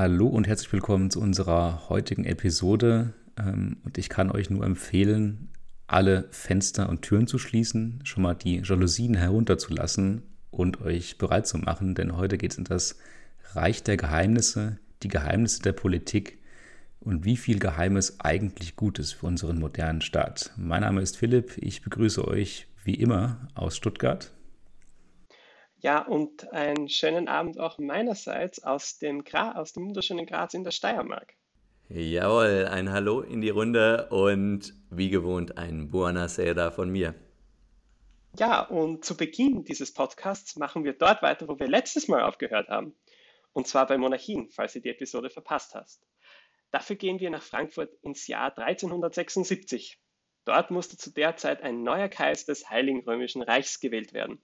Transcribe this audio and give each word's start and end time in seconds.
Hallo 0.00 0.28
und 0.28 0.46
herzlich 0.46 0.72
willkommen 0.72 1.10
zu 1.10 1.20
unserer 1.20 1.90
heutigen 1.90 2.24
Episode. 2.24 3.12
Ähm, 3.36 3.76
und 3.84 3.98
ich 3.98 4.08
kann 4.08 4.30
euch 4.30 4.48
nur 4.48 4.64
empfehlen, 4.64 5.50
alle 5.88 6.26
Fenster 6.30 6.88
und 6.88 7.02
Türen 7.02 7.26
zu 7.26 7.36
schließen, 7.36 8.00
schon 8.04 8.22
mal 8.22 8.32
die 8.32 8.62
Jalousien 8.64 9.12
herunterzulassen 9.12 10.22
und 10.50 10.80
euch 10.80 11.18
bereit 11.18 11.46
zu 11.46 11.58
machen, 11.58 11.94
denn 11.94 12.16
heute 12.16 12.38
geht 12.38 12.52
es 12.52 12.56
in 12.56 12.64
das 12.64 12.96
Reich 13.52 13.82
der 13.82 13.98
Geheimnisse, 13.98 14.78
die 15.02 15.08
Geheimnisse 15.08 15.60
der 15.60 15.72
Politik 15.72 16.38
und 17.00 17.26
wie 17.26 17.36
viel 17.36 17.58
Geheimes 17.58 18.20
eigentlich 18.20 18.76
gut 18.76 18.98
ist 18.98 19.12
für 19.12 19.26
unseren 19.26 19.58
modernen 19.58 20.00
Staat. 20.00 20.54
Mein 20.56 20.80
Name 20.80 21.02
ist 21.02 21.18
Philipp, 21.18 21.58
ich 21.58 21.82
begrüße 21.82 22.26
euch 22.26 22.68
wie 22.84 22.94
immer 22.94 23.48
aus 23.54 23.76
Stuttgart. 23.76 24.32
Ja, 25.82 26.02
und 26.02 26.52
einen 26.52 26.90
schönen 26.90 27.26
Abend 27.26 27.58
auch 27.58 27.78
meinerseits 27.78 28.62
aus 28.62 28.98
dem, 28.98 29.24
Gra 29.24 29.52
aus 29.52 29.72
dem 29.72 29.86
wunderschönen 29.86 30.26
Graz 30.26 30.52
in 30.52 30.62
der 30.62 30.72
Steiermark. 30.72 31.32
Jawohl, 31.88 32.68
ein 32.70 32.92
Hallo 32.92 33.22
in 33.22 33.40
die 33.40 33.48
Runde 33.48 34.08
und 34.10 34.74
wie 34.90 35.08
gewohnt 35.08 35.56
ein 35.56 35.90
Buona 35.90 36.28
Sera 36.28 36.70
von 36.70 36.90
mir. 36.90 37.14
Ja, 38.38 38.60
und 38.60 39.06
zu 39.06 39.16
Beginn 39.16 39.64
dieses 39.64 39.94
Podcasts 39.94 40.54
machen 40.56 40.84
wir 40.84 40.92
dort 40.92 41.22
weiter, 41.22 41.48
wo 41.48 41.58
wir 41.58 41.66
letztes 41.66 42.08
Mal 42.08 42.22
aufgehört 42.22 42.68
haben. 42.68 42.94
Und 43.54 43.66
zwar 43.66 43.86
bei 43.86 43.96
Monarchien, 43.96 44.50
falls 44.50 44.74
du 44.74 44.80
die 44.80 44.90
Episode 44.90 45.30
verpasst 45.30 45.74
hast. 45.74 46.06
Dafür 46.72 46.96
gehen 46.96 47.20
wir 47.20 47.30
nach 47.30 47.42
Frankfurt 47.42 47.92
ins 48.02 48.26
Jahr 48.26 48.56
1376. 48.56 49.98
Dort 50.44 50.70
musste 50.70 50.98
zu 50.98 51.10
der 51.10 51.36
Zeit 51.36 51.62
ein 51.62 51.82
neuer 51.82 52.08
Kaiser 52.08 52.52
des 52.52 52.68
Heiligen 52.68 53.00
Römischen 53.00 53.42
Reichs 53.42 53.80
gewählt 53.80 54.12
werden. 54.12 54.42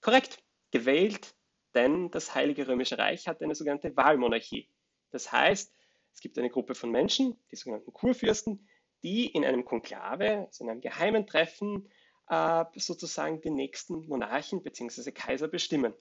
Korrekt, 0.00 0.42
gewählt, 0.70 1.34
denn 1.74 2.10
das 2.10 2.34
Heilige 2.34 2.66
Römische 2.68 2.98
Reich 2.98 3.28
hat 3.28 3.42
eine 3.42 3.54
sogenannte 3.54 3.96
Wahlmonarchie. 3.96 4.68
Das 5.10 5.30
heißt, 5.30 5.74
es 6.12 6.20
gibt 6.20 6.38
eine 6.38 6.50
Gruppe 6.50 6.74
von 6.74 6.90
Menschen, 6.90 7.38
die 7.50 7.56
sogenannten 7.56 7.92
Kurfürsten, 7.92 8.68
die 9.02 9.26
in 9.26 9.44
einem 9.44 9.64
Konklave, 9.64 10.46
also 10.46 10.64
in 10.64 10.70
einem 10.70 10.80
geheimen 10.80 11.26
Treffen, 11.26 11.90
äh, 12.28 12.64
sozusagen 12.76 13.40
den 13.40 13.54
nächsten 13.54 14.06
Monarchen 14.06 14.62
bzw. 14.62 15.12
Kaiser 15.12 15.48
bestimmen. 15.48 15.94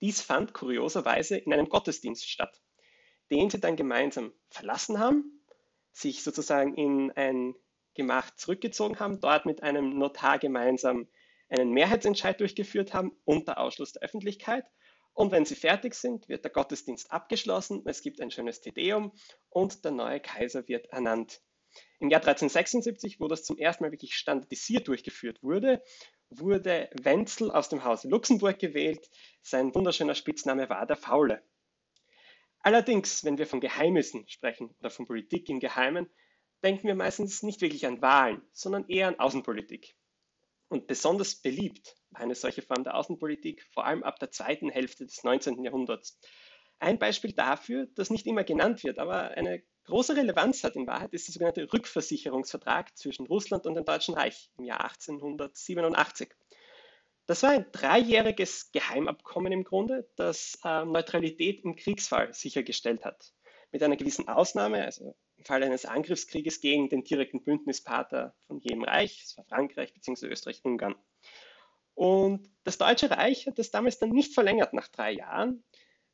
Dies 0.00 0.22
fand 0.22 0.54
kurioserweise 0.54 1.36
in 1.36 1.52
einem 1.52 1.68
Gottesdienst 1.68 2.28
statt, 2.28 2.62
den 3.30 3.50
sie 3.50 3.60
dann 3.60 3.76
gemeinsam 3.76 4.32
verlassen 4.48 4.98
haben, 4.98 5.44
sich 5.92 6.22
sozusagen 6.22 6.74
in 6.74 7.10
ein 7.12 7.54
Gemach 7.94 8.34
zurückgezogen 8.36 8.98
haben, 8.98 9.20
dort 9.20 9.44
mit 9.44 9.62
einem 9.62 9.98
Notar 9.98 10.38
gemeinsam 10.38 11.08
einen 11.50 11.72
Mehrheitsentscheid 11.72 12.40
durchgeführt 12.40 12.94
haben 12.94 13.12
unter 13.24 13.58
Ausschluss 13.58 13.92
der 13.92 14.02
Öffentlichkeit. 14.02 14.64
Und 15.12 15.32
wenn 15.32 15.44
sie 15.44 15.56
fertig 15.56 15.94
sind, 15.94 16.28
wird 16.28 16.44
der 16.44 16.52
Gottesdienst 16.52 17.10
abgeschlossen, 17.10 17.82
es 17.84 18.02
gibt 18.02 18.20
ein 18.20 18.30
schönes 18.30 18.60
Tedeum 18.60 19.12
und 19.48 19.84
der 19.84 19.90
neue 19.90 20.20
Kaiser 20.20 20.66
wird 20.68 20.86
ernannt. 20.86 21.42
Im 21.98 22.10
Jahr 22.10 22.20
1376, 22.20 23.20
wo 23.20 23.28
das 23.28 23.44
zum 23.44 23.58
ersten 23.58 23.84
Mal 23.84 23.92
wirklich 23.92 24.14
standardisiert 24.14 24.88
durchgeführt 24.88 25.42
wurde, 25.42 25.82
wurde 26.30 26.88
Wenzel 27.02 27.50
aus 27.50 27.68
dem 27.68 27.84
Hause 27.84 28.08
Luxemburg 28.08 28.58
gewählt. 28.58 29.08
Sein 29.42 29.74
wunderschöner 29.74 30.14
Spitzname 30.14 30.68
war 30.68 30.86
der 30.86 30.96
Faule. 30.96 31.42
Allerdings, 32.60 33.24
wenn 33.24 33.38
wir 33.38 33.46
von 33.46 33.60
Geheimnissen 33.60 34.28
sprechen 34.28 34.74
oder 34.80 34.90
von 34.90 35.06
Politik 35.06 35.48
im 35.48 35.60
Geheimen, 35.60 36.08
denken 36.62 36.86
wir 36.86 36.94
meistens 36.94 37.42
nicht 37.42 37.60
wirklich 37.60 37.86
an 37.86 38.02
Wahlen, 38.02 38.42
sondern 38.52 38.88
eher 38.88 39.08
an 39.08 39.18
Außenpolitik. 39.18 39.96
Und 40.70 40.86
besonders 40.86 41.34
beliebt 41.34 41.96
war 42.10 42.20
eine 42.20 42.36
solche 42.36 42.62
Form 42.62 42.84
der 42.84 42.94
Außenpolitik 42.94 43.66
vor 43.72 43.84
allem 43.84 44.04
ab 44.04 44.20
der 44.20 44.30
zweiten 44.30 44.70
Hälfte 44.70 45.04
des 45.04 45.24
19. 45.24 45.64
Jahrhunderts. 45.64 46.16
Ein 46.78 47.00
Beispiel 47.00 47.32
dafür, 47.32 47.88
das 47.96 48.08
nicht 48.08 48.24
immer 48.26 48.44
genannt 48.44 48.84
wird, 48.84 49.00
aber 49.00 49.32
eine 49.32 49.64
große 49.86 50.16
Relevanz 50.16 50.62
hat 50.62 50.76
in 50.76 50.86
Wahrheit, 50.86 51.12
ist 51.12 51.26
der 51.26 51.32
sogenannte 51.32 51.72
Rückversicherungsvertrag 51.72 52.96
zwischen 52.96 53.26
Russland 53.26 53.66
und 53.66 53.74
dem 53.74 53.84
Deutschen 53.84 54.14
Reich 54.14 54.48
im 54.58 54.64
Jahr 54.64 54.84
1887. 54.84 56.30
Das 57.26 57.42
war 57.42 57.50
ein 57.50 57.66
dreijähriges 57.72 58.70
Geheimabkommen 58.70 59.52
im 59.52 59.64
Grunde, 59.64 60.08
das 60.14 60.56
äh, 60.64 60.84
Neutralität 60.84 61.64
im 61.64 61.74
Kriegsfall 61.74 62.32
sichergestellt 62.32 63.04
hat. 63.04 63.32
Mit 63.72 63.82
einer 63.82 63.96
gewissen 63.96 64.28
Ausnahme, 64.28 64.84
also 64.84 65.16
Fall 65.44 65.62
eines 65.62 65.84
Angriffskrieges 65.84 66.60
gegen 66.60 66.88
den 66.88 67.04
direkten 67.04 67.42
Bündnispartner 67.42 68.34
von 68.46 68.58
jedem 68.60 68.84
Reich, 68.84 69.20
das 69.22 69.36
war 69.36 69.44
Frankreich 69.44 69.92
bzw. 69.94 70.26
Österreich-Ungarn. 70.26 70.94
Und 71.94 72.50
das 72.64 72.78
Deutsche 72.78 73.10
Reich 73.10 73.46
hat 73.46 73.58
das 73.58 73.70
damals 73.70 73.98
dann 73.98 74.10
nicht 74.10 74.34
verlängert 74.34 74.72
nach 74.72 74.88
drei 74.88 75.12
Jahren, 75.12 75.62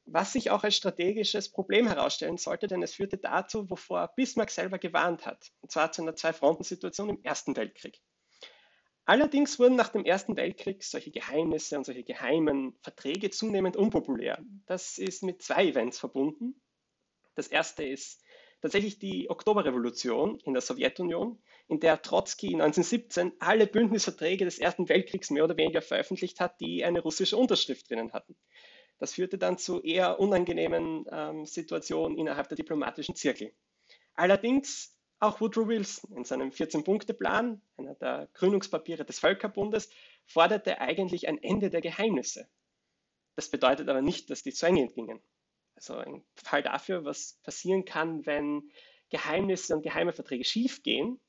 was 0.04 0.32
sich 0.32 0.50
auch 0.50 0.64
als 0.64 0.76
strategisches 0.76 1.50
Problem 1.50 1.86
herausstellen 1.86 2.38
sollte, 2.38 2.68
denn 2.68 2.82
es 2.82 2.94
führte 2.94 3.18
dazu, 3.18 3.68
wovor 3.70 4.12
Bismarck 4.16 4.50
selber 4.50 4.78
gewarnt 4.78 5.26
hat, 5.26 5.52
und 5.60 5.70
zwar 5.70 5.92
zu 5.92 6.02
einer 6.02 6.14
Zwei-Fronten-Situation 6.14 7.10
im 7.10 7.22
Ersten 7.22 7.56
Weltkrieg. 7.56 8.00
Allerdings 9.04 9.60
wurden 9.60 9.76
nach 9.76 9.90
dem 9.90 10.04
Ersten 10.04 10.36
Weltkrieg 10.36 10.82
solche 10.82 11.12
Geheimnisse 11.12 11.78
und 11.78 11.84
solche 11.84 12.02
geheimen 12.02 12.76
Verträge 12.82 13.30
zunehmend 13.30 13.76
unpopulär. 13.76 14.44
Das 14.66 14.98
ist 14.98 15.22
mit 15.22 15.42
zwei 15.42 15.66
Events 15.66 16.00
verbunden. 16.00 16.60
Das 17.36 17.46
erste 17.46 17.84
ist 17.84 18.20
tatsächlich 18.60 18.98
die 18.98 19.30
Oktoberrevolution 19.30 20.38
in 20.40 20.52
der 20.52 20.62
Sowjetunion, 20.62 21.38
in 21.68 21.80
der 21.80 22.02
Trotzki 22.02 22.48
1917 22.48 23.32
alle 23.38 23.66
Bündnisverträge 23.66 24.44
des 24.44 24.58
Ersten 24.58 24.88
Weltkriegs 24.88 25.30
mehr 25.30 25.44
oder 25.44 25.56
weniger 25.56 25.82
veröffentlicht 25.82 26.40
hat, 26.40 26.60
die 26.60 26.84
eine 26.84 27.00
russische 27.00 27.36
Unterschrift 27.36 27.90
drinnen 27.90 28.12
hatten. 28.12 28.36
Das 28.98 29.14
führte 29.14 29.36
dann 29.36 29.58
zu 29.58 29.82
eher 29.82 30.18
unangenehmen 30.20 31.04
ähm, 31.10 31.44
Situationen 31.44 32.16
innerhalb 32.16 32.48
der 32.48 32.56
diplomatischen 32.56 33.14
Zirkel. 33.14 33.52
Allerdings 34.14 34.96
auch 35.18 35.40
Woodrow 35.40 35.68
Wilson 35.68 36.16
in 36.16 36.24
seinem 36.24 36.50
14-Punkte-Plan, 36.50 37.60
einer 37.76 37.94
der 37.94 38.28
Gründungspapiere 38.34 39.04
des 39.04 39.18
Völkerbundes, 39.18 39.90
forderte 40.24 40.80
eigentlich 40.80 41.28
ein 41.28 41.42
Ende 41.42 41.70
der 41.70 41.80
Geheimnisse. 41.80 42.48
Das 43.34 43.50
bedeutet 43.50 43.88
aber 43.88 44.02
nicht, 44.02 44.30
dass 44.30 44.42
die 44.42 44.52
zu 44.52 44.66
Ende 44.66 44.88
gingen. 44.88 45.20
Also 45.76 45.96
ein 45.96 46.24
Fall 46.34 46.62
dafür, 46.62 47.04
was 47.04 47.38
passieren 47.42 47.84
kann, 47.84 48.26
wenn 48.26 48.70
Geheimnisse 49.10 49.74
und 49.76 49.82
geheime 49.82 50.12
Verträge 50.12 50.44
schiefgehen, 50.44 51.20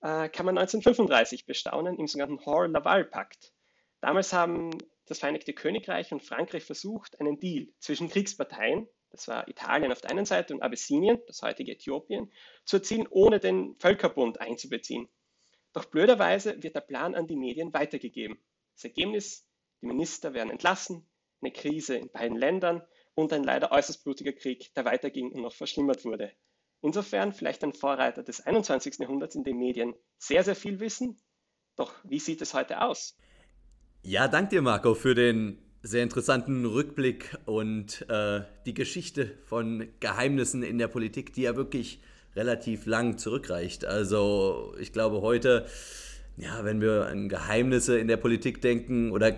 äh, 0.00 0.28
kann 0.28 0.46
man 0.46 0.58
1935 0.58 1.46
bestaunen 1.46 1.98
im 1.98 2.06
sogenannten 2.06 2.44
Hoare-Laval-Pakt. 2.44 3.52
Damals 4.00 4.32
haben 4.32 4.70
das 5.06 5.18
Vereinigte 5.18 5.52
Königreich 5.52 6.12
und 6.12 6.22
Frankreich 6.22 6.64
versucht, 6.64 7.20
einen 7.20 7.38
Deal 7.38 7.68
zwischen 7.78 8.08
Kriegsparteien, 8.08 8.88
das 9.10 9.26
war 9.26 9.48
Italien 9.48 9.92
auf 9.92 10.00
der 10.00 10.10
einen 10.10 10.24
Seite 10.24 10.54
und 10.54 10.62
Abyssinien, 10.62 11.20
das 11.26 11.42
heutige 11.42 11.72
Äthiopien, 11.72 12.32
zu 12.64 12.76
erzielen, 12.76 13.08
ohne 13.10 13.40
den 13.40 13.76
Völkerbund 13.78 14.40
einzubeziehen. 14.40 15.08
Doch 15.72 15.84
blöderweise 15.84 16.62
wird 16.62 16.76
der 16.76 16.80
Plan 16.80 17.14
an 17.14 17.26
die 17.26 17.36
Medien 17.36 17.72
weitergegeben. 17.74 18.38
Das 18.74 18.84
Ergebnis, 18.84 19.46
die 19.82 19.86
Minister 19.86 20.32
werden 20.32 20.50
entlassen, 20.50 21.08
eine 21.42 21.52
Krise 21.52 21.96
in 21.96 22.10
beiden 22.10 22.36
Ländern 22.36 22.82
und 23.20 23.32
ein 23.32 23.44
leider 23.44 23.72
äußerst 23.72 24.02
blutiger 24.04 24.32
Krieg, 24.32 24.72
der 24.74 24.84
weiterging 24.84 25.30
und 25.32 25.42
noch 25.42 25.52
verschlimmert 25.52 26.04
wurde. 26.04 26.32
Insofern 26.82 27.32
vielleicht 27.32 27.62
ein 27.62 27.72
Vorreiter 27.72 28.22
des 28.22 28.40
21. 28.40 28.98
Jahrhunderts, 28.98 29.34
in 29.34 29.44
dem 29.44 29.58
Medien 29.58 29.94
sehr, 30.18 30.42
sehr 30.44 30.56
viel 30.56 30.80
wissen. 30.80 31.20
Doch 31.76 31.92
wie 32.04 32.18
sieht 32.18 32.40
es 32.40 32.54
heute 32.54 32.80
aus? 32.82 33.16
Ja, 34.02 34.28
danke 34.28 34.56
dir, 34.56 34.62
Marco, 34.62 34.94
für 34.94 35.14
den 35.14 35.58
sehr 35.82 36.02
interessanten 36.02 36.64
Rückblick 36.64 37.36
und 37.46 38.06
äh, 38.08 38.42
die 38.66 38.74
Geschichte 38.74 39.38
von 39.44 39.88
Geheimnissen 40.00 40.62
in 40.62 40.78
der 40.78 40.88
Politik, 40.88 41.32
die 41.32 41.42
ja 41.42 41.56
wirklich 41.56 42.00
relativ 42.36 42.86
lang 42.86 43.18
zurückreicht. 43.18 43.84
Also 43.84 44.74
ich 44.78 44.92
glaube 44.92 45.20
heute, 45.20 45.66
ja, 46.36 46.64
wenn 46.64 46.80
wir 46.80 47.06
an 47.06 47.28
Geheimnisse 47.28 47.98
in 47.98 48.08
der 48.08 48.16
Politik 48.16 48.62
denken 48.62 49.10
oder 49.10 49.32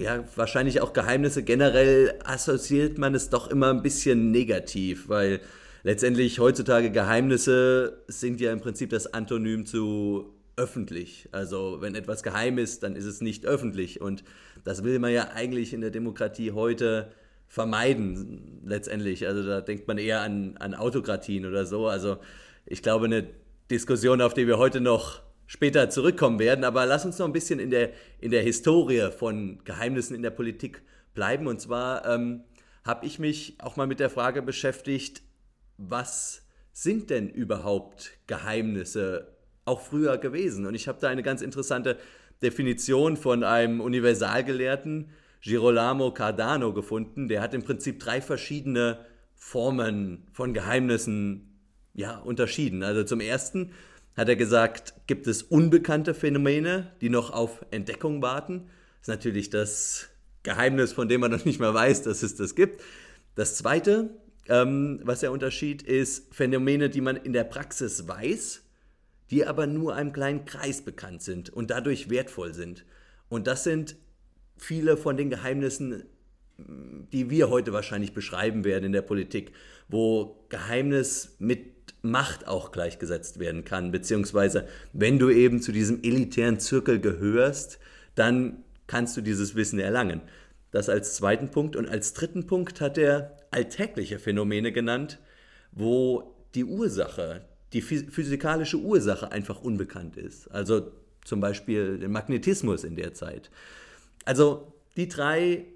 ja, 0.00 0.24
wahrscheinlich 0.34 0.80
auch 0.80 0.92
Geheimnisse. 0.92 1.42
Generell 1.42 2.18
assoziiert 2.24 2.98
man 2.98 3.14
es 3.14 3.28
doch 3.28 3.50
immer 3.50 3.70
ein 3.70 3.82
bisschen 3.82 4.30
negativ, 4.30 5.08
weil 5.08 5.40
letztendlich 5.82 6.38
heutzutage 6.38 6.90
Geheimnisse 6.90 8.02
sind 8.08 8.40
ja 8.40 8.52
im 8.52 8.60
Prinzip 8.60 8.90
das 8.90 9.12
Antonym 9.12 9.66
zu 9.66 10.34
öffentlich. 10.56 11.28
Also 11.32 11.78
wenn 11.80 11.94
etwas 11.94 12.22
geheim 12.22 12.58
ist, 12.58 12.82
dann 12.82 12.96
ist 12.96 13.04
es 13.04 13.20
nicht 13.20 13.46
öffentlich. 13.46 14.00
Und 14.00 14.24
das 14.64 14.84
will 14.84 14.98
man 14.98 15.12
ja 15.12 15.28
eigentlich 15.34 15.72
in 15.72 15.80
der 15.80 15.90
Demokratie 15.90 16.52
heute 16.52 17.12
vermeiden 17.46 18.60
letztendlich. 18.64 19.26
Also 19.26 19.42
da 19.42 19.60
denkt 19.60 19.86
man 19.88 19.98
eher 19.98 20.22
an, 20.22 20.56
an 20.58 20.74
Autokratien 20.74 21.44
oder 21.44 21.66
so. 21.66 21.88
Also 21.88 22.18
ich 22.64 22.82
glaube, 22.82 23.06
eine 23.06 23.26
Diskussion, 23.70 24.20
auf 24.20 24.34
die 24.34 24.46
wir 24.46 24.58
heute 24.58 24.80
noch 24.80 25.22
später 25.50 25.90
zurückkommen 25.90 26.38
werden. 26.38 26.62
Aber 26.62 26.86
lass 26.86 27.04
uns 27.04 27.18
noch 27.18 27.26
ein 27.26 27.32
bisschen 27.32 27.58
in 27.58 27.70
der, 27.70 27.90
in 28.20 28.30
der 28.30 28.40
Historie 28.40 29.10
von 29.10 29.58
Geheimnissen 29.64 30.14
in 30.14 30.22
der 30.22 30.30
Politik 30.30 30.80
bleiben. 31.12 31.48
Und 31.48 31.60
zwar 31.60 32.06
ähm, 32.06 32.44
habe 32.84 33.04
ich 33.04 33.18
mich 33.18 33.56
auch 33.58 33.74
mal 33.74 33.88
mit 33.88 33.98
der 33.98 34.10
Frage 34.10 34.42
beschäftigt, 34.42 35.22
was 35.76 36.46
sind 36.72 37.10
denn 37.10 37.28
überhaupt 37.28 38.12
Geheimnisse 38.28 39.36
auch 39.64 39.80
früher 39.80 40.18
gewesen? 40.18 40.66
Und 40.66 40.76
ich 40.76 40.86
habe 40.86 41.00
da 41.00 41.08
eine 41.08 41.24
ganz 41.24 41.42
interessante 41.42 41.98
Definition 42.40 43.16
von 43.16 43.42
einem 43.42 43.80
Universalgelehrten, 43.80 45.10
Girolamo 45.40 46.14
Cardano, 46.14 46.72
gefunden. 46.72 47.26
Der 47.26 47.40
hat 47.40 47.54
im 47.54 47.64
Prinzip 47.64 47.98
drei 47.98 48.20
verschiedene 48.20 49.04
Formen 49.34 50.28
von 50.32 50.54
Geheimnissen 50.54 51.58
ja, 51.92 52.18
unterschieden. 52.18 52.84
Also 52.84 53.02
zum 53.02 53.18
ersten 53.18 53.72
hat 54.16 54.28
er 54.28 54.36
gesagt, 54.36 54.94
gibt 55.06 55.26
es 55.26 55.42
unbekannte 55.42 56.14
Phänomene, 56.14 56.92
die 57.00 57.08
noch 57.08 57.30
auf 57.30 57.64
Entdeckung 57.70 58.22
warten. 58.22 58.66
Das 58.98 59.02
ist 59.02 59.08
natürlich 59.08 59.50
das 59.50 60.08
Geheimnis, 60.42 60.92
von 60.92 61.08
dem 61.08 61.20
man 61.20 61.30
noch 61.30 61.44
nicht 61.44 61.60
mehr 61.60 61.74
weiß, 61.74 62.02
dass 62.02 62.22
es 62.22 62.36
das 62.36 62.54
gibt. 62.54 62.82
Das 63.34 63.56
zweite, 63.56 64.10
ähm, 64.48 65.00
was 65.04 65.22
er 65.22 65.32
unterschied, 65.32 65.82
ist 65.82 66.34
Phänomene, 66.34 66.90
die 66.90 67.00
man 67.00 67.16
in 67.16 67.32
der 67.32 67.44
Praxis 67.44 68.08
weiß, 68.08 68.62
die 69.30 69.46
aber 69.46 69.66
nur 69.66 69.94
einem 69.94 70.12
kleinen 70.12 70.44
Kreis 70.44 70.82
bekannt 70.82 71.22
sind 71.22 71.50
und 71.50 71.70
dadurch 71.70 72.10
wertvoll 72.10 72.52
sind. 72.52 72.84
Und 73.28 73.46
das 73.46 73.64
sind 73.64 73.96
viele 74.56 74.96
von 74.96 75.16
den 75.16 75.30
Geheimnissen, 75.30 76.04
die 76.58 77.30
wir 77.30 77.48
heute 77.48 77.72
wahrscheinlich 77.72 78.12
beschreiben 78.12 78.64
werden 78.64 78.84
in 78.84 78.92
der 78.92 79.02
Politik, 79.02 79.52
wo 79.88 80.44
Geheimnis 80.48 81.36
mit 81.38 81.79
Macht 82.02 82.48
auch 82.48 82.72
gleichgesetzt 82.72 83.38
werden 83.38 83.64
kann, 83.64 83.92
beziehungsweise 83.92 84.66
wenn 84.92 85.18
du 85.18 85.30
eben 85.30 85.60
zu 85.60 85.72
diesem 85.72 86.02
elitären 86.02 86.58
Zirkel 86.58 87.00
gehörst, 87.00 87.78
dann 88.14 88.64
kannst 88.86 89.16
du 89.16 89.20
dieses 89.20 89.54
Wissen 89.54 89.78
erlangen. 89.78 90.22
Das 90.70 90.88
als 90.88 91.14
zweiten 91.16 91.50
Punkt. 91.50 91.76
Und 91.76 91.88
als 91.88 92.12
dritten 92.12 92.46
Punkt 92.46 92.80
hat 92.80 92.98
er 92.98 93.36
alltägliche 93.50 94.18
Phänomene 94.18 94.72
genannt, 94.72 95.18
wo 95.72 96.34
die 96.54 96.64
Ursache, 96.64 97.42
die 97.72 97.82
physikalische 97.82 98.78
Ursache 98.78 99.30
einfach 99.30 99.60
unbekannt 99.60 100.16
ist. 100.16 100.48
Also 100.48 100.90
zum 101.24 101.40
Beispiel 101.40 101.98
den 101.98 102.12
Magnetismus 102.12 102.84
in 102.84 102.96
der 102.96 103.14
Zeit. 103.14 103.50
Also 104.24 104.72
die 104.96 105.08
drei, 105.08 105.66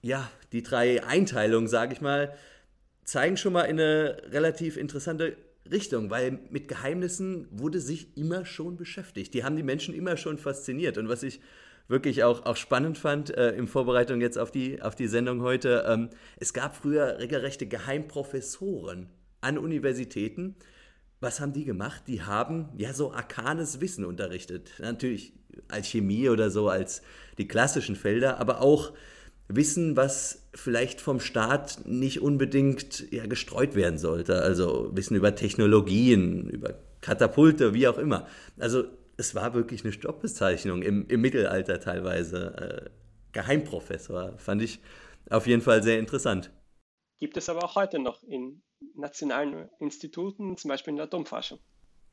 ja, 0.00 0.30
die 0.52 0.62
drei 0.62 1.04
Einteilungen, 1.04 1.68
sage 1.68 1.92
ich 1.92 2.00
mal, 2.00 2.34
zeigen 3.04 3.36
schon 3.36 3.52
mal 3.52 3.62
in 3.62 3.78
eine 3.78 4.16
relativ 4.30 4.76
interessante 4.76 5.36
Richtung, 5.70 6.10
weil 6.10 6.38
mit 6.50 6.68
Geheimnissen 6.68 7.48
wurde 7.50 7.80
sich 7.80 8.16
immer 8.16 8.44
schon 8.44 8.76
beschäftigt. 8.76 9.32
Die 9.34 9.44
haben 9.44 9.56
die 9.56 9.62
Menschen 9.62 9.94
immer 9.94 10.16
schon 10.16 10.38
fasziniert. 10.38 10.98
Und 10.98 11.08
was 11.08 11.22
ich 11.22 11.40
wirklich 11.88 12.24
auch, 12.24 12.44
auch 12.44 12.56
spannend 12.56 12.98
fand 12.98 13.34
äh, 13.36 13.52
in 13.52 13.66
Vorbereitung 13.66 14.20
jetzt 14.20 14.38
auf 14.38 14.50
die, 14.50 14.82
auf 14.82 14.94
die 14.94 15.06
Sendung 15.06 15.42
heute, 15.42 15.84
ähm, 15.86 16.10
es 16.38 16.52
gab 16.52 16.76
früher 16.76 17.18
regelrechte 17.18 17.66
Geheimprofessoren 17.66 19.08
an 19.40 19.58
Universitäten. 19.58 20.56
Was 21.20 21.40
haben 21.40 21.52
die 21.52 21.64
gemacht? 21.64 22.04
Die 22.06 22.22
haben 22.22 22.68
ja 22.76 22.92
so 22.92 23.12
arkanes 23.12 23.80
Wissen 23.80 24.04
unterrichtet. 24.04 24.72
Natürlich 24.78 25.32
Alchemie 25.68 26.28
oder 26.28 26.50
so 26.50 26.68
als 26.68 27.02
die 27.38 27.48
klassischen 27.48 27.96
Felder, 27.96 28.38
aber 28.38 28.60
auch 28.60 28.92
Wissen, 29.48 29.96
was 29.96 30.48
vielleicht 30.54 31.00
vom 31.00 31.20
Staat 31.20 31.80
nicht 31.84 32.22
unbedingt 32.22 33.10
ja, 33.12 33.26
gestreut 33.26 33.74
werden 33.74 33.98
sollte. 33.98 34.42
Also 34.42 34.90
Wissen 34.94 35.16
über 35.16 35.34
Technologien, 35.34 36.48
über 36.48 36.74
Katapulte, 37.00 37.74
wie 37.74 37.86
auch 37.86 37.98
immer. 37.98 38.26
Also 38.58 38.84
es 39.16 39.34
war 39.34 39.54
wirklich 39.54 39.84
eine 39.84 39.92
Jobbezeichnung 39.92 40.82
im, 40.82 41.06
im 41.08 41.20
Mittelalter 41.20 41.80
teilweise. 41.80 42.86
Äh, 42.86 42.90
Geheimprofessor 43.32 44.38
fand 44.38 44.62
ich 44.62 44.80
auf 45.28 45.46
jeden 45.46 45.62
Fall 45.62 45.82
sehr 45.82 45.98
interessant. 45.98 46.50
Gibt 47.18 47.36
es 47.36 47.48
aber 47.48 47.64
auch 47.64 47.74
heute 47.74 47.98
noch 47.98 48.22
in 48.22 48.62
nationalen 48.94 49.68
Instituten, 49.80 50.56
zum 50.56 50.68
Beispiel 50.68 50.92
in 50.92 50.96
der 50.96 51.06
Atomforschung. 51.06 51.58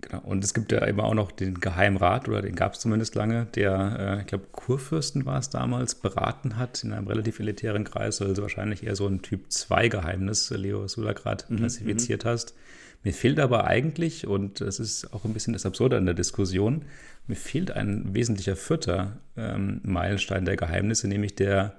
Genau, 0.02 0.22
und 0.24 0.44
es 0.44 0.54
gibt 0.54 0.72
ja 0.72 0.80
immer 0.86 1.04
auch 1.04 1.14
noch 1.14 1.32
den 1.32 1.60
Geheimrat, 1.60 2.28
oder 2.28 2.42
den 2.42 2.56
gab 2.56 2.74
es 2.74 2.80
zumindest 2.80 3.14
lange, 3.16 3.46
der, 3.56 4.18
äh, 4.18 4.22
ich 4.22 4.28
glaube, 4.28 4.46
Kurfürsten 4.52 5.26
war 5.26 5.38
es 5.38 5.50
damals, 5.50 5.96
beraten 5.96 6.58
hat 6.58 6.84
in 6.84 6.92
einem 6.92 7.08
relativ 7.08 7.40
elitären 7.40 7.84
Kreis, 7.84 8.22
also 8.22 8.42
wahrscheinlich 8.42 8.84
eher 8.84 8.96
so 8.96 9.08
ein 9.08 9.22
Typ 9.22 9.52
2 9.52 9.90
Geheimnis, 9.90 10.50
Leo, 10.50 10.84
was 10.84 10.94
du 10.94 11.04
da 11.04 11.14
gerade 11.14 11.46
mhm, 11.50 11.58
klassifiziert 11.58 12.26
mhm. 12.26 12.30
hast. 12.30 12.56
Mir 13.04 13.14
fehlt 13.14 13.40
aber 13.40 13.66
eigentlich, 13.66 14.28
und 14.28 14.62
das 14.62 14.80
ist 14.80 15.14
auch 15.14 15.24
ein 15.26 15.34
bisschen 15.34 15.54
das 15.54 15.66
Absurde 15.66 15.98
an 15.98 16.06
der 16.06 16.16
Diskussion, 16.16 16.86
mir 17.28 17.36
fehlt 17.36 17.72
ein 17.72 18.14
wesentlicher 18.14 18.56
vierter 18.56 19.18
ähm, 19.38 19.82
Meilenstein 19.84 20.46
der 20.46 20.56
Geheimnisse, 20.56 21.08
nämlich 21.08 21.36
der 21.36 21.76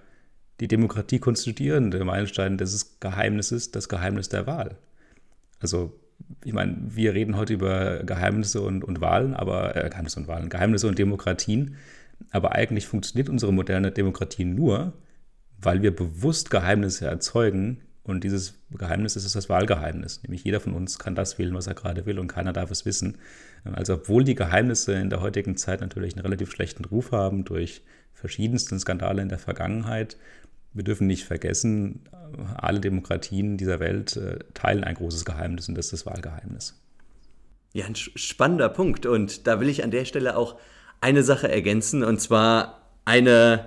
die 0.60 0.68
Demokratie 0.68 1.18
konstituierende 1.18 2.04
Meilenstein 2.04 2.56
des 2.56 3.00
Geheimnisses, 3.00 3.72
das 3.72 3.88
Geheimnis 3.88 4.28
der 4.28 4.46
Wahl. 4.46 4.76
Also 5.58 5.98
ich 6.44 6.52
meine, 6.52 6.76
wir 6.88 7.14
reden 7.14 7.36
heute 7.36 7.54
über 7.54 8.02
Geheimnisse 8.04 8.60
und, 8.62 8.84
und 8.84 9.00
Wahlen, 9.00 9.34
aber 9.34 9.76
äh, 9.76 9.88
Geheimnisse 9.88 10.20
und 10.20 10.28
Wahlen, 10.28 10.48
Geheimnisse 10.48 10.88
und 10.88 10.98
Demokratien. 10.98 11.76
Aber 12.30 12.52
eigentlich 12.52 12.86
funktioniert 12.86 13.28
unsere 13.28 13.52
moderne 13.52 13.92
Demokratie 13.92 14.44
nur, 14.44 14.92
weil 15.60 15.82
wir 15.82 15.94
bewusst 15.94 16.50
Geheimnisse 16.50 17.06
erzeugen. 17.06 17.82
Und 18.04 18.24
dieses 18.24 18.54
Geheimnis 18.76 19.14
ist 19.14 19.34
das 19.36 19.48
Wahlgeheimnis. 19.48 20.22
Nämlich 20.24 20.42
jeder 20.42 20.58
von 20.58 20.74
uns 20.74 20.98
kann 20.98 21.14
das 21.14 21.38
wählen, 21.38 21.54
was 21.54 21.68
er 21.68 21.74
gerade 21.74 22.04
will, 22.04 22.18
und 22.18 22.26
keiner 22.26 22.52
darf 22.52 22.70
es 22.70 22.84
wissen. 22.84 23.18
Also, 23.64 23.94
obwohl 23.94 24.24
die 24.24 24.34
Geheimnisse 24.34 24.94
in 24.94 25.08
der 25.08 25.20
heutigen 25.20 25.56
Zeit 25.56 25.80
natürlich 25.80 26.14
einen 26.14 26.22
relativ 26.22 26.50
schlechten 26.50 26.84
Ruf 26.84 27.12
haben 27.12 27.44
durch 27.44 27.82
verschiedensten 28.12 28.78
Skandale 28.78 29.22
in 29.22 29.28
der 29.28 29.38
Vergangenheit, 29.38 30.16
wir 30.74 30.84
dürfen 30.84 31.06
nicht 31.06 31.24
vergessen, 31.24 32.00
alle 32.56 32.80
Demokratien 32.80 33.56
dieser 33.56 33.80
Welt 33.80 34.16
äh, 34.16 34.38
teilen 34.54 34.84
ein 34.84 34.94
großes 34.94 35.24
Geheimnis 35.24 35.68
und 35.68 35.76
das 35.76 35.86
ist 35.86 35.92
das 35.92 36.06
Wahlgeheimnis. 36.06 36.80
Ja, 37.74 37.86
ein 37.86 37.94
spannender 37.94 38.68
Punkt. 38.68 39.06
Und 39.06 39.46
da 39.46 39.60
will 39.60 39.68
ich 39.68 39.82
an 39.82 39.90
der 39.90 40.04
Stelle 40.04 40.36
auch 40.36 40.58
eine 41.00 41.22
Sache 41.22 41.50
ergänzen 41.50 42.04
und 42.04 42.20
zwar 42.20 42.82
eine, 43.04 43.66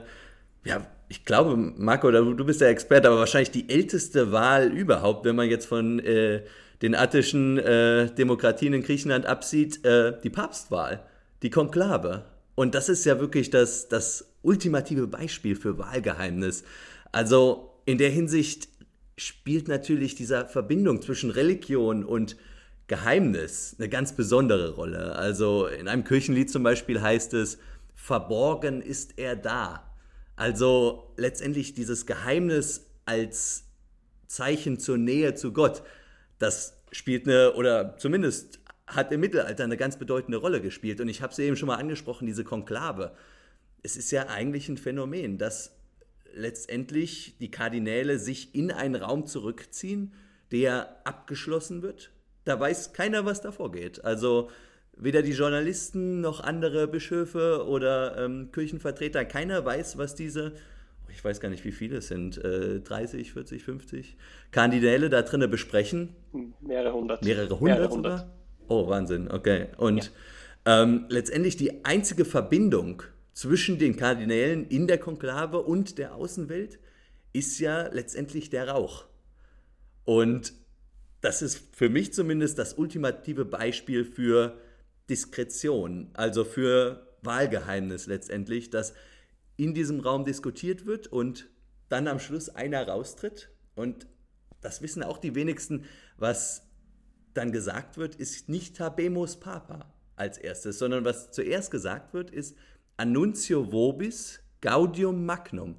ja, 0.63 0.85
ich 1.09 1.25
glaube, 1.25 1.55
Marco, 1.57 2.09
du 2.09 2.45
bist 2.45 2.61
der 2.61 2.69
Experte, 2.69 3.09
aber 3.09 3.19
wahrscheinlich 3.19 3.51
die 3.51 3.69
älteste 3.69 4.31
Wahl 4.31 4.71
überhaupt, 4.71 5.25
wenn 5.25 5.35
man 5.35 5.49
jetzt 5.49 5.67
von 5.67 5.99
äh, 5.99 6.43
den 6.81 6.95
attischen 6.95 7.57
äh, 7.57 8.09
Demokratien 8.13 8.73
in 8.73 8.83
Griechenland 8.83 9.25
absieht, 9.25 9.85
äh, 9.85 10.13
die 10.23 10.29
Papstwahl, 10.29 11.05
die 11.41 11.49
Konklave. 11.49 12.25
Und 12.55 12.73
das 12.73 12.89
ist 12.89 13.05
ja 13.05 13.19
wirklich 13.19 13.49
das, 13.49 13.89
das 13.89 14.33
ultimative 14.41 15.07
Beispiel 15.07 15.55
für 15.55 15.77
Wahlgeheimnis. 15.77 16.63
Also 17.15 17.71
in 17.85 17.97
der 17.97 18.09
Hinsicht 18.09 18.67
spielt 19.15 19.69
natürlich 19.69 20.15
diese 20.15 20.49
Verbindung 20.49 21.01
zwischen 21.01 21.31
Religion 21.31 22.03
und 22.03 22.35
Geheimnis 22.87 23.77
eine 23.79 23.87
ganz 23.87 24.17
besondere 24.17 24.71
Rolle. 24.71 25.15
Also 25.15 25.67
in 25.67 25.87
einem 25.87 26.03
Kirchenlied 26.03 26.49
zum 26.49 26.63
Beispiel 26.63 27.01
heißt 27.01 27.33
es, 27.35 27.57
verborgen 27.95 28.81
ist 28.81 29.17
er 29.17 29.37
da. 29.37 29.95
Also 30.35 31.13
letztendlich 31.15 31.73
dieses 31.73 32.05
Geheimnis 32.05 32.85
als 33.05 33.63
Zeichen 34.27 34.77
zur 34.77 34.97
Nähe 34.97 35.35
zu 35.35 35.53
Gott, 35.53 35.83
das 36.37 36.75
spielt 36.91 37.29
eine, 37.29 37.53
oder 37.53 37.95
zumindest 37.95 38.59
hat 38.87 39.13
im 39.13 39.21
Mittelalter 39.21 39.63
eine 39.63 39.77
ganz 39.77 39.97
bedeutende 39.97 40.39
Rolle 40.39 40.59
gespielt. 40.59 40.99
Und 40.99 41.07
ich 41.07 41.21
habe 41.21 41.31
es 41.31 41.39
eben 41.39 41.55
schon 41.55 41.67
mal 41.67 41.77
angesprochen, 41.77 42.27
diese 42.27 42.43
Konklave. 42.43 43.15
Es 43.83 43.95
ist 43.95 44.11
ja 44.11 44.27
eigentlich 44.27 44.67
ein 44.67 44.75
Phänomen, 44.75 45.37
dass 45.37 45.74
letztendlich 46.35 47.37
die 47.39 47.51
Kardinäle 47.51 48.19
sich 48.19 48.53
in 48.53 48.71
einen 48.71 48.95
Raum 48.95 49.25
zurückziehen, 49.25 50.13
der 50.51 51.01
abgeschlossen 51.05 51.81
wird. 51.81 52.11
Da 52.43 52.59
weiß 52.59 52.93
keiner, 52.93 53.25
was 53.25 53.41
da 53.41 53.51
vorgeht. 53.51 54.05
Also 54.05 54.49
weder 54.97 55.21
die 55.21 55.31
Journalisten 55.31 56.21
noch 56.21 56.41
andere 56.41 56.87
Bischöfe 56.87 57.65
oder 57.67 58.17
ähm, 58.17 58.51
Kirchenvertreter, 58.51 59.25
keiner 59.25 59.65
weiß, 59.65 59.97
was 59.97 60.15
diese, 60.15 60.53
ich 61.09 61.23
weiß 61.23 61.39
gar 61.39 61.49
nicht, 61.49 61.65
wie 61.65 61.71
viele 61.71 61.97
es 61.97 62.07
sind, 62.07 62.43
äh, 62.43 62.79
30, 62.79 63.33
40, 63.33 63.63
50 63.63 64.17
Kardinäle 64.51 65.09
da 65.09 65.21
drinnen 65.23 65.49
besprechen. 65.49 66.15
Mehrere 66.61 66.93
hundert. 66.93 67.23
Mehrere 67.23 67.59
hundert, 67.59 67.61
Mehrere 67.61 67.89
hundert. 67.89 68.27
Oh, 68.67 68.87
Wahnsinn, 68.87 69.29
okay. 69.31 69.67
Und 69.77 70.11
ja. 70.65 70.83
ähm, 70.83 71.05
letztendlich 71.09 71.57
die 71.57 71.85
einzige 71.85 72.25
Verbindung 72.25 73.03
zwischen 73.35 73.77
den 73.77 73.97
Kardinälen 73.97 74.65
in 74.67 74.87
der 74.87 74.97
Konklave 74.97 75.61
und 75.61 75.99
der 75.99 76.15
Außenwelt 76.15 76.79
ist 77.33 77.59
ja 77.59 77.87
letztendlich 77.87 78.49
der 78.49 78.69
Rauch. 78.69 79.05
Und 80.05 80.53
das 81.21 81.41
ist 81.41 81.75
für 81.75 81.89
mich 81.89 82.13
zumindest 82.13 82.57
das 82.57 82.75
ultimative 82.75 83.43
Beispiel 83.43 84.05
für 84.05 84.57
Diskretion, 85.09 86.09
also 86.13 86.45
für 86.45 87.13
Wahlgeheimnis 87.21 88.07
letztendlich, 88.07 88.69
dass 88.69 88.93
in 89.57 89.73
diesem 89.73 89.99
Raum 89.99 90.23
diskutiert 90.23 90.85
wird 90.85 91.07
und 91.07 91.49
dann 91.89 92.07
am 92.07 92.19
Schluss 92.19 92.49
einer 92.49 92.87
raustritt. 92.87 93.49
Und 93.75 94.07
das 94.61 94.81
wissen 94.81 95.03
auch 95.03 95.17
die 95.17 95.35
wenigsten, 95.35 95.85
was 96.17 96.63
dann 97.33 97.51
gesagt 97.51 97.97
wird, 97.97 98.15
ist 98.15 98.47
nicht 98.47 98.79
Habemus 98.79 99.39
Papa 99.39 99.93
als 100.15 100.37
erstes, 100.37 100.79
sondern 100.79 101.03
was 101.03 101.31
zuerst 101.31 101.69
gesagt 101.71 102.13
wird, 102.13 102.31
ist 102.31 102.55
Annuncio 102.97 103.71
Vobis 103.71 104.39
Gaudium 104.61 105.25
Magnum. 105.25 105.75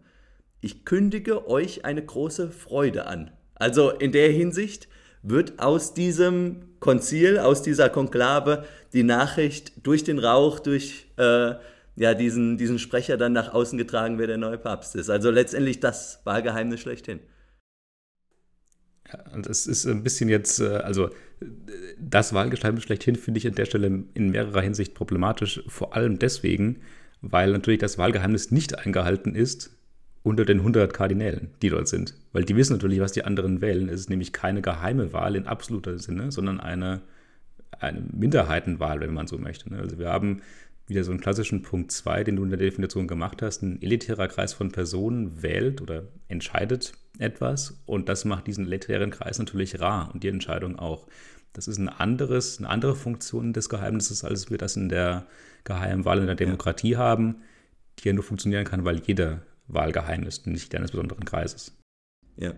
Ich 0.60 0.84
kündige 0.84 1.48
euch 1.48 1.84
eine 1.84 2.04
große 2.04 2.50
Freude 2.50 3.06
an. 3.06 3.30
Also 3.54 3.90
in 3.90 4.12
der 4.12 4.30
Hinsicht 4.30 4.88
wird 5.22 5.58
aus 5.58 5.94
diesem 5.94 6.78
Konzil, 6.78 7.38
aus 7.38 7.62
dieser 7.62 7.88
Konklave 7.88 8.64
die 8.92 9.02
Nachricht 9.02 9.72
durch 9.86 10.04
den 10.04 10.18
Rauch, 10.18 10.60
durch 10.60 11.10
äh, 11.16 11.54
ja, 11.96 12.14
diesen, 12.14 12.58
diesen 12.58 12.78
Sprecher 12.78 13.16
dann 13.16 13.32
nach 13.32 13.52
außen 13.52 13.78
getragen, 13.78 14.18
wer 14.18 14.26
der 14.26 14.36
neue 14.36 14.58
Papst 14.58 14.94
ist. 14.94 15.08
Also 15.08 15.30
letztendlich 15.30 15.80
das 15.80 16.20
Wahlgeheimnis 16.24 16.80
schlechthin. 16.80 17.20
Ja, 19.10 19.24
es 19.48 19.66
ist 19.66 19.86
ein 19.86 20.02
bisschen 20.02 20.28
jetzt, 20.28 20.60
äh, 20.60 20.76
also 20.76 21.10
das 21.98 22.32
Wahlgeheimnis 22.32 22.84
schlechthin 22.84 23.16
finde 23.16 23.38
ich 23.38 23.46
an 23.46 23.54
der 23.54 23.66
Stelle 23.66 24.04
in 24.14 24.30
mehrerer 24.30 24.60
Hinsicht 24.60 24.94
problematisch, 24.94 25.62
vor 25.66 25.94
allem 25.94 26.18
deswegen, 26.18 26.82
weil 27.22 27.52
natürlich 27.52 27.80
das 27.80 27.98
Wahlgeheimnis 27.98 28.50
nicht 28.50 28.78
eingehalten 28.78 29.34
ist 29.34 29.76
unter 30.22 30.44
den 30.44 30.58
100 30.58 30.92
Kardinälen, 30.92 31.50
die 31.62 31.68
dort 31.68 31.86
sind. 31.86 32.14
Weil 32.32 32.44
die 32.44 32.56
wissen 32.56 32.72
natürlich, 32.72 33.00
was 33.00 33.12
die 33.12 33.24
anderen 33.24 33.60
wählen. 33.60 33.88
Es 33.88 34.00
ist 34.00 34.10
nämlich 34.10 34.32
keine 34.32 34.60
geheime 34.60 35.12
Wahl 35.12 35.36
in 35.36 35.46
absoluter 35.46 35.98
Sinne, 35.98 36.32
sondern 36.32 36.58
eine, 36.58 37.00
eine 37.78 38.02
Minderheitenwahl, 38.12 39.00
wenn 39.00 39.14
man 39.14 39.28
so 39.28 39.38
möchte. 39.38 39.72
Ne? 39.72 39.78
Also 39.78 39.98
wir 39.98 40.08
haben 40.08 40.42
wieder 40.88 41.04
so 41.04 41.10
einen 41.10 41.20
klassischen 41.20 41.62
Punkt 41.62 41.90
2, 41.92 42.24
den 42.24 42.36
du 42.36 42.44
in 42.44 42.50
der 42.50 42.58
Definition 42.58 43.08
gemacht 43.08 43.42
hast. 43.42 43.62
Ein 43.62 43.82
elitärer 43.82 44.28
Kreis 44.28 44.52
von 44.52 44.70
Personen 44.70 45.42
wählt 45.42 45.80
oder 45.80 46.04
entscheidet 46.28 46.92
etwas 47.18 47.80
und 47.86 48.08
das 48.08 48.24
macht 48.24 48.46
diesen 48.46 48.66
elitären 48.66 49.10
Kreis 49.10 49.38
natürlich 49.38 49.80
rar 49.80 50.10
und 50.12 50.22
die 50.22 50.28
Entscheidung 50.28 50.78
auch. 50.78 51.06
Das 51.52 51.68
ist 51.68 51.78
ein 51.78 51.88
anderes, 51.88 52.58
eine 52.58 52.68
andere 52.68 52.94
Funktion 52.94 53.52
des 53.52 53.68
Geheimnisses, 53.68 54.24
als 54.24 54.50
wir 54.50 54.58
das 54.58 54.76
in 54.76 54.88
der 54.88 55.26
geheimen 55.66 56.06
Wahl 56.06 56.20
in 56.20 56.26
der 56.26 56.36
Demokratie 56.36 56.92
ja. 56.92 56.98
haben, 56.98 57.42
die 57.98 58.08
ja 58.08 58.14
nur 58.14 58.24
funktionieren 58.24 58.64
kann, 58.64 58.86
weil 58.86 59.00
jeder 59.00 59.42
Wahlgeheimnis, 59.66 60.46
nicht 60.46 60.74
eines 60.74 60.92
besonderen 60.92 61.24
Kreises. 61.24 61.76
Ja. 62.36 62.54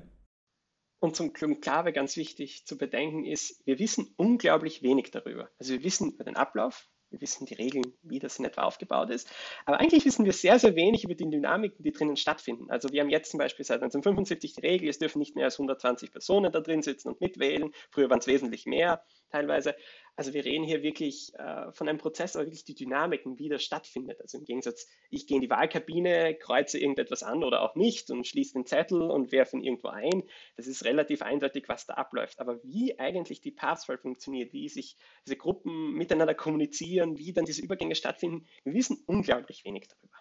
Und 1.01 1.17
zum 1.17 1.33
Klave 1.33 1.93
ganz 1.93 2.17
wichtig 2.17 2.67
zu 2.67 2.77
bedenken 2.77 3.25
ist, 3.25 3.65
wir 3.65 3.79
wissen 3.79 4.13
unglaublich 4.17 4.83
wenig 4.83 5.11
darüber. 5.11 5.49
Also 5.59 5.73
wir 5.73 5.85
wissen 5.85 6.13
über 6.13 6.25
den 6.25 6.37
Ablauf, 6.37 6.89
wir 7.11 7.21
wissen 7.21 7.47
die 7.47 7.55
Regeln, 7.55 7.95
wie 8.03 8.19
das 8.19 8.39
in 8.39 8.45
etwa 8.45 8.63
aufgebaut 8.63 9.11
ist. 9.11 9.33
Aber 9.65 9.81
eigentlich 9.81 10.05
wissen 10.05 10.25
wir 10.25 10.33
sehr, 10.33 10.59
sehr 10.59 10.75
wenig 10.75 11.05
über 11.05 11.15
die 11.15 11.31
Dynamiken, 11.31 11.83
die 11.83 11.93
drinnen 11.93 12.17
stattfinden. 12.17 12.71
Also 12.71 12.91
wir 12.93 13.01
haben 13.01 13.11
jetzt 13.11 13.31
zum 13.31 13.39
Beispiel 13.39 13.65
seit 13.65 13.77
1975 13.77 14.55
die 14.55 14.61
Regel, 14.61 14.89
es 14.89 14.99
dürfen 14.99 15.21
nicht 15.21 15.35
mehr 15.35 15.47
als 15.47 15.55
120 15.55 16.11
Personen 16.11 16.53
da 16.53 16.61
drin 16.61 16.83
sitzen 16.83 17.09
und 17.09 17.21
mitwählen. 17.21 17.71
Früher 17.91 18.11
waren 18.11 18.19
es 18.19 18.27
wesentlich 18.27 18.67
mehr 18.67 19.03
teilweise. 19.31 19.75
Also 20.19 20.35
wir 20.35 20.45
reden 20.45 20.65
hier 20.65 20.83
wirklich 20.83 21.33
äh, 21.35 21.71
von 21.71 21.89
einem 21.89 21.99
Prozess, 21.99 22.35
aber 22.35 22.47
wirklich 22.47 22.65
die 22.65 22.75
Dynamiken, 22.75 23.39
wie 23.39 23.49
das 23.49 23.63
stattfindet. 23.63 24.21
Also 24.21 24.39
im 24.39 24.45
Gegensatz, 24.45 24.89
ich 25.11 25.29
gehe 25.29 25.37
in 25.37 25.43
die 25.43 25.49
Wahlkabine, 25.49 26.35
kreuze 26.35 26.77
irgendetwas 26.77 27.23
an 27.23 27.45
oder 27.45 27.63
auch 27.63 27.77
nicht 27.77 28.11
und 28.11 28.27
schließe 28.27 28.55
den 28.55 28.67
Zettel 28.67 29.01
und 29.01 29.31
werfe 29.31 29.57
ihn 29.57 29.63
irgendwo 29.63 29.89
ein. 29.89 30.25
Das 30.57 30.67
ist 30.67 30.85
relativ 30.85 31.23
eindeutig, 31.23 31.69
was 31.69 31.87
da 31.87 31.95
abläuft. 31.95 32.41
Aber 32.41 32.61
wie 32.65 32.99
eigentlich 32.99 33.41
die 33.41 33.53
Passwahl 33.53 33.97
funktioniert, 33.97 34.53
wie 34.53 34.69
sich 34.69 34.97
diese 35.25 35.37
Gruppen 35.37 35.93
miteinander 35.93 36.35
kommunizieren, 36.35 37.17
wie 37.17 37.33
dann 37.33 37.45
diese 37.45 37.63
Übergänge 37.63 37.95
stattfinden, 37.95 38.45
wir 38.65 38.75
wissen 38.75 39.05
unglaublich 39.07 39.65
wenig 39.65 39.87
darüber. 39.87 40.17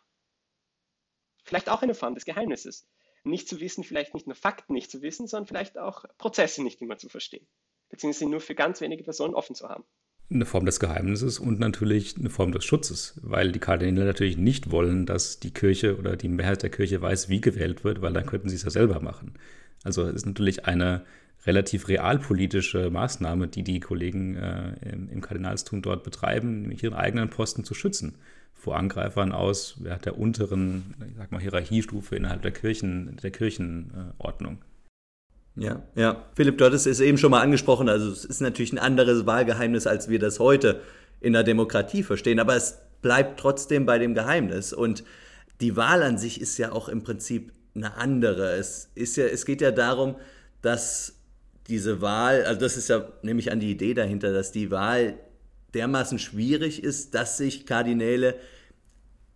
Vielleicht 1.43 1.69
auch 1.69 1.81
eine 1.81 1.95
Form 1.95 2.13
des 2.13 2.25
Geheimnisses. 2.25 2.87
Nicht 3.23 3.49
zu 3.49 3.59
wissen, 3.59 3.83
vielleicht 3.83 4.13
nicht 4.13 4.27
nur 4.27 4.35
Fakten 4.35 4.73
nicht 4.73 4.91
zu 4.91 5.01
wissen, 5.01 5.25
sondern 5.25 5.47
vielleicht 5.47 5.79
auch 5.79 6.05
Prozesse 6.19 6.61
nicht 6.61 6.81
immer 6.83 6.99
zu 6.99 7.09
verstehen 7.09 7.47
beziehungsweise 7.89 8.29
nur 8.29 8.39
für 8.39 8.55
ganz 8.55 8.81
wenige 8.81 9.03
Personen 9.03 9.33
offen 9.33 9.55
zu 9.55 9.67
haben. 9.67 9.83
Eine 10.29 10.45
Form 10.45 10.65
des 10.65 10.79
Geheimnisses 10.81 11.39
und 11.39 11.59
natürlich 11.59 12.17
eine 12.17 12.29
Form 12.29 12.51
des 12.51 12.65
Schutzes, 12.65 13.17
weil 13.23 13.53
die 13.53 13.59
Kardinäle 13.59 14.05
natürlich 14.05 14.37
nicht 14.37 14.71
wollen, 14.71 15.05
dass 15.05 15.39
die 15.39 15.51
Kirche 15.51 15.97
oder 15.97 16.17
die 16.17 16.27
Mehrheit 16.27 16.63
der 16.63 16.69
Kirche 16.69 17.01
weiß, 17.01 17.29
wie 17.29 17.39
gewählt 17.39 17.85
wird, 17.85 18.01
weil 18.01 18.11
dann 18.11 18.25
könnten 18.25 18.49
sie 18.49 18.55
es 18.55 18.63
ja 18.63 18.69
selber 18.69 18.99
machen. 18.99 19.35
Also 19.83 20.03
es 20.03 20.15
ist 20.15 20.25
natürlich 20.25 20.65
eine 20.65 21.05
relativ 21.45 21.87
realpolitische 21.87 22.89
Maßnahme, 22.89 23.47
die 23.47 23.63
die 23.63 23.79
Kollegen 23.79 24.35
äh, 24.35 24.73
im, 24.91 25.21
Kardinalstum 25.21 25.81
dort 25.81 26.03
betreiben, 26.03 26.61
nämlich 26.61 26.83
ihren 26.83 26.93
eigenen 26.93 27.29
Posten 27.29 27.63
zu 27.63 27.73
schützen 27.73 28.15
vor 28.53 28.75
Angreifern 28.75 29.31
aus 29.31 29.79
der 30.03 30.17
unteren, 30.17 30.95
ich 31.07 31.15
sag 31.15 31.31
mal, 31.31 31.39
Hierarchiestufe 31.39 32.15
innerhalb 32.15 32.41
der 32.41 32.51
Kirchen, 32.51 33.15
der 33.21 33.31
Kirchenordnung. 33.31 34.57
Ja, 35.57 35.81
ja. 35.95 36.23
Philipp, 36.35 36.57
du 36.57 36.65
hattest 36.65 36.85
es 36.85 36.99
eben 36.99 37.17
schon 37.17 37.31
mal 37.31 37.41
angesprochen. 37.41 37.89
Also 37.89 38.11
es 38.11 38.23
ist 38.23 38.41
natürlich 38.41 38.71
ein 38.73 38.79
anderes 38.79 39.25
Wahlgeheimnis, 39.25 39.87
als 39.87 40.07
wir 40.07 40.19
das 40.19 40.39
heute 40.39 40.81
in 41.19 41.33
der 41.33 41.43
Demokratie 41.43 42.03
verstehen. 42.03 42.39
Aber 42.39 42.55
es 42.55 42.77
bleibt 43.01 43.39
trotzdem 43.39 43.85
bei 43.85 43.97
dem 43.97 44.13
Geheimnis. 44.13 44.71
Und 44.71 45.03
die 45.59 45.75
Wahl 45.75 46.03
an 46.03 46.17
sich 46.17 46.39
ist 46.39 46.57
ja 46.57 46.71
auch 46.71 46.89
im 46.89 47.03
Prinzip 47.03 47.51
eine 47.75 47.97
andere. 47.97 48.53
Es, 48.53 48.91
ist 48.93 49.17
ja, 49.17 49.25
es 49.25 49.45
geht 49.45 49.61
ja 49.61 49.71
darum, 49.71 50.15
dass 50.61 51.15
diese 51.67 52.01
Wahl, 52.01 52.45
also 52.45 52.59
das 52.59 52.77
ist 52.77 52.89
ja 52.89 53.07
nämlich 53.23 53.51
an 53.51 53.59
die 53.59 53.71
Idee 53.71 53.93
dahinter, 53.93 54.33
dass 54.33 54.51
die 54.51 54.71
Wahl 54.71 55.15
dermaßen 55.73 56.19
schwierig 56.19 56.83
ist, 56.83 57.13
dass 57.13 57.37
sich 57.37 57.65
Kardinäle 57.65 58.35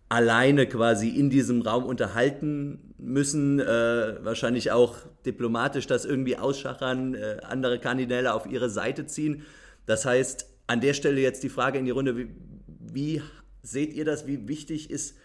alleine 0.08 0.66
quasi 0.66 1.08
in 1.08 1.30
diesem 1.30 1.62
Raum 1.62 1.84
unterhalten 1.84 2.91
müssen, 3.02 3.60
äh, 3.60 4.24
wahrscheinlich 4.24 4.70
auch 4.70 4.96
diplomatisch 5.26 5.86
das 5.86 6.04
irgendwie 6.04 6.36
ausschachern, 6.36 7.14
äh, 7.14 7.38
andere 7.42 7.78
Kardinäle 7.78 8.32
auf 8.32 8.46
ihre 8.46 8.70
Seite 8.70 9.06
ziehen. 9.06 9.42
Das 9.86 10.06
heißt, 10.06 10.46
an 10.68 10.80
der 10.80 10.94
Stelle 10.94 11.20
jetzt 11.20 11.42
die 11.42 11.48
Frage 11.48 11.78
in 11.78 11.84
die 11.84 11.90
Runde, 11.90 12.16
wie, 12.16 12.30
wie 12.66 13.22
seht 13.62 13.92
ihr 13.92 14.04
das, 14.04 14.26
wie 14.26 14.48
wichtig 14.48 14.90
ist 14.90 15.16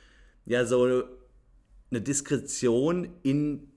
ja 0.46 0.66
so 0.66 1.04
eine 1.92 2.02
Diskretion 2.02 3.10
in 3.24 3.72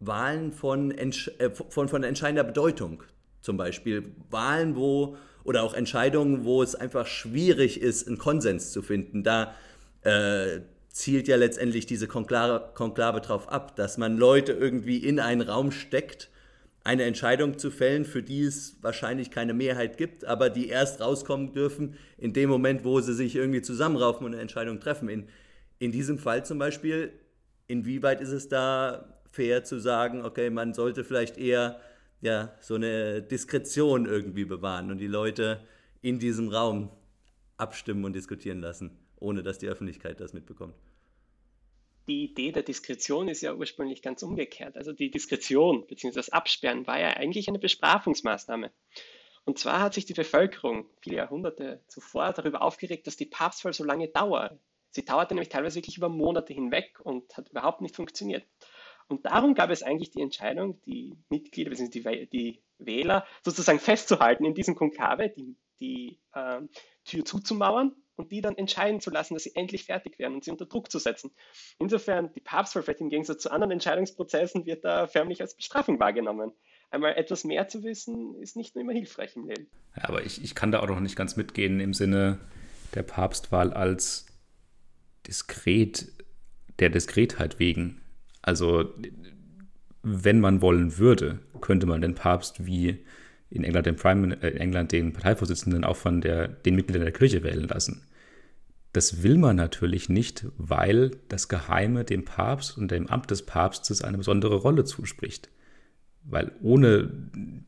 Wahlen 0.00 0.52
von, 0.52 0.90
äh, 0.90 1.10
von, 1.50 1.88
von 1.88 2.02
entscheidender 2.02 2.44
Bedeutung? 2.44 3.04
Zum 3.40 3.56
Beispiel 3.56 4.14
Wahlen, 4.30 4.76
wo 4.76 5.16
oder 5.44 5.62
auch 5.62 5.74
Entscheidungen, 5.74 6.44
wo 6.44 6.62
es 6.62 6.74
einfach 6.74 7.06
schwierig 7.06 7.80
ist, 7.80 8.06
einen 8.06 8.18
Konsens 8.18 8.70
zu 8.70 8.82
finden. 8.82 9.24
Da 9.24 9.54
äh, 10.02 10.60
zielt 10.92 11.26
ja 11.26 11.36
letztendlich 11.36 11.86
diese 11.86 12.06
Konklave, 12.06 12.70
Konklave 12.74 13.20
darauf 13.20 13.48
ab, 13.48 13.74
dass 13.76 13.96
man 13.98 14.18
Leute 14.18 14.52
irgendwie 14.52 14.98
in 14.98 15.18
einen 15.18 15.40
Raum 15.40 15.72
steckt, 15.72 16.28
eine 16.84 17.04
Entscheidung 17.04 17.58
zu 17.58 17.70
fällen, 17.70 18.04
für 18.04 18.22
die 18.22 18.42
es 18.42 18.76
wahrscheinlich 18.82 19.30
keine 19.30 19.54
Mehrheit 19.54 19.96
gibt, 19.96 20.24
aber 20.24 20.50
die 20.50 20.68
erst 20.68 21.00
rauskommen 21.00 21.54
dürfen 21.54 21.96
in 22.18 22.32
dem 22.32 22.50
Moment, 22.50 22.84
wo 22.84 23.00
sie 23.00 23.14
sich 23.14 23.36
irgendwie 23.36 23.62
zusammenraufen 23.62 24.26
und 24.26 24.32
eine 24.32 24.42
Entscheidung 24.42 24.80
treffen. 24.80 25.08
In, 25.08 25.28
in 25.78 25.92
diesem 25.92 26.18
Fall 26.18 26.44
zum 26.44 26.58
Beispiel, 26.58 27.12
inwieweit 27.68 28.20
ist 28.20 28.32
es 28.32 28.48
da 28.48 29.18
fair 29.30 29.64
zu 29.64 29.80
sagen, 29.80 30.24
okay, 30.24 30.50
man 30.50 30.74
sollte 30.74 31.04
vielleicht 31.04 31.38
eher 31.38 31.80
ja, 32.20 32.52
so 32.60 32.74
eine 32.74 33.22
Diskretion 33.22 34.06
irgendwie 34.06 34.44
bewahren 34.44 34.90
und 34.90 34.98
die 34.98 35.06
Leute 35.06 35.60
in 36.02 36.18
diesem 36.18 36.48
Raum 36.48 36.90
abstimmen 37.56 38.04
und 38.04 38.12
diskutieren 38.12 38.60
lassen? 38.60 39.01
Ohne 39.22 39.42
dass 39.42 39.58
die 39.58 39.68
Öffentlichkeit 39.68 40.20
das 40.20 40.32
mitbekommt. 40.32 40.74
Die 42.08 42.24
Idee 42.24 42.50
der 42.50 42.64
Diskretion 42.64 43.28
ist 43.28 43.42
ja 43.42 43.54
ursprünglich 43.54 44.02
ganz 44.02 44.22
umgekehrt. 44.22 44.76
Also 44.76 44.92
die 44.92 45.10
Diskretion 45.10 45.86
bzw. 45.86 46.14
das 46.14 46.30
Absperren 46.30 46.86
war 46.86 46.98
ja 46.98 47.10
eigentlich 47.10 47.48
eine 47.48 47.60
Bestrafungsmaßnahme. 47.60 48.72
Und 49.44 49.58
zwar 49.58 49.80
hat 49.80 49.94
sich 49.94 50.04
die 50.04 50.14
Bevölkerung 50.14 50.88
viele 51.00 51.16
Jahrhunderte 51.16 51.80
zuvor 51.88 52.32
darüber 52.32 52.62
aufgeregt, 52.62 53.06
dass 53.06 53.16
die 53.16 53.26
Papstwahl 53.26 53.72
so 53.72 53.84
lange 53.84 54.08
dauert. 54.08 54.58
Sie 54.90 55.04
dauerte 55.04 55.34
nämlich 55.34 55.48
teilweise 55.48 55.76
wirklich 55.76 55.96
über 55.96 56.08
Monate 56.08 56.52
hinweg 56.52 57.00
und 57.02 57.36
hat 57.36 57.48
überhaupt 57.48 57.80
nicht 57.80 57.96
funktioniert. 57.96 58.44
Und 59.08 59.24
darum 59.24 59.54
gab 59.54 59.70
es 59.70 59.82
eigentlich 59.82 60.10
die 60.10 60.20
Entscheidung, 60.20 60.80
die 60.82 61.16
Mitglieder 61.28 61.70
bzw. 61.70 62.26
die, 62.26 62.62
Wähler 62.78 63.24
sozusagen 63.44 63.78
festzuhalten 63.78 64.44
in 64.44 64.54
diesem 64.54 64.74
Konklave, 64.74 65.28
die, 65.28 65.54
die 65.78 66.18
äh, 66.34 66.60
Tür 67.04 67.24
zuzumauern 67.24 67.94
und 68.22 68.30
die 68.30 68.40
dann 68.40 68.56
entscheiden 68.56 69.00
zu 69.00 69.10
lassen, 69.10 69.34
dass 69.34 69.42
sie 69.42 69.52
endlich 69.54 69.84
fertig 69.84 70.18
werden 70.18 70.34
und 70.34 70.44
sie 70.44 70.50
unter 70.50 70.66
Druck 70.66 70.90
zu 70.90 70.98
setzen. 70.98 71.32
Insofern, 71.78 72.32
die 72.34 72.40
Papstwahl 72.40 72.82
vielleicht 72.82 73.00
im 73.00 73.08
Gegensatz 73.08 73.42
zu 73.42 73.50
anderen 73.50 73.72
Entscheidungsprozessen 73.72 74.64
wird 74.64 74.84
da 74.84 75.06
förmlich 75.08 75.40
als 75.40 75.56
Bestrafung 75.56 75.98
wahrgenommen. 75.98 76.52
Einmal 76.90 77.16
etwas 77.16 77.44
mehr 77.44 77.68
zu 77.68 77.82
wissen, 77.82 78.36
ist 78.40 78.54
nicht 78.54 78.74
nur 78.74 78.82
immer 78.82 78.92
hilfreich 78.92 79.34
im 79.34 79.46
Leben. 79.46 79.66
Ja, 79.96 80.08
aber 80.08 80.24
ich, 80.24 80.42
ich 80.44 80.54
kann 80.54 80.70
da 80.70 80.80
auch 80.80 80.88
noch 80.88 81.00
nicht 81.00 81.16
ganz 81.16 81.36
mitgehen 81.36 81.80
im 81.80 81.94
Sinne 81.94 82.38
der 82.94 83.02
Papstwahl 83.02 83.72
als 83.72 84.26
diskret, 85.26 86.12
der 86.78 86.90
Diskretheit 86.90 87.58
wegen. 87.58 88.02
Also, 88.42 88.92
wenn 90.02 90.40
man 90.40 90.62
wollen 90.62 90.98
würde, 90.98 91.40
könnte 91.60 91.86
man 91.86 92.00
den 92.00 92.14
Papst 92.14 92.66
wie 92.66 93.04
in 93.52 93.64
England 93.64 93.86
den, 93.86 93.96
Prime, 93.96 94.36
äh, 94.42 94.50
in 94.50 94.58
England 94.58 94.92
den 94.92 95.12
Parteivorsitzenden 95.12 95.84
auch 95.84 95.96
von 95.96 96.20
der, 96.20 96.48
den 96.48 96.74
Mitgliedern 96.74 97.02
der 97.02 97.12
Kirche 97.12 97.42
wählen 97.42 97.68
lassen. 97.68 98.06
Das 98.92 99.22
will 99.22 99.38
man 99.38 99.56
natürlich 99.56 100.08
nicht, 100.08 100.46
weil 100.58 101.12
das 101.28 101.48
Geheime 101.48 102.04
dem 102.04 102.24
Papst 102.24 102.76
und 102.76 102.90
dem 102.90 103.06
Amt 103.06 103.30
des 103.30 103.46
Papstes 103.46 104.02
eine 104.02 104.18
besondere 104.18 104.56
Rolle 104.56 104.84
zuspricht. 104.84 105.50
Weil 106.24 106.52
ohne 106.60 107.10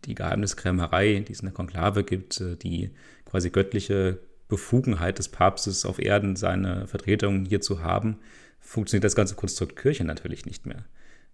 die 0.04 0.14
Geheimniskrämerei, 0.14 1.24
die 1.26 1.32
es 1.32 1.40
in 1.40 1.46
der 1.46 1.54
Konklave 1.54 2.04
gibt, 2.04 2.40
äh, 2.40 2.56
die 2.56 2.90
quasi 3.24 3.50
göttliche 3.50 4.20
Befugenheit 4.48 5.18
des 5.18 5.28
Papstes 5.28 5.86
auf 5.86 5.98
Erden, 5.98 6.36
seine 6.36 6.86
Vertretungen 6.86 7.46
hier 7.46 7.60
zu 7.60 7.82
haben, 7.82 8.18
funktioniert 8.60 9.04
das 9.04 9.16
ganze 9.16 9.34
Konstrukt 9.34 9.76
Kirche 9.76 10.04
natürlich 10.04 10.46
nicht 10.46 10.66
mehr. 10.66 10.84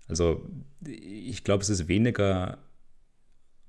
Also 0.09 0.49
ich 0.87 1.45
glaube, 1.45 1.63
es 1.63 1.69
ist 1.69 1.89
weniger 1.89 2.59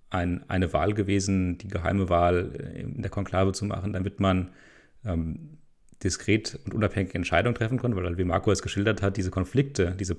ein, 0.10 0.48
eine 0.50 0.72
Wahl 0.74 0.94
gewesen, 0.94 1.58
die 1.58 1.68
geheime 1.68 2.10
Wahl 2.10 2.52
äh, 2.58 2.82
in 2.82 3.02
der 3.02 3.12
Konklave 3.12 3.54
zu 3.54 3.66
machen, 3.66 3.94
damit 3.94 4.20
man 4.20 4.52
ähm, 5.04 5.58
diskret 6.04 6.60
und 6.66 6.74
unabhängige 6.74 7.16
Entscheidungen 7.16 7.56
treffen 7.56 7.78
konnte, 7.78 7.98
weil, 7.98 8.18
wie 8.18 8.24
Marco 8.24 8.52
es 8.52 8.62
geschildert 8.62 9.02
hat, 9.02 9.18
diese 9.18 9.32
Konflikte, 9.32 9.96
diese 10.00 10.18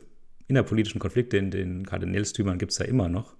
innerpolitischen 0.48 1.00
Konflikte 1.00 1.36
in 1.36 1.50
den 1.50 1.86
Kardinälstümern 1.86 2.58
gibt 2.58 2.72
es 2.72 2.78
ja 2.78 2.84
immer 2.84 3.08
noch, 3.08 3.34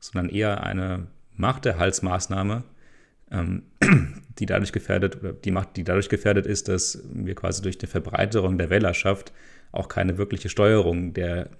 sondern 0.00 0.28
eher 0.28 0.62
eine 0.62 1.06
Machterhaltsmaßnahme, 1.36 2.64
ähm, 3.30 3.62
die 4.38 4.46
dadurch 4.46 4.72
gefährdet, 4.72 5.16
oder 5.16 5.32
die 5.32 5.50
Macht, 5.50 5.76
die 5.76 5.84
dadurch 5.84 6.08
gefährdet 6.08 6.46
ist, 6.46 6.68
dass 6.68 7.02
wir 7.12 7.34
quasi 7.34 7.62
durch 7.62 7.78
die 7.78 7.86
Verbreiterung 7.86 8.58
der 8.58 8.70
Wählerschaft 8.70 9.32
auch 9.72 9.88
keine 9.88 10.18
wirkliche 10.18 10.48
Steuerung 10.48 11.14
der, 11.14 11.50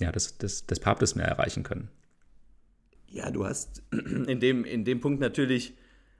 ja, 0.00 0.12
des, 0.12 0.38
des, 0.38 0.66
des 0.66 0.80
Papstes 0.80 1.14
mehr 1.14 1.26
erreichen 1.26 1.62
können. 1.62 1.88
Ja, 3.08 3.30
du 3.30 3.44
hast 3.44 3.82
in 3.92 4.38
dem, 4.40 4.64
in 4.64 4.84
dem 4.84 5.00
Punkt 5.00 5.20
natürlich 5.20 5.74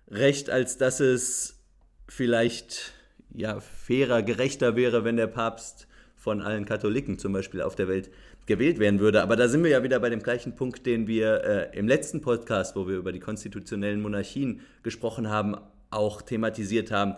recht, 0.08 0.50
als 0.50 0.76
dass 0.76 1.00
es 1.00 1.60
vielleicht 2.08 2.92
ja, 3.34 3.60
fairer, 3.60 4.22
gerechter 4.22 4.76
wäre, 4.76 5.04
wenn 5.04 5.16
der 5.16 5.26
Papst 5.26 5.86
von 6.16 6.42
allen 6.42 6.66
Katholiken 6.66 7.18
zum 7.18 7.32
Beispiel 7.32 7.62
auf 7.62 7.74
der 7.74 7.88
Welt 7.88 8.10
gewählt 8.46 8.78
werden 8.78 9.00
würde. 9.00 9.22
Aber 9.22 9.36
da 9.36 9.48
sind 9.48 9.62
wir 9.62 9.70
ja 9.70 9.82
wieder 9.82 10.00
bei 10.00 10.10
dem 10.10 10.22
gleichen 10.22 10.54
Punkt, 10.54 10.84
den 10.84 11.06
wir 11.06 11.44
äh, 11.44 11.78
im 11.78 11.88
letzten 11.88 12.20
Podcast, 12.20 12.76
wo 12.76 12.86
wir 12.86 12.96
über 12.96 13.12
die 13.12 13.20
konstitutionellen 13.20 14.02
Monarchien 14.02 14.60
gesprochen 14.82 15.30
haben, 15.30 15.56
auch 15.90 16.22
thematisiert 16.22 16.90
haben, 16.90 17.14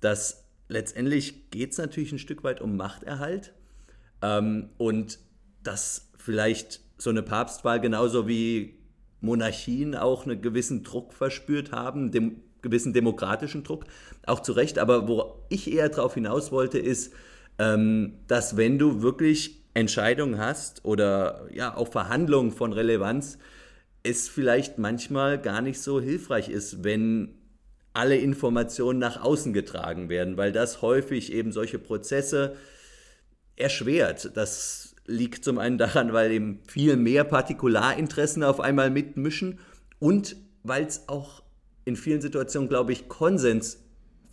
dass 0.00 0.44
letztendlich 0.68 1.50
geht 1.50 1.72
es 1.72 1.78
natürlich 1.78 2.12
ein 2.12 2.18
Stück 2.18 2.44
weit 2.44 2.60
um 2.60 2.76
Machterhalt 2.76 3.52
ähm, 4.22 4.70
und 4.78 5.18
dass 5.62 6.10
vielleicht 6.16 6.80
so 6.98 7.10
eine 7.10 7.22
Papstwahl 7.22 7.80
genauso 7.80 8.26
wie 8.26 8.78
Monarchien 9.20 9.94
auch 9.94 10.24
einen 10.24 10.40
gewissen 10.40 10.82
Druck 10.82 11.12
verspürt 11.12 11.72
haben, 11.72 12.10
dem 12.10 12.42
gewissen 12.62 12.92
demokratischen 12.92 13.64
Druck, 13.64 13.84
auch 14.26 14.40
zu 14.40 14.52
Recht. 14.52 14.78
Aber 14.78 15.08
wo 15.08 15.35
ich 15.48 15.72
eher 15.72 15.88
darauf 15.88 16.14
hinaus 16.14 16.52
wollte, 16.52 16.78
ist, 16.78 17.12
ähm, 17.58 18.14
dass 18.28 18.56
wenn 18.56 18.78
du 18.78 19.02
wirklich 19.02 19.62
Entscheidungen 19.74 20.38
hast 20.38 20.84
oder 20.84 21.46
ja 21.52 21.76
auch 21.76 21.88
Verhandlungen 21.88 22.50
von 22.50 22.72
Relevanz, 22.72 23.38
es 24.02 24.28
vielleicht 24.28 24.78
manchmal 24.78 25.40
gar 25.40 25.60
nicht 25.60 25.80
so 25.80 26.00
hilfreich 26.00 26.48
ist, 26.48 26.84
wenn 26.84 27.34
alle 27.92 28.16
Informationen 28.16 28.98
nach 28.98 29.22
außen 29.22 29.52
getragen 29.52 30.08
werden, 30.08 30.36
weil 30.36 30.52
das 30.52 30.82
häufig 30.82 31.32
eben 31.32 31.50
solche 31.50 31.78
Prozesse 31.78 32.56
erschwert. 33.56 34.36
Das 34.36 34.94
liegt 35.06 35.44
zum 35.44 35.58
einen 35.58 35.78
daran, 35.78 36.12
weil 36.12 36.30
eben 36.30 36.60
viel 36.68 36.96
mehr 36.96 37.24
Partikularinteressen 37.24 38.44
auf 38.44 38.60
einmal 38.60 38.90
mitmischen 38.90 39.60
und 39.98 40.36
weil 40.62 40.84
es 40.84 41.08
auch 41.08 41.42
in 41.84 41.96
vielen 41.96 42.20
Situationen, 42.20 42.68
glaube 42.68 42.92
ich, 42.92 43.08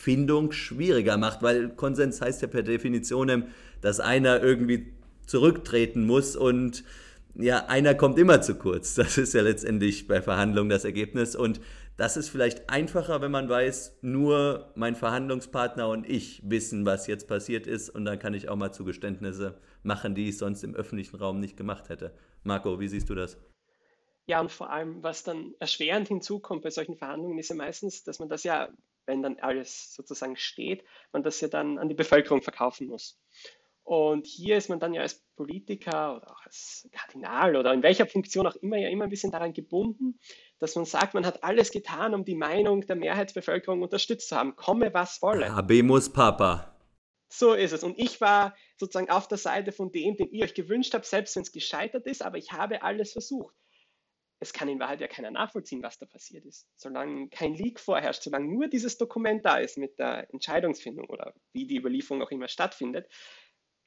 Konsensfindung 0.03 0.51
schwieriger 0.51 1.17
macht, 1.17 1.41
weil 1.41 1.69
Konsens 1.69 2.21
heißt 2.21 2.41
ja 2.41 2.47
per 2.47 2.63
Definition, 2.63 3.45
dass 3.81 3.99
einer 3.99 4.43
irgendwie 4.43 4.93
zurücktreten 5.25 6.05
muss 6.05 6.35
und 6.35 6.83
ja, 7.35 7.65
einer 7.67 7.95
kommt 7.95 8.19
immer 8.19 8.41
zu 8.41 8.55
kurz. 8.55 8.95
Das 9.03 9.17
ist 9.17 9.33
ja 9.33 9.41
letztendlich 9.41 10.07
bei 10.07 10.21
Verhandlungen 10.21 10.69
das 10.69 10.83
Ergebnis 10.83 11.35
und 11.35 11.61
das 11.95 12.17
ist 12.17 12.29
vielleicht 12.29 12.69
einfacher, 12.69 13.21
wenn 13.21 13.31
man 13.31 13.47
weiß, 13.47 13.99
nur 14.01 14.71
mein 14.75 14.95
Verhandlungspartner 14.95 15.87
und 15.87 16.09
ich 16.09 16.41
wissen, 16.43 16.85
was 16.85 17.07
jetzt 17.07 17.27
passiert 17.27 17.65
ist 17.67 17.89
und 17.89 18.03
dann 18.03 18.19
kann 18.19 18.33
ich 18.33 18.49
auch 18.49 18.55
mal 18.55 18.71
Zugeständnisse 18.71 19.57
machen, 19.83 20.15
die 20.15 20.29
ich 20.29 20.37
sonst 20.37 20.63
im 20.63 20.75
öffentlichen 20.75 21.15
Raum 21.15 21.39
nicht 21.39 21.55
gemacht 21.55 21.89
hätte. 21.89 22.13
Marco, 22.43 22.79
wie 22.79 22.87
siehst 22.87 23.09
du 23.09 23.15
das? 23.15 23.37
Ja, 24.25 24.41
und 24.41 24.51
vor 24.51 24.69
allem, 24.69 25.03
was 25.03 25.23
dann 25.23 25.53
erschwerend 25.59 26.07
hinzukommt 26.07 26.63
bei 26.63 26.71
solchen 26.71 26.95
Verhandlungen, 26.95 27.37
ist 27.37 27.49
ja 27.49 27.55
meistens, 27.55 28.03
dass 28.03 28.19
man 28.19 28.29
das 28.29 28.43
ja, 28.43 28.69
wenn 29.05 29.21
dann 29.21 29.39
alles 29.39 29.93
sozusagen 29.93 30.35
steht, 30.35 30.83
man 31.11 31.23
das 31.23 31.41
ja 31.41 31.47
dann 31.47 31.77
an 31.77 31.89
die 31.89 31.95
Bevölkerung 31.95 32.41
verkaufen 32.41 32.87
muss. 32.87 33.19
Und 33.83 34.27
hier 34.27 34.55
ist 34.57 34.69
man 34.69 34.79
dann 34.79 34.93
ja 34.93 35.01
als 35.01 35.21
Politiker 35.35 36.15
oder 36.15 36.31
auch 36.31 36.45
als 36.45 36.87
Kardinal 36.93 37.57
oder 37.57 37.73
in 37.73 37.83
welcher 37.83 38.07
Funktion 38.07 38.47
auch 38.47 38.55
immer 38.55 38.77
ja 38.77 38.87
immer 38.87 39.03
ein 39.03 39.09
bisschen 39.09 39.31
daran 39.31 39.53
gebunden, 39.53 40.19
dass 40.59 40.75
man 40.75 40.85
sagt, 40.85 41.13
man 41.13 41.25
hat 41.25 41.43
alles 41.43 41.69
getan, 41.71 42.13
um 42.13 42.23
die 42.23 42.35
Meinung 42.35 42.81
der 42.87 42.95
Mehrheitsbevölkerung 42.95 43.81
unterstützt 43.81 44.29
zu 44.29 44.37
haben. 44.37 44.55
Komme, 44.55 44.93
was 44.93 45.21
wolle. 45.21 45.53
Habemus 45.53 46.11
Papa. 46.11 46.73
So 47.27 47.53
ist 47.53 47.73
es. 47.73 47.83
Und 47.83 47.99
ich 47.99 48.21
war 48.21 48.55
sozusagen 48.77 49.09
auf 49.09 49.27
der 49.27 49.39
Seite 49.39 49.71
von 49.71 49.91
dem, 49.91 50.15
den 50.15 50.31
ihr 50.31 50.45
euch 50.45 50.53
gewünscht 50.53 50.93
habt, 50.93 51.05
selbst 51.05 51.35
wenn 51.35 51.43
es 51.43 51.51
gescheitert 51.51 52.05
ist, 52.05 52.21
aber 52.21 52.37
ich 52.37 52.53
habe 52.53 52.83
alles 52.83 53.11
versucht. 53.11 53.55
Es 54.43 54.51
kann 54.51 54.67
in 54.67 54.79
Wahrheit 54.79 54.99
ja 54.99 55.07
keiner 55.07 55.31
nachvollziehen, 55.31 55.81
was 55.83 55.97
da 55.97 56.05
passiert 56.05 56.43
ist. 56.43 56.67
Solange 56.75 57.29
kein 57.29 57.53
Leak 57.53 57.79
vorherrscht, 57.79 58.23
solange 58.23 58.53
nur 58.53 58.67
dieses 58.67 58.97
Dokument 58.97 59.45
da 59.45 59.57
ist 59.57 59.77
mit 59.77 59.97
der 59.99 60.29
Entscheidungsfindung 60.33 61.05
oder 61.05 61.33
wie 61.53 61.65
die 61.65 61.77
Überlieferung 61.77 62.21
auch 62.21 62.29
immer 62.29 62.49
stattfindet, 62.49 63.07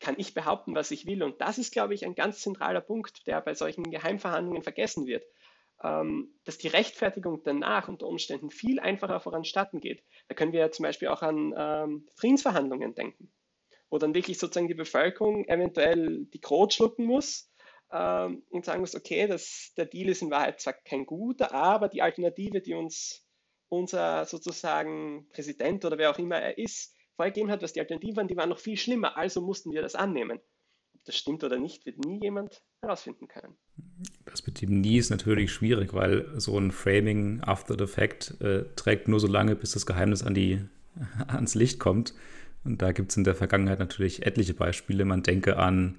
kann 0.00 0.14
ich 0.16 0.32
behaupten, 0.32 0.74
was 0.74 0.90
ich 0.92 1.06
will. 1.06 1.22
Und 1.22 1.42
das 1.42 1.58
ist, 1.58 1.72
glaube 1.72 1.92
ich, 1.92 2.06
ein 2.06 2.14
ganz 2.14 2.40
zentraler 2.40 2.80
Punkt, 2.80 3.26
der 3.26 3.42
bei 3.42 3.52
solchen 3.52 3.82
Geheimverhandlungen 3.90 4.62
vergessen 4.62 5.06
wird. 5.06 5.26
Ähm, 5.84 6.32
dass 6.44 6.56
die 6.56 6.68
Rechtfertigung 6.68 7.42
danach 7.44 7.88
unter 7.88 8.06
Umständen 8.06 8.50
viel 8.50 8.80
einfacher 8.80 9.20
voranstatten 9.20 9.80
geht. 9.80 10.02
Da 10.28 10.34
können 10.34 10.54
wir 10.54 10.72
zum 10.72 10.84
Beispiel 10.84 11.08
auch 11.08 11.20
an 11.20 11.52
ähm, 11.54 12.08
Friedensverhandlungen 12.14 12.94
denken, 12.94 13.30
wo 13.90 13.98
dann 13.98 14.14
wirklich 14.14 14.38
sozusagen 14.38 14.68
die 14.68 14.74
Bevölkerung 14.74 15.44
eventuell 15.48 16.24
die 16.32 16.40
Krot 16.40 16.72
schlucken 16.72 17.04
muss 17.04 17.50
ähm, 17.92 18.42
und 18.50 18.64
sagen 18.64 18.80
muss, 18.80 18.94
okay, 18.94 19.26
das, 19.26 19.72
der 19.76 19.86
Deal 19.86 20.08
ist 20.08 20.22
in 20.22 20.30
Wahrheit 20.30 20.60
zwar 20.60 20.74
kein 20.74 21.06
guter, 21.06 21.52
aber 21.52 21.88
die 21.88 22.02
Alternative, 22.02 22.60
die 22.60 22.74
uns 22.74 23.24
unser 23.68 24.24
sozusagen 24.26 25.28
Präsident 25.30 25.84
oder 25.84 25.98
wer 25.98 26.10
auch 26.10 26.18
immer 26.18 26.36
er 26.36 26.58
ist, 26.58 26.94
vorgegeben 27.16 27.50
hat, 27.50 27.62
was 27.62 27.72
die 27.72 27.80
Alternativen 27.80 28.16
waren, 28.16 28.28
die 28.28 28.36
waren 28.36 28.48
noch 28.48 28.58
viel 28.58 28.76
schlimmer, 28.76 29.16
also 29.16 29.40
mussten 29.40 29.72
wir 29.72 29.82
das 29.82 29.94
annehmen. 29.94 30.38
Ob 30.94 31.04
das 31.04 31.16
stimmt 31.16 31.42
oder 31.44 31.58
nicht, 31.58 31.86
wird 31.86 32.04
nie 32.04 32.20
jemand 32.20 32.62
herausfinden 32.80 33.28
können. 33.28 33.56
Das 34.24 34.46
mit 34.46 34.60
dem 34.60 34.80
Nie 34.80 34.98
ist 34.98 35.10
natürlich 35.10 35.52
schwierig, 35.52 35.94
weil 35.94 36.28
so 36.38 36.58
ein 36.58 36.70
Framing 36.70 37.40
after 37.42 37.76
the 37.78 37.86
fact 37.86 38.40
äh, 38.40 38.64
trägt 38.76 39.08
nur 39.08 39.20
so 39.20 39.26
lange, 39.26 39.56
bis 39.56 39.72
das 39.72 39.86
Geheimnis 39.86 40.22
an 40.22 40.34
die, 40.34 40.60
ans 41.28 41.54
Licht 41.54 41.78
kommt. 41.78 42.14
Und 42.64 42.82
da 42.82 42.92
gibt 42.92 43.10
es 43.10 43.16
in 43.16 43.24
der 43.24 43.36
Vergangenheit 43.36 43.78
natürlich 43.78 44.26
etliche 44.26 44.54
Beispiele. 44.54 45.04
Man 45.04 45.22
denke 45.22 45.56
an 45.56 45.98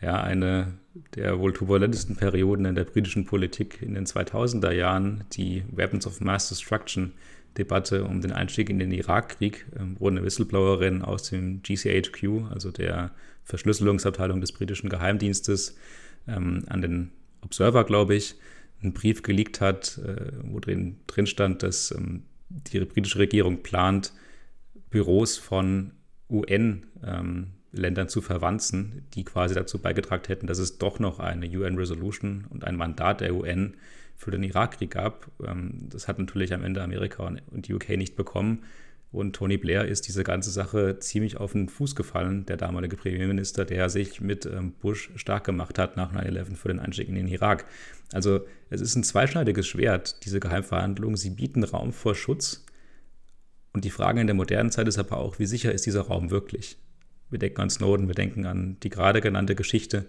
ja, 0.00 0.20
eine 0.20 0.78
der 1.14 1.38
wohl 1.38 1.52
turbulentesten 1.52 2.16
Perioden 2.16 2.64
in 2.64 2.74
der 2.74 2.84
britischen 2.84 3.24
Politik 3.24 3.80
in 3.82 3.94
den 3.94 4.06
2000er 4.06 4.72
Jahren, 4.72 5.24
die 5.32 5.62
Weapons 5.70 6.06
of 6.06 6.20
Mass 6.20 6.48
Destruction 6.48 7.12
Debatte 7.58 8.04
um 8.04 8.20
den 8.20 8.32
Einstieg 8.32 8.70
in 8.70 8.78
den 8.78 8.92
Irakkrieg, 8.92 9.66
ähm, 9.78 9.96
wo 9.98 10.08
eine 10.08 10.22
Whistleblowerin 10.22 11.02
aus 11.02 11.30
dem 11.30 11.62
GCHQ, 11.62 12.50
also 12.50 12.70
der 12.70 13.10
Verschlüsselungsabteilung 13.44 14.40
des 14.40 14.52
britischen 14.52 14.88
Geheimdienstes, 14.88 15.76
ähm, 16.28 16.64
an 16.68 16.82
den 16.82 17.10
Observer, 17.42 17.84
glaube 17.84 18.14
ich, 18.14 18.36
einen 18.82 18.92
Brief 18.92 19.22
geleakt 19.22 19.60
hat, 19.60 19.98
äh, 19.98 20.32
wo 20.44 20.60
drin, 20.60 20.96
drin 21.06 21.26
stand, 21.26 21.62
dass 21.62 21.90
ähm, 21.90 22.22
die 22.48 22.80
britische 22.80 23.18
Regierung 23.18 23.62
plant, 23.62 24.12
Büros 24.90 25.36
von 25.36 25.92
UN-Ländern 27.72 28.08
zu 28.08 28.20
verwanzen, 28.20 29.06
die 29.14 29.24
quasi 29.24 29.54
dazu 29.54 29.78
beigetragen 29.78 30.24
hätten, 30.26 30.46
dass 30.46 30.58
es 30.58 30.78
doch 30.78 30.98
noch 30.98 31.18
eine 31.18 31.46
UN-Resolution 31.46 32.46
und 32.50 32.64
ein 32.64 32.76
Mandat 32.76 33.20
der 33.20 33.34
UN 33.34 33.74
für 34.16 34.30
den 34.30 34.42
Irakkrieg 34.42 34.90
gab. 34.90 35.30
Ähm, 35.44 35.88
das 35.88 36.08
hat 36.08 36.18
natürlich 36.18 36.52
am 36.52 36.64
Ende 36.64 36.82
Amerika 36.82 37.26
und 37.50 37.68
die 37.68 37.74
UK 37.74 37.90
nicht 37.90 38.16
bekommen. 38.16 38.64
Und 39.12 39.34
Tony 39.34 39.56
Blair 39.56 39.86
ist 39.86 40.06
diese 40.06 40.22
ganze 40.22 40.50
Sache 40.50 41.00
ziemlich 41.00 41.36
auf 41.36 41.52
den 41.52 41.68
Fuß 41.68 41.96
gefallen, 41.96 42.46
der 42.46 42.56
damalige 42.56 42.96
Premierminister, 42.96 43.64
der 43.64 43.88
sich 43.88 44.20
mit 44.20 44.46
ähm, 44.46 44.72
Bush 44.72 45.10
stark 45.16 45.44
gemacht 45.44 45.80
hat 45.80 45.96
nach 45.96 46.14
9-11 46.14 46.54
für 46.54 46.68
den 46.68 46.78
Einstieg 46.78 47.08
in 47.08 47.16
den 47.16 47.26
Irak. 47.26 47.64
Also 48.12 48.46
es 48.68 48.80
ist 48.80 48.94
ein 48.94 49.02
zweischneidiges 49.02 49.66
Schwert, 49.66 50.24
diese 50.24 50.38
Geheimverhandlungen. 50.38 51.16
Sie 51.16 51.30
bieten 51.30 51.64
Raum 51.64 51.92
vor 51.92 52.14
Schutz. 52.14 52.64
Und 53.72 53.84
die 53.84 53.90
Frage 53.90 54.20
in 54.20 54.28
der 54.28 54.34
modernen 54.34 54.70
Zeit 54.70 54.86
ist 54.86 54.98
aber 54.98 55.16
auch, 55.16 55.38
wie 55.40 55.46
sicher 55.46 55.72
ist 55.72 55.86
dieser 55.86 56.02
Raum 56.02 56.30
wirklich? 56.30 56.76
Wir 57.30 57.38
denken 57.38 57.60
an 57.60 57.70
Snowden, 57.70 58.08
wir 58.08 58.14
denken 58.14 58.46
an 58.46 58.76
die 58.82 58.90
gerade 58.90 59.20
genannte 59.20 59.54
Geschichte. 59.54 60.06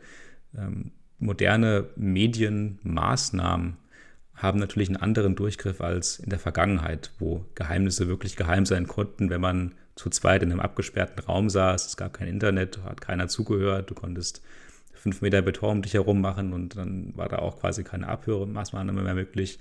Ähm, 0.57 0.91
moderne 1.19 1.89
Medienmaßnahmen 1.95 3.77
haben 4.33 4.59
natürlich 4.59 4.89
einen 4.89 4.97
anderen 4.97 5.35
Durchgriff 5.35 5.81
als 5.81 6.19
in 6.19 6.29
der 6.29 6.39
Vergangenheit, 6.39 7.11
wo 7.19 7.45
Geheimnisse 7.55 8.07
wirklich 8.07 8.35
geheim 8.35 8.65
sein 8.65 8.87
konnten, 8.87 9.29
wenn 9.29 9.41
man 9.41 9.75
zu 9.95 10.09
zweit 10.09 10.41
in 10.41 10.51
einem 10.51 10.59
abgesperrten 10.59 11.23
Raum 11.23 11.49
saß. 11.49 11.85
Es 11.85 11.97
gab 11.97 12.13
kein 12.13 12.27
Internet, 12.27 12.79
hat 12.83 13.01
keiner 13.01 13.27
zugehört. 13.27 13.91
Du 13.91 13.93
konntest 13.93 14.41
fünf 14.93 15.21
Meter 15.21 15.41
Beton 15.41 15.77
um 15.77 15.81
dich 15.81 15.93
herum 15.93 16.21
machen 16.21 16.53
und 16.53 16.77
dann 16.77 17.15
war 17.15 17.29
da 17.29 17.37
auch 17.37 17.59
quasi 17.59 17.83
keine 17.83 18.07
Abhörmaßnahme 18.07 18.93
mehr 18.93 19.13
möglich. 19.13 19.59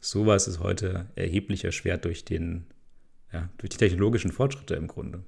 Sowas 0.00 0.46
ist 0.46 0.60
heute 0.60 1.06
erheblich 1.14 1.64
erschwert 1.64 2.04
durch, 2.04 2.24
den, 2.24 2.66
ja, 3.32 3.48
durch 3.58 3.70
die 3.70 3.78
technologischen 3.78 4.32
Fortschritte 4.32 4.74
im 4.74 4.86
Grunde. 4.86 5.22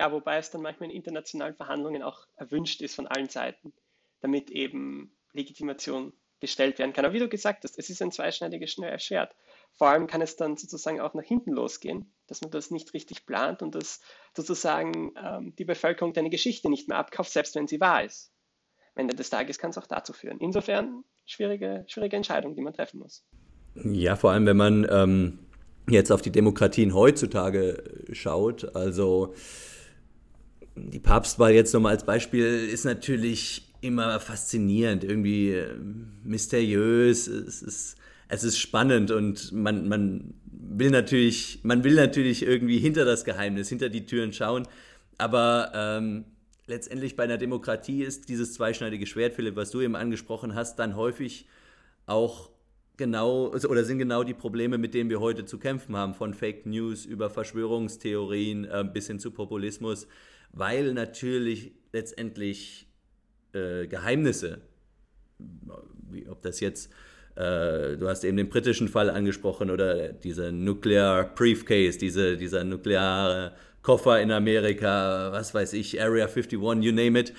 Ja, 0.00 0.10
wobei 0.12 0.38
es 0.38 0.50
dann 0.50 0.62
manchmal 0.62 0.88
in 0.88 0.96
internationalen 0.96 1.54
Verhandlungen 1.54 2.02
auch 2.02 2.26
erwünscht 2.36 2.80
ist 2.80 2.94
von 2.94 3.06
allen 3.06 3.28
Seiten, 3.28 3.74
damit 4.22 4.50
eben 4.50 5.14
Legitimation 5.34 6.14
gestellt 6.40 6.78
werden 6.78 6.94
kann. 6.94 7.04
Aber 7.04 7.12
wie 7.12 7.18
du 7.18 7.28
gesagt 7.28 7.64
hast, 7.64 7.78
es 7.78 7.90
ist 7.90 8.00
ein 8.00 8.10
zweischneidiges 8.10 8.72
Schwert. 8.72 9.36
Vor 9.74 9.88
allem 9.88 10.06
kann 10.06 10.22
es 10.22 10.36
dann 10.36 10.56
sozusagen 10.56 11.02
auch 11.02 11.12
nach 11.12 11.22
hinten 11.22 11.52
losgehen, 11.52 12.14
dass 12.28 12.40
man 12.40 12.50
das 12.50 12.70
nicht 12.70 12.94
richtig 12.94 13.26
plant 13.26 13.60
und 13.60 13.74
dass 13.74 14.00
sozusagen 14.34 15.12
ähm, 15.22 15.54
die 15.56 15.66
Bevölkerung 15.66 16.14
deine 16.14 16.30
Geschichte 16.30 16.70
nicht 16.70 16.88
mehr 16.88 16.96
abkauft, 16.96 17.30
selbst 17.30 17.54
wenn 17.54 17.68
sie 17.68 17.78
wahr 17.78 18.02
ist. 18.02 18.32
Am 18.94 19.02
Ende 19.02 19.14
des 19.14 19.28
Tages 19.28 19.58
kann 19.58 19.68
es 19.68 19.76
auch 19.76 19.86
dazu 19.86 20.14
führen. 20.14 20.38
Insofern 20.40 21.04
schwierige, 21.26 21.84
schwierige 21.88 22.16
Entscheidung, 22.16 22.54
die 22.54 22.62
man 22.62 22.72
treffen 22.72 23.00
muss. 23.00 23.22
Ja, 23.74 24.16
vor 24.16 24.30
allem, 24.30 24.46
wenn 24.46 24.56
man 24.56 24.86
ähm, 24.90 25.40
jetzt 25.90 26.10
auf 26.10 26.22
die 26.22 26.32
Demokratien 26.32 26.94
heutzutage 26.94 28.06
schaut, 28.12 28.74
also 28.74 29.34
die 30.76 31.00
Papstwahl 31.00 31.52
jetzt 31.52 31.74
nochmal 31.74 31.92
als 31.92 32.04
Beispiel 32.04 32.68
ist 32.68 32.84
natürlich 32.84 33.70
immer 33.80 34.20
faszinierend, 34.20 35.04
irgendwie 35.04 35.52
äh, 35.52 35.74
mysteriös, 36.24 37.26
es 37.26 37.62
ist, 37.62 37.96
es 38.28 38.44
ist 38.44 38.58
spannend 38.58 39.10
und 39.10 39.52
man, 39.52 39.88
man 39.88 40.34
will 40.44 40.90
natürlich, 40.90 41.60
man 41.62 41.82
will 41.82 41.94
natürlich 41.94 42.42
irgendwie 42.42 42.78
hinter 42.78 43.04
das 43.04 43.24
Geheimnis, 43.24 43.68
hinter 43.68 43.88
die 43.88 44.06
Türen 44.06 44.32
schauen, 44.32 44.68
aber 45.18 45.72
ähm, 45.74 46.24
letztendlich 46.66 47.16
bei 47.16 47.24
einer 47.24 47.38
Demokratie 47.38 48.02
ist 48.02 48.28
dieses 48.28 48.54
zweischneidige 48.54 49.06
Schwert, 49.06 49.34
Philipp, 49.34 49.56
was 49.56 49.70
du 49.70 49.80
eben 49.80 49.96
angesprochen 49.96 50.54
hast, 50.54 50.78
dann 50.78 50.96
häufig 50.96 51.46
auch 52.06 52.50
genau 52.96 53.48
oder 53.48 53.84
sind 53.84 53.98
genau 53.98 54.22
die 54.24 54.34
Probleme, 54.34 54.76
mit 54.76 54.94
denen 54.94 55.10
wir 55.10 55.20
heute 55.20 55.46
zu 55.46 55.58
kämpfen 55.58 55.96
haben, 55.96 56.14
von 56.14 56.34
Fake 56.34 56.66
News 56.66 57.06
über 57.06 57.30
Verschwörungstheorien 57.30 58.64
äh, 58.66 58.84
bis 58.84 59.06
hin 59.06 59.18
zu 59.18 59.30
Populismus, 59.30 60.06
weil 60.52 60.92
natürlich 60.92 61.72
letztendlich 61.92 62.86
äh, 63.52 63.86
Geheimnisse, 63.86 64.60
wie, 66.10 66.28
ob 66.28 66.42
das 66.42 66.60
jetzt, 66.60 66.90
äh, 67.36 67.96
du 67.96 68.08
hast 68.08 68.24
eben 68.24 68.36
den 68.36 68.48
britischen 68.48 68.88
Fall 68.88 69.10
angesprochen 69.10 69.70
oder 69.70 70.12
dieser 70.12 70.52
Nuclear 70.52 71.34
Briefcase, 71.34 71.98
diese, 71.98 72.36
dieser 72.36 72.64
nukleare 72.64 73.54
Koffer 73.82 74.20
in 74.20 74.30
Amerika, 74.30 75.32
was 75.32 75.54
weiß 75.54 75.72
ich, 75.72 76.00
Area 76.00 76.26
51, 76.26 76.52
you 76.82 76.92
name 76.92 77.18
it, 77.18 77.32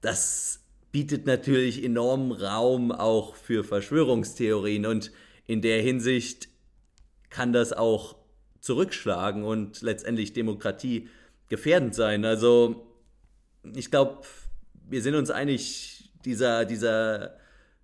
das 0.00 0.60
bietet 0.90 1.26
natürlich 1.26 1.82
enormen 1.82 2.32
Raum 2.32 2.92
auch 2.92 3.34
für 3.34 3.64
Verschwörungstheorien 3.64 4.86
und 4.86 5.12
in 5.46 5.62
der 5.62 5.80
Hinsicht 5.82 6.48
kann 7.30 7.52
das 7.52 7.72
auch 7.72 8.16
zurückschlagen 8.60 9.42
und 9.42 9.82
letztendlich 9.82 10.32
Demokratie 10.32 11.08
gefährdend 11.52 11.94
sein. 11.94 12.24
Also 12.24 12.86
ich 13.76 13.90
glaube, 13.90 14.22
wir 14.88 15.02
sind 15.02 15.14
uns 15.14 15.30
einig, 15.30 16.10
dieser, 16.24 16.64
dieser 16.64 17.36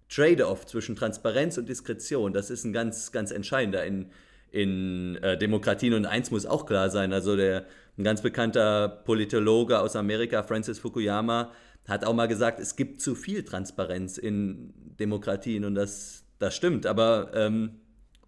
Trade-off 0.09 0.65
zwischen 0.65 0.97
Transparenz 0.97 1.59
und 1.59 1.69
Diskretion, 1.69 2.33
das 2.33 2.49
ist 2.49 2.65
ein 2.65 2.73
ganz, 2.73 3.13
ganz 3.13 3.31
entscheidender 3.31 3.85
in, 3.85 4.07
in 4.51 5.17
äh, 5.17 5.37
Demokratien. 5.37 5.93
Und 5.93 6.07
eins 6.07 6.31
muss 6.31 6.47
auch 6.47 6.65
klar 6.65 6.89
sein, 6.89 7.13
also 7.13 7.37
der, 7.37 7.67
ein 7.99 8.05
ganz 8.05 8.23
bekannter 8.23 8.89
Politologe 8.89 9.79
aus 9.79 9.97
Amerika, 9.97 10.43
Francis 10.43 10.79
Fukuyama, 10.79 11.53
hat 11.87 12.07
auch 12.07 12.15
mal 12.15 12.27
gesagt, 12.27 12.61
es 12.61 12.75
gibt 12.75 13.03
zu 13.03 13.15
viel 13.15 13.45
Transparenz 13.45 14.17
in 14.17 14.73
Demokratien 14.99 15.67
und 15.67 15.75
das, 15.75 16.25
das 16.39 16.57
stimmt. 16.57 16.87
Aber 16.87 17.33
ähm, 17.35 17.81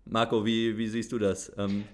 Marco, 0.05 0.45
wie, 0.45 0.77
wie 0.77 0.89
siehst 0.89 1.13
du 1.13 1.19
das? 1.19 1.51
Ähm, 1.57 1.85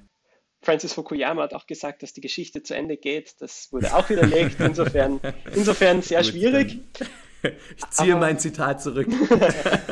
Francis 0.66 0.94
Fukuyama 0.94 1.44
hat 1.44 1.55
auch 1.55 1.68
gesagt, 1.68 2.02
dass 2.02 2.12
die 2.12 2.20
Geschichte 2.20 2.61
zu 2.61 2.74
Ende 2.74 2.96
geht. 2.96 3.40
Das 3.40 3.72
wurde 3.72 3.94
auch 3.94 4.11
widerlegt. 4.11 4.59
Insofern, 4.59 5.20
insofern 5.55 6.02
sehr 6.02 6.22
Gut, 6.22 6.31
schwierig. 6.33 6.81
Ich 7.76 7.90
ziehe 7.90 8.14
aber, 8.14 8.22
mein 8.22 8.40
Zitat 8.40 8.83
zurück. 8.83 9.07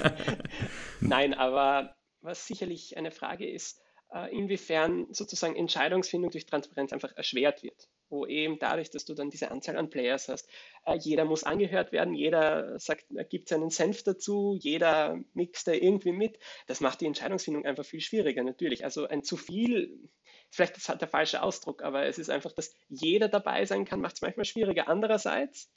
Nein, 1.01 1.33
aber 1.33 1.95
was 2.23 2.49
sicherlich 2.49 2.97
eine 2.97 3.13
Frage 3.13 3.49
ist, 3.49 3.81
äh, 4.13 4.35
inwiefern 4.35 5.07
sozusagen 5.13 5.55
Entscheidungsfindung 5.55 6.33
durch 6.33 6.47
Transparenz 6.47 6.93
einfach 6.93 7.13
erschwert 7.17 7.63
wird. 7.63 7.89
Wo 8.09 8.27
eben 8.27 8.59
dadurch, 8.59 8.91
dass 8.91 9.05
du 9.05 9.15
dann 9.15 9.31
diese 9.31 9.53
Anzahl 9.53 9.77
an 9.77 9.91
Players 9.91 10.29
hast, 10.29 10.49
äh, 10.87 10.97
jeder 10.99 11.25
muss 11.25 11.45
angehört 11.45 11.93
werden, 11.93 12.15
jeder 12.15 12.81
sagt, 12.81 13.07
gibt 13.31 13.49
seinen 13.49 13.71
Senf 13.71 14.03
dazu, 14.03 14.57
jeder 14.59 15.21
mixt 15.35 15.69
da 15.69 15.73
irgendwie 15.73 16.13
mit. 16.13 16.41
Das 16.67 16.81
macht 16.81 17.01
die 17.01 17.07
Entscheidungsfindung 17.07 17.65
einfach 17.65 17.85
viel 17.85 18.01
schwieriger, 18.01 18.43
natürlich. 18.43 18.85
Also 18.85 19.07
ein 19.07 19.23
zu 19.23 19.37
viel 19.37 20.11
vielleicht 20.55 20.77
ist 20.77 20.89
der 20.89 21.09
falsche 21.09 21.43
Ausdruck, 21.43 21.83
aber 21.83 22.07
es 22.07 22.19
ist 22.19 22.31
einfach, 22.31 22.53
dass 22.53 22.73
jeder 22.89 23.29
dabei 23.29 23.65
sein 23.65 23.85
kann, 23.85 24.01
macht 24.01 24.17
es 24.17 24.23
manchmal 24.23 24.45
schwieriger. 24.45 24.89
Andererseits, 24.89 25.69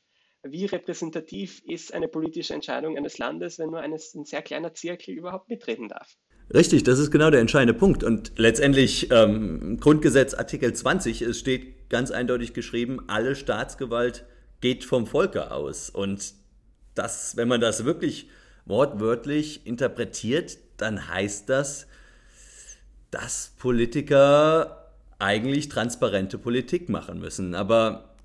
wie 0.44 0.66
repräsentativ 0.66 1.62
ist 1.66 1.94
eine 1.94 2.08
politische 2.08 2.54
Entscheidung 2.54 2.98
eines 2.98 3.18
Landes, 3.18 3.58
wenn 3.60 3.72
nur 3.72 3.80
eines, 3.80 4.14
ein 4.14 4.26
sehr 4.26 4.42
kleiner 4.42 4.74
Zirkel 4.74 5.16
überhaupt 5.16 5.50
mitreden 5.50 5.90
darf? 5.90 6.16
Richtig, 6.54 6.84
das 6.84 7.00
ist 7.00 7.12
genau 7.12 7.30
der 7.30 7.42
entscheidende 7.42 7.74
Punkt. 7.74 8.04
Und 8.04 8.34
letztendlich 8.38 9.12
ähm, 9.12 9.78
Grundgesetz 9.80 10.34
Artikel 10.34 10.74
20, 10.74 11.22
es 11.24 11.40
steht 11.40 11.90
ganz 11.90 12.12
eindeutig 12.12 12.54
geschrieben, 12.54 13.04
alle 13.08 13.36
Staatsgewalt 13.36 14.26
geht 14.62 14.86
vom 14.86 15.08
Volke 15.08 15.52
aus. 15.52 15.90
Und 15.90 16.34
das, 16.96 17.36
wenn 17.36 17.48
man 17.48 17.60
das 17.60 17.84
wirklich 17.84 18.30
wortwörtlich 18.66 19.66
interpretiert, 19.66 20.58
dann 20.78 21.10
heißt 21.10 21.50
das, 21.50 21.88
dass 23.12 23.54
Politiker 23.58 24.88
eigentlich 25.20 25.70
transparente 25.70 26.38
Politik 26.38 26.90
machen 26.90 27.20
müssen. 27.20 27.56
Aber 27.56 28.16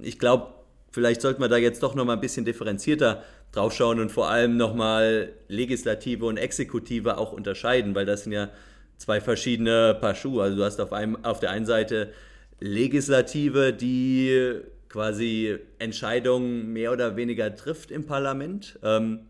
ich 0.00 0.18
glaube, 0.18 0.54
vielleicht 0.90 1.20
sollten 1.20 1.40
wir 1.40 1.48
da 1.48 1.56
jetzt 1.56 1.82
doch 1.82 1.94
noch 1.94 2.04
mal 2.04 2.14
ein 2.14 2.20
bisschen 2.20 2.44
differenzierter 2.44 3.22
drauf 3.52 3.72
schauen 3.72 4.00
und 4.00 4.10
vor 4.10 4.28
allem 4.28 4.56
noch 4.56 4.74
mal 4.74 5.32
Legislative 5.48 6.24
und 6.26 6.36
Exekutive 6.36 7.18
auch 7.18 7.32
unterscheiden, 7.32 7.94
weil 7.94 8.06
das 8.06 8.24
sind 8.24 8.32
ja 8.32 8.48
zwei 8.96 9.20
verschiedene 9.20 9.96
Paar 10.00 10.14
Schuhe. 10.14 10.42
Also 10.42 10.56
du 10.56 10.64
hast 10.64 10.80
auf, 10.80 10.92
einem, 10.92 11.24
auf 11.24 11.40
der 11.40 11.50
einen 11.50 11.66
Seite 11.66 12.12
Legislative, 12.60 13.72
die 13.72 14.60
quasi 14.88 15.58
Entscheidungen 15.78 16.72
mehr 16.72 16.92
oder 16.92 17.16
weniger 17.16 17.54
trifft 17.54 17.90
im 17.90 18.06
Parlament. 18.06 18.78
Ähm, 18.82 19.20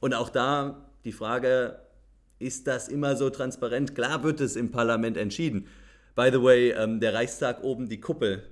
und 0.00 0.14
auch 0.14 0.30
da 0.30 0.88
die 1.04 1.12
Frage, 1.12 1.78
ist 2.40 2.66
das 2.66 2.88
immer 2.88 3.16
so 3.16 3.30
transparent? 3.30 3.94
Klar 3.94 4.24
wird 4.24 4.40
es 4.40 4.56
im 4.56 4.70
Parlament 4.70 5.16
entschieden. 5.16 5.68
By 6.16 6.30
the 6.32 6.42
way, 6.42 6.70
ähm, 6.70 6.98
der 6.98 7.14
Reichstag 7.14 7.62
oben, 7.62 7.88
die 7.88 8.00
Kuppel, 8.00 8.42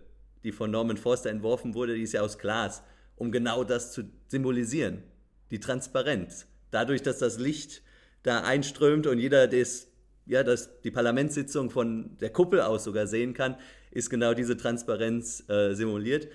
die 0.44 0.52
von 0.52 0.70
Norman 0.70 0.96
Forster 0.96 1.30
entworfen 1.30 1.74
wurde, 1.74 1.94
die 1.94 2.02
ist 2.02 2.12
ja 2.12 2.20
aus 2.20 2.38
Glas, 2.38 2.82
um 3.16 3.32
genau 3.32 3.64
das 3.64 3.92
zu 3.92 4.04
symbolisieren. 4.28 5.02
Die 5.50 5.58
Transparenz. 5.58 6.46
Dadurch, 6.70 7.02
dass 7.02 7.18
das 7.18 7.38
Licht 7.38 7.82
da 8.22 8.42
einströmt 8.42 9.06
und 9.06 9.18
jeder 9.18 9.48
das, 9.48 9.88
ja, 10.26 10.44
das, 10.44 10.80
die 10.82 10.90
Parlamentssitzung 10.90 11.70
von 11.70 12.16
der 12.18 12.30
Kuppel 12.30 12.60
aus 12.60 12.84
sogar 12.84 13.06
sehen 13.06 13.32
kann, 13.32 13.56
ist 13.90 14.10
genau 14.10 14.34
diese 14.34 14.58
Transparenz 14.58 15.48
äh, 15.48 15.74
simuliert, 15.74 16.28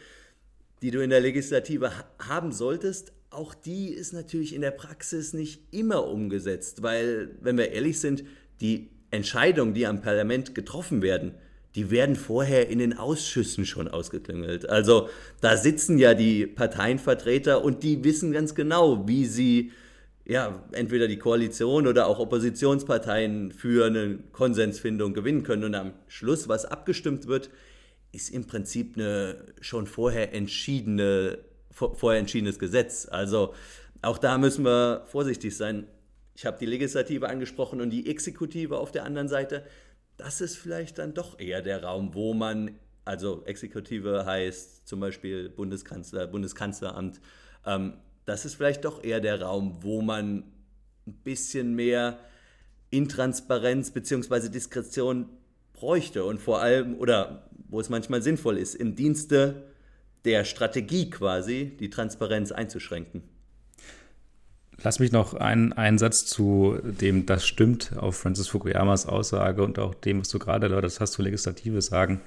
die 0.81 0.89
du 0.89 1.03
in 1.03 1.11
der 1.11 1.21
Legislative 1.21 1.97
ha 1.97 2.05
haben 2.19 2.51
solltest, 2.51 3.13
auch 3.33 3.53
die 3.53 3.89
ist 3.89 4.13
natürlich 4.13 4.53
in 4.53 4.61
der 4.61 4.71
Praxis 4.71 5.33
nicht 5.33 5.61
immer 5.71 6.07
umgesetzt, 6.07 6.83
weil, 6.83 7.35
wenn 7.41 7.57
wir 7.57 7.71
ehrlich 7.71 7.99
sind, 7.99 8.23
die 8.61 8.89
Entscheidungen, 9.11 9.73
die 9.73 9.85
am 9.87 10.01
Parlament 10.01 10.55
getroffen 10.55 11.01
werden, 11.01 11.33
die 11.75 11.89
werden 11.89 12.15
vorher 12.15 12.69
in 12.69 12.79
den 12.79 12.97
Ausschüssen 12.97 13.65
schon 13.65 13.87
ausgeklüngelt. 13.87 14.69
Also 14.69 15.09
da 15.41 15.57
sitzen 15.57 15.97
ja 15.97 16.13
die 16.13 16.45
Parteienvertreter 16.45 17.63
und 17.63 17.83
die 17.83 18.03
wissen 18.03 18.31
ganz 18.31 18.53
genau, 18.53 19.07
wie 19.07 19.25
sie 19.25 19.71
ja, 20.25 20.63
entweder 20.71 21.07
die 21.07 21.17
Koalition 21.17 21.85
oder 21.85 22.07
auch 22.07 22.19
Oppositionsparteien 22.19 23.51
für 23.51 23.87
eine 23.87 24.19
Konsensfindung 24.31 25.13
gewinnen 25.13 25.43
können. 25.43 25.65
Und 25.65 25.75
am 25.75 25.93
Schluss, 26.07 26.47
was 26.47 26.65
abgestimmt 26.65 27.27
wird, 27.27 27.49
ist 28.13 28.29
im 28.29 28.45
Prinzip 28.45 28.95
eine 28.95 29.35
schon 29.59 29.85
vorher 29.85 30.33
entschiedene 30.33 31.39
vorher 31.73 32.19
entschiedenes 32.19 32.59
Gesetz. 32.59 33.07
Also 33.09 33.53
auch 34.01 34.17
da 34.17 34.37
müssen 34.37 34.65
wir 34.65 35.03
vorsichtig 35.07 35.55
sein. 35.57 35.87
Ich 36.35 36.45
habe 36.45 36.57
die 36.59 36.65
Legislative 36.65 37.29
angesprochen 37.29 37.81
und 37.81 37.89
die 37.89 38.09
Exekutive 38.09 38.77
auf 38.77 38.91
der 38.91 39.05
anderen 39.05 39.27
Seite. 39.27 39.65
Das 40.17 40.41
ist 40.41 40.57
vielleicht 40.57 40.97
dann 40.97 41.13
doch 41.13 41.39
eher 41.39 41.61
der 41.61 41.83
Raum, 41.83 42.13
wo 42.13 42.33
man, 42.33 42.79
also 43.05 43.43
Exekutive 43.45 44.25
heißt 44.25 44.87
zum 44.87 44.99
Beispiel 44.99 45.49
Bundeskanzler, 45.49 46.27
Bundeskanzleramt, 46.27 47.19
ähm, 47.65 47.93
das 48.25 48.45
ist 48.45 48.55
vielleicht 48.55 48.85
doch 48.85 49.03
eher 49.03 49.19
der 49.19 49.41
Raum, 49.41 49.79
wo 49.81 50.01
man 50.01 50.43
ein 51.05 51.13
bisschen 51.23 51.75
mehr 51.75 52.19
Intransparenz 52.89 53.91
bzw. 53.91 54.49
Diskretion 54.49 55.29
bräuchte 55.73 56.23
und 56.23 56.39
vor 56.39 56.61
allem, 56.61 56.97
oder 56.97 57.49
wo 57.67 57.79
es 57.79 57.89
manchmal 57.89 58.21
sinnvoll 58.21 58.57
ist, 58.57 58.75
im 58.75 58.95
Dienste 58.95 59.72
der 60.25 60.45
Strategie 60.45 61.09
quasi 61.09 61.75
die 61.79 61.89
Transparenz 61.89 62.51
einzuschränken. 62.51 63.23
Lass 64.81 64.99
mich 64.99 65.11
noch 65.11 65.33
einen, 65.33 65.71
einen 65.73 65.97
Satz 65.97 66.25
zu 66.25 66.77
dem, 66.83 67.25
das 67.25 67.45
stimmt, 67.45 67.95
auf 67.97 68.17
Francis 68.17 68.47
Fukuyamas 68.47 69.05
Aussage 69.05 69.63
und 69.63 69.79
auch 69.79 69.93
dem, 69.93 70.19
was 70.19 70.29
du 70.29 70.39
gerade 70.39 70.67
erläutert 70.67 70.99
hast, 70.99 71.13
zu 71.13 71.21
Legislative 71.21 71.81
sagen. 71.81 72.21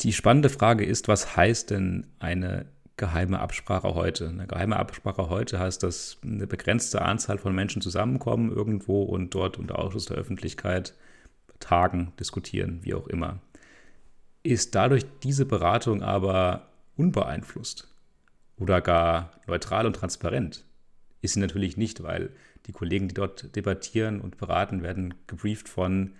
Die 0.00 0.12
spannende 0.12 0.48
Frage 0.48 0.84
ist, 0.84 1.08
was 1.08 1.36
heißt 1.36 1.70
denn 1.70 2.06
eine 2.18 2.66
geheime 2.96 3.40
Absprache 3.40 3.94
heute? 3.94 4.28
Eine 4.28 4.46
geheime 4.46 4.76
Absprache 4.76 5.28
heute 5.28 5.58
heißt, 5.58 5.82
dass 5.82 6.18
eine 6.22 6.46
begrenzte 6.46 7.02
Anzahl 7.02 7.38
von 7.38 7.54
Menschen 7.54 7.82
zusammenkommen 7.82 8.52
irgendwo 8.52 9.02
und 9.02 9.34
dort 9.34 9.58
unter 9.58 9.78
Ausschuss 9.78 10.06
der 10.06 10.16
Öffentlichkeit 10.16 10.94
tagen, 11.60 12.12
diskutieren, 12.18 12.80
wie 12.82 12.94
auch 12.94 13.06
immer. 13.06 13.40
Ist 14.42 14.74
dadurch 14.74 15.04
diese 15.22 15.46
Beratung 15.46 16.02
aber 16.02 16.68
unbeeinflusst 16.96 17.88
oder 18.56 18.80
gar 18.80 19.32
neutral 19.46 19.86
und 19.86 19.94
transparent? 19.94 20.64
Ist 21.20 21.34
sie 21.34 21.40
natürlich 21.40 21.76
nicht, 21.76 22.02
weil 22.02 22.30
die 22.66 22.72
Kollegen, 22.72 23.08
die 23.08 23.14
dort 23.14 23.54
debattieren 23.54 24.20
und 24.20 24.38
beraten, 24.38 24.82
werden 24.82 25.14
gebrieft 25.26 25.68
von 25.68 26.12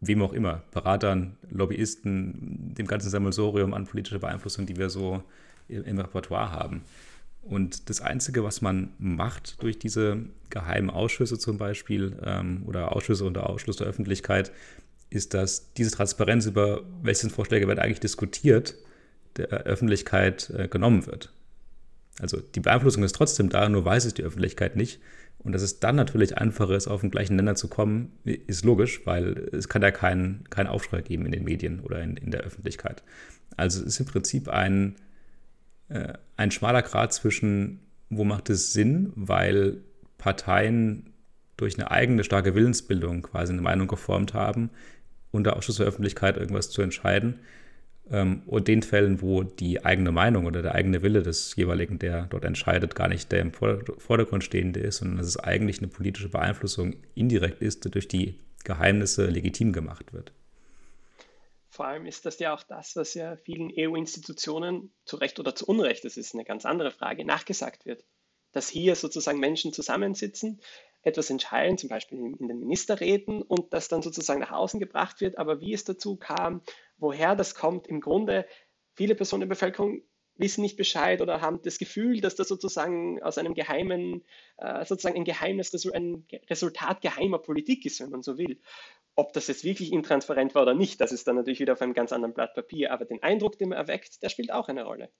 wem 0.00 0.22
auch 0.22 0.32
immer, 0.32 0.62
Beratern, 0.72 1.36
Lobbyisten, 1.50 2.74
dem 2.74 2.86
ganzen 2.86 3.08
Sammelsorium 3.08 3.72
an 3.72 3.86
politischer 3.86 4.18
Beeinflussung, 4.18 4.66
die 4.66 4.76
wir 4.76 4.90
so 4.90 5.22
im 5.68 5.98
Repertoire 5.98 6.50
haben. 6.50 6.82
Und 7.42 7.88
das 7.88 8.00
Einzige, 8.00 8.44
was 8.44 8.62
man 8.62 8.90
macht 8.98 9.62
durch 9.62 9.78
diese 9.78 10.24
geheimen 10.50 10.90
Ausschüsse 10.90 11.38
zum 11.38 11.58
Beispiel 11.58 12.16
ähm, 12.24 12.62
oder 12.66 12.94
Ausschüsse 12.94 13.24
unter 13.24 13.48
Ausschluss 13.48 13.76
der 13.76 13.86
Öffentlichkeit, 13.86 14.52
ist, 15.14 15.34
dass 15.34 15.72
diese 15.74 15.90
Transparenz 15.90 16.46
über 16.46 16.82
welche 17.02 17.30
Vorschläge 17.30 17.68
werden 17.68 17.80
eigentlich 17.80 18.00
diskutiert, 18.00 18.74
der 19.36 19.48
Öffentlichkeit 19.48 20.50
äh, 20.50 20.68
genommen 20.68 21.06
wird. 21.06 21.32
Also 22.20 22.40
die 22.40 22.60
Beeinflussung 22.60 23.02
ist 23.02 23.14
trotzdem 23.14 23.48
da, 23.48 23.68
nur 23.68 23.84
weiß 23.84 24.04
es 24.04 24.14
die 24.14 24.22
Öffentlichkeit 24.22 24.76
nicht. 24.76 25.00
Und 25.38 25.52
dass 25.52 25.62
es 25.62 25.80
dann 25.80 25.96
natürlich 25.96 26.38
einfacher 26.38 26.76
ist, 26.76 26.86
auf 26.86 27.00
den 27.00 27.10
gleichen 27.10 27.36
Nenner 27.36 27.56
zu 27.56 27.68
kommen, 27.68 28.12
ist 28.24 28.64
logisch, 28.64 29.04
weil 29.06 29.48
es 29.52 29.68
kann 29.68 29.82
ja 29.82 29.90
keinen 29.90 30.44
kein 30.50 30.68
Aufschrei 30.68 31.00
geben 31.00 31.26
in 31.26 31.32
den 31.32 31.44
Medien 31.44 31.80
oder 31.80 32.00
in, 32.00 32.16
in 32.16 32.30
der 32.30 32.42
Öffentlichkeit. 32.42 33.02
Also 33.56 33.80
es 33.80 33.86
ist 33.86 34.00
im 34.00 34.06
Prinzip 34.06 34.48
ein, 34.48 34.96
äh, 35.88 36.12
ein 36.36 36.52
schmaler 36.52 36.82
Grad 36.82 37.12
zwischen, 37.12 37.80
wo 38.08 38.24
macht 38.24 38.50
es 38.50 38.72
Sinn, 38.72 39.12
weil 39.16 39.78
Parteien 40.18 41.12
durch 41.56 41.76
eine 41.76 41.90
eigene 41.90 42.22
starke 42.22 42.54
Willensbildung 42.54 43.22
quasi 43.22 43.52
eine 43.52 43.62
Meinung 43.62 43.88
geformt 43.88 44.34
haben, 44.34 44.70
unter 45.32 45.56
Ausschuss 45.56 45.76
der 45.76 45.86
Öffentlichkeit 45.86 46.36
irgendwas 46.36 46.70
zu 46.70 46.82
entscheiden 46.82 47.40
ähm, 48.10 48.42
und 48.46 48.68
den 48.68 48.82
Fällen, 48.82 49.20
wo 49.22 49.42
die 49.42 49.84
eigene 49.84 50.12
Meinung 50.12 50.46
oder 50.46 50.62
der 50.62 50.74
eigene 50.74 51.02
Wille 51.02 51.22
des 51.22 51.56
jeweiligen, 51.56 51.98
der 51.98 52.26
dort 52.26 52.44
entscheidet, 52.44 52.94
gar 52.94 53.08
nicht 53.08 53.32
der 53.32 53.40
im 53.40 53.52
Vordergrund 53.52 54.44
stehende 54.44 54.80
ist, 54.80 54.98
sondern 54.98 55.18
dass 55.18 55.26
es 55.26 55.38
eigentlich 55.38 55.78
eine 55.78 55.88
politische 55.88 56.28
Beeinflussung 56.28 56.94
indirekt 57.14 57.62
ist, 57.62 57.84
die 57.84 57.90
durch 57.90 58.08
die 58.08 58.38
Geheimnisse 58.64 59.26
legitim 59.26 59.72
gemacht 59.72 60.12
wird. 60.12 60.32
Vor 61.68 61.86
allem 61.86 62.04
ist 62.04 62.26
das 62.26 62.38
ja 62.38 62.52
auch 62.54 62.62
das, 62.62 62.96
was 62.96 63.14
ja 63.14 63.36
vielen 63.36 63.72
EU-Institutionen 63.74 64.92
zu 65.06 65.16
Recht 65.16 65.40
oder 65.40 65.54
zu 65.54 65.66
Unrecht, 65.66 66.04
das 66.04 66.18
ist 66.18 66.34
eine 66.34 66.44
ganz 66.44 66.66
andere 66.66 66.90
Frage, 66.90 67.24
nachgesagt 67.24 67.86
wird. 67.86 68.04
Dass 68.52 68.68
hier 68.68 68.94
sozusagen 68.94 69.40
Menschen 69.40 69.72
zusammensitzen, 69.72 70.60
etwas 71.02 71.30
entscheiden, 71.30 71.78
zum 71.78 71.88
Beispiel 71.88 72.18
in 72.18 72.48
den 72.48 72.58
Ministerräten, 72.58 73.42
und 73.42 73.72
das 73.72 73.88
dann 73.88 74.02
sozusagen 74.02 74.40
nach 74.40 74.52
außen 74.52 74.80
gebracht 74.80 75.20
wird. 75.20 75.38
Aber 75.38 75.60
wie 75.60 75.72
es 75.72 75.84
dazu 75.84 76.16
kam, 76.16 76.62
woher 76.96 77.34
das 77.34 77.54
kommt, 77.54 77.86
im 77.86 78.00
Grunde, 78.00 78.46
viele 78.94 79.14
Personen 79.14 79.40
der 79.40 79.48
Bevölkerung 79.48 80.02
wissen 80.36 80.62
nicht 80.62 80.76
Bescheid 80.76 81.20
oder 81.20 81.40
haben 81.40 81.60
das 81.62 81.78
Gefühl, 81.78 82.20
dass 82.20 82.34
das 82.34 82.48
sozusagen 82.48 83.22
aus 83.22 83.38
einem 83.38 83.54
geheimen, 83.54 84.24
äh, 84.56 84.84
sozusagen 84.84 85.16
ein 85.16 85.24
geheimes 85.24 85.72
ein 85.92 86.26
Resultat 86.48 87.00
geheimer 87.02 87.38
Politik 87.38 87.84
ist, 87.84 88.00
wenn 88.00 88.10
man 88.10 88.22
so 88.22 88.38
will. 88.38 88.60
Ob 89.14 89.32
das 89.34 89.48
jetzt 89.48 89.64
wirklich 89.64 89.92
intransparent 89.92 90.54
war 90.54 90.62
oder 90.62 90.74
nicht, 90.74 91.00
das 91.00 91.12
ist 91.12 91.28
dann 91.28 91.36
natürlich 91.36 91.60
wieder 91.60 91.74
auf 91.74 91.82
einem 91.82 91.92
ganz 91.92 92.12
anderen 92.12 92.34
Blatt 92.34 92.54
Papier, 92.54 92.92
aber 92.92 93.04
den 93.04 93.22
Eindruck, 93.22 93.58
den 93.58 93.68
man 93.68 93.78
erweckt, 93.78 94.22
der 94.22 94.30
spielt 94.30 94.52
auch 94.52 94.68
eine 94.68 94.84
Rolle. 94.84 95.10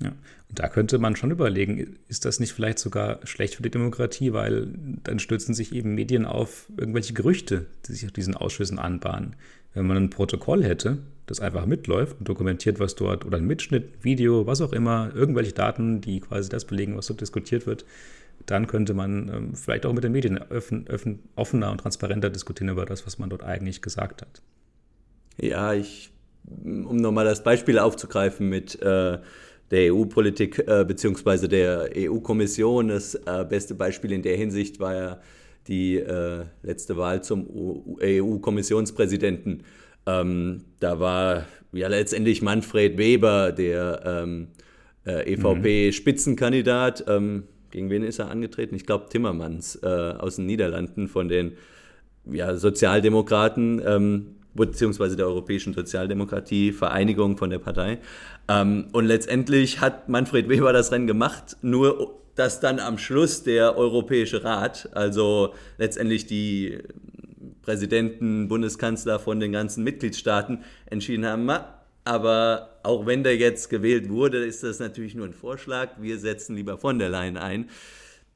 Ja, 0.00 0.10
und 0.48 0.58
da 0.58 0.68
könnte 0.68 0.98
man 0.98 1.16
schon 1.16 1.30
überlegen, 1.30 1.98
ist 2.08 2.24
das 2.24 2.40
nicht 2.40 2.52
vielleicht 2.52 2.78
sogar 2.78 3.18
schlecht 3.26 3.56
für 3.56 3.62
die 3.62 3.70
Demokratie, 3.70 4.32
weil 4.32 4.68
dann 5.02 5.18
stürzen 5.18 5.54
sich 5.54 5.72
eben 5.72 5.94
Medien 5.94 6.24
auf 6.24 6.68
irgendwelche 6.76 7.14
Gerüchte, 7.14 7.66
die 7.86 7.92
sich 7.92 8.06
auf 8.06 8.12
diesen 8.12 8.34
Ausschüssen 8.34 8.78
anbahnen. 8.78 9.34
Wenn 9.74 9.86
man 9.86 9.96
ein 9.96 10.10
Protokoll 10.10 10.64
hätte, 10.64 10.98
das 11.26 11.40
einfach 11.40 11.66
mitläuft 11.66 12.16
und 12.18 12.28
dokumentiert, 12.28 12.80
was 12.80 12.94
dort, 12.94 13.26
oder 13.26 13.36
ein 13.36 13.46
Mitschnitt, 13.46 14.02
Video, 14.02 14.46
was 14.46 14.60
auch 14.60 14.72
immer, 14.72 15.10
irgendwelche 15.14 15.52
Daten, 15.52 16.00
die 16.00 16.20
quasi 16.20 16.48
das 16.48 16.64
belegen, 16.64 16.96
was 16.96 17.06
dort 17.06 17.20
diskutiert 17.20 17.66
wird, 17.66 17.84
dann 18.46 18.66
könnte 18.66 18.94
man 18.94 19.28
ähm, 19.28 19.54
vielleicht 19.54 19.84
auch 19.84 19.92
mit 19.92 20.04
den 20.04 20.12
Medien 20.12 20.38
öffn, 20.38 20.86
öffn, 20.86 21.18
offener 21.34 21.70
und 21.70 21.78
transparenter 21.78 22.30
diskutieren 22.30 22.70
über 22.70 22.86
das, 22.86 23.04
was 23.06 23.18
man 23.18 23.28
dort 23.28 23.42
eigentlich 23.42 23.82
gesagt 23.82 24.22
hat. 24.22 24.42
Ja, 25.36 25.74
ich, 25.74 26.10
um 26.46 26.96
nochmal 26.96 27.26
das 27.26 27.44
Beispiel 27.44 27.78
aufzugreifen 27.78 28.48
mit 28.48 28.80
äh, 28.80 29.18
der 29.70 29.92
EU-Politik 29.92 30.58
äh, 30.66 30.84
bzw. 30.84 31.48
der 31.48 31.90
EU-Kommission, 31.96 32.88
das 32.88 33.14
äh, 33.14 33.44
beste 33.48 33.74
Beispiel 33.74 34.12
in 34.12 34.22
der 34.22 34.36
Hinsicht 34.36 34.80
war 34.80 34.94
ja 34.94 35.20
die 35.66 35.96
äh, 35.96 36.44
letzte 36.62 36.96
Wahl 36.96 37.22
zum 37.22 37.46
EU-Kommissionspräsidenten. 38.00 39.64
Ähm, 40.06 40.64
da 40.80 40.98
war 40.98 41.46
ja 41.72 41.88
letztendlich 41.88 42.40
Manfred 42.40 42.96
Weber, 42.96 43.52
der 43.52 44.02
ähm, 44.04 44.48
äh, 45.06 45.34
EVP-Spitzenkandidat. 45.34 47.04
Ähm, 47.06 47.44
gegen 47.70 47.90
wen 47.90 48.02
ist 48.02 48.18
er 48.18 48.30
angetreten? 48.30 48.74
Ich 48.74 48.86
glaube 48.86 49.08
Timmermans 49.10 49.76
äh, 49.82 49.86
aus 49.86 50.36
den 50.36 50.46
Niederlanden 50.46 51.08
von 51.08 51.28
den 51.28 51.52
ja, 52.24 52.56
Sozialdemokraten 52.56 53.82
ähm, 53.84 54.36
beziehungsweise 54.66 55.16
der 55.16 55.26
Europäischen 55.26 55.72
Sozialdemokratie, 55.74 56.72
Vereinigung 56.72 57.36
von 57.36 57.50
der 57.50 57.58
Partei. 57.58 57.98
Ähm, 58.48 58.88
und 58.92 59.06
letztendlich 59.06 59.80
hat 59.80 60.08
Manfred 60.08 60.48
Weber 60.48 60.72
das 60.72 60.92
Rennen 60.92 61.06
gemacht, 61.06 61.56
nur 61.62 62.14
dass 62.34 62.60
dann 62.60 62.78
am 62.78 62.98
Schluss 62.98 63.42
der 63.42 63.76
Europäische 63.76 64.44
Rat, 64.44 64.90
also 64.92 65.54
letztendlich 65.76 66.26
die 66.26 66.78
Präsidenten, 67.62 68.48
Bundeskanzler 68.48 69.18
von 69.18 69.40
den 69.40 69.50
ganzen 69.50 69.82
Mitgliedstaaten 69.82 70.62
entschieden 70.86 71.26
haben, 71.26 71.50
aber 72.04 72.78
auch 72.84 73.06
wenn 73.06 73.22
der 73.24 73.36
jetzt 73.36 73.68
gewählt 73.68 74.08
wurde, 74.08 74.38
ist 74.44 74.62
das 74.62 74.78
natürlich 74.78 75.14
nur 75.14 75.26
ein 75.26 75.34
Vorschlag. 75.34 75.90
Wir 75.98 76.18
setzen 76.18 76.56
lieber 76.56 76.78
von 76.78 76.98
der 76.98 77.10
Leyen 77.10 77.36
ein. 77.36 77.68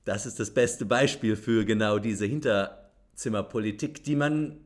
Das 0.05 0.27
ist 0.27 0.39
das 0.41 0.51
beste 0.51 0.85
Beispiel 0.85 1.37
für 1.37 1.65
genau 1.65 1.99
diese 1.99 2.27
Hinterzimmerpolitik, 2.27 4.05
die 4.05 4.17
man 4.17 4.59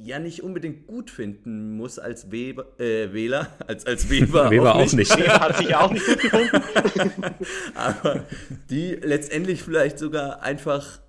ja 0.00 0.18
nicht 0.18 0.42
unbedingt 0.42 0.86
gut 0.86 1.10
finden 1.10 1.76
muss 1.76 1.98
als 1.98 2.30
Weber, 2.30 2.66
äh, 2.78 3.12
Wähler, 3.12 3.48
als, 3.66 3.84
als 3.86 4.08
Weber, 4.08 4.50
Weber 4.50 4.74
auch 4.74 4.92
nicht. 4.92 5.12
Auch 5.12 5.16
nicht. 5.16 5.18
Weber 5.18 5.40
hat 5.40 5.56
sich 5.58 5.74
auch 5.74 5.90
nicht 5.90 6.06
gut 6.06 6.20
gefunden. 6.20 6.62
Aber 7.74 8.24
die 8.70 8.94
letztendlich 8.94 9.62
vielleicht 9.62 9.98
sogar 9.98 10.42
einfach 10.42 11.00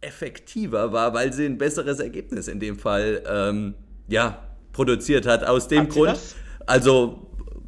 effektiver 0.00 0.92
war, 0.92 1.12
weil 1.12 1.32
sie 1.32 1.44
ein 1.44 1.58
besseres 1.58 2.00
Ergebnis 2.00 2.48
in 2.48 2.58
dem 2.58 2.78
Fall 2.78 3.22
ähm, 3.28 3.74
ja, 4.08 4.42
produziert 4.72 5.26
hat. 5.26 5.44
Aus 5.44 5.68
dem 5.68 5.82
hat 5.82 5.90
Grund, 5.90 6.18
also 6.66 7.26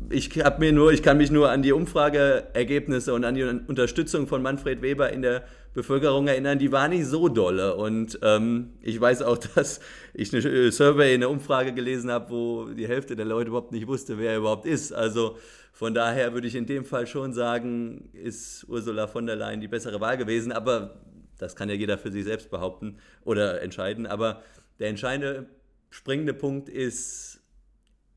ich 0.08 0.30
habe 0.42 0.60
mir 0.60 0.72
nur, 0.72 0.92
ich 0.92 1.02
kann 1.02 1.18
mich 1.18 1.30
nur 1.30 1.50
an 1.50 1.62
die 1.62 1.72
Umfrageergebnisse 1.72 3.12
und 3.12 3.24
an 3.24 3.34
die 3.34 3.42
Unterstützung 3.42 4.26
von 4.26 4.42
Manfred 4.42 4.80
Weber 4.80 5.12
in 5.12 5.20
der 5.20 5.44
Bevölkerung 5.74 6.28
erinnern, 6.28 6.58
die 6.58 6.70
war 6.70 6.88
nicht 6.88 7.06
so 7.06 7.28
dolle. 7.28 7.76
Und 7.76 8.18
ähm, 8.22 8.74
ich 8.82 9.00
weiß 9.00 9.22
auch, 9.22 9.38
dass 9.54 9.80
ich 10.14 10.32
eine 10.34 10.42
äh, 10.44 10.70
Survey, 10.70 11.14
eine 11.14 11.28
Umfrage 11.28 11.72
gelesen 11.72 12.10
habe, 12.10 12.30
wo 12.30 12.64
die 12.66 12.86
Hälfte 12.86 13.16
der 13.16 13.24
Leute 13.24 13.48
überhaupt 13.48 13.72
nicht 13.72 13.86
wusste, 13.86 14.18
wer 14.18 14.32
er 14.32 14.38
überhaupt 14.38 14.66
ist. 14.66 14.92
Also 14.92 15.38
von 15.72 15.94
daher 15.94 16.34
würde 16.34 16.46
ich 16.46 16.54
in 16.54 16.66
dem 16.66 16.84
Fall 16.84 17.06
schon 17.06 17.32
sagen, 17.32 18.10
ist 18.12 18.64
Ursula 18.68 19.06
von 19.06 19.26
der 19.26 19.36
Leyen 19.36 19.60
die 19.60 19.68
bessere 19.68 20.00
Wahl 20.00 20.18
gewesen. 20.18 20.52
Aber 20.52 21.00
das 21.38 21.56
kann 21.56 21.68
ja 21.68 21.74
jeder 21.74 21.98
für 21.98 22.12
sich 22.12 22.24
selbst 22.24 22.50
behaupten 22.50 22.98
oder 23.24 23.62
entscheiden. 23.62 24.06
Aber 24.06 24.42
der 24.78 24.88
entscheidende, 24.88 25.46
springende 25.90 26.34
Punkt 26.34 26.68
ist, 26.68 27.40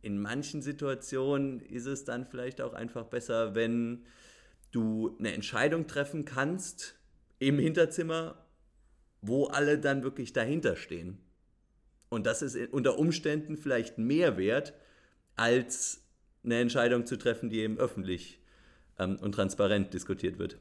in 0.01 0.21
manchen 0.21 0.61
Situationen 0.61 1.61
ist 1.61 1.87
es 1.87 2.03
dann 2.03 2.25
vielleicht 2.25 2.61
auch 2.61 2.73
einfach 2.73 3.05
besser, 3.05 3.55
wenn 3.55 4.05
du 4.71 5.15
eine 5.17 5.33
Entscheidung 5.33 5.87
treffen 5.87 6.25
kannst, 6.25 6.95
im 7.39 7.59
Hinterzimmer, 7.59 8.45
wo 9.21 9.45
alle 9.45 9.79
dann 9.79 10.03
wirklich 10.03 10.33
dahinter 10.33 10.75
stehen. 10.75 11.19
Und 12.09 12.25
das 12.25 12.41
ist 12.41 12.55
unter 12.71 12.97
Umständen 12.97 13.57
vielleicht 13.57 13.97
mehr 13.97 14.37
wert, 14.37 14.73
als 15.35 16.05
eine 16.43 16.59
Entscheidung 16.59 17.05
zu 17.05 17.17
treffen, 17.17 17.49
die 17.49 17.59
eben 17.59 17.77
öffentlich 17.77 18.39
ähm, 18.99 19.17
und 19.21 19.33
transparent 19.33 19.93
diskutiert 19.93 20.37
wird. 20.39 20.59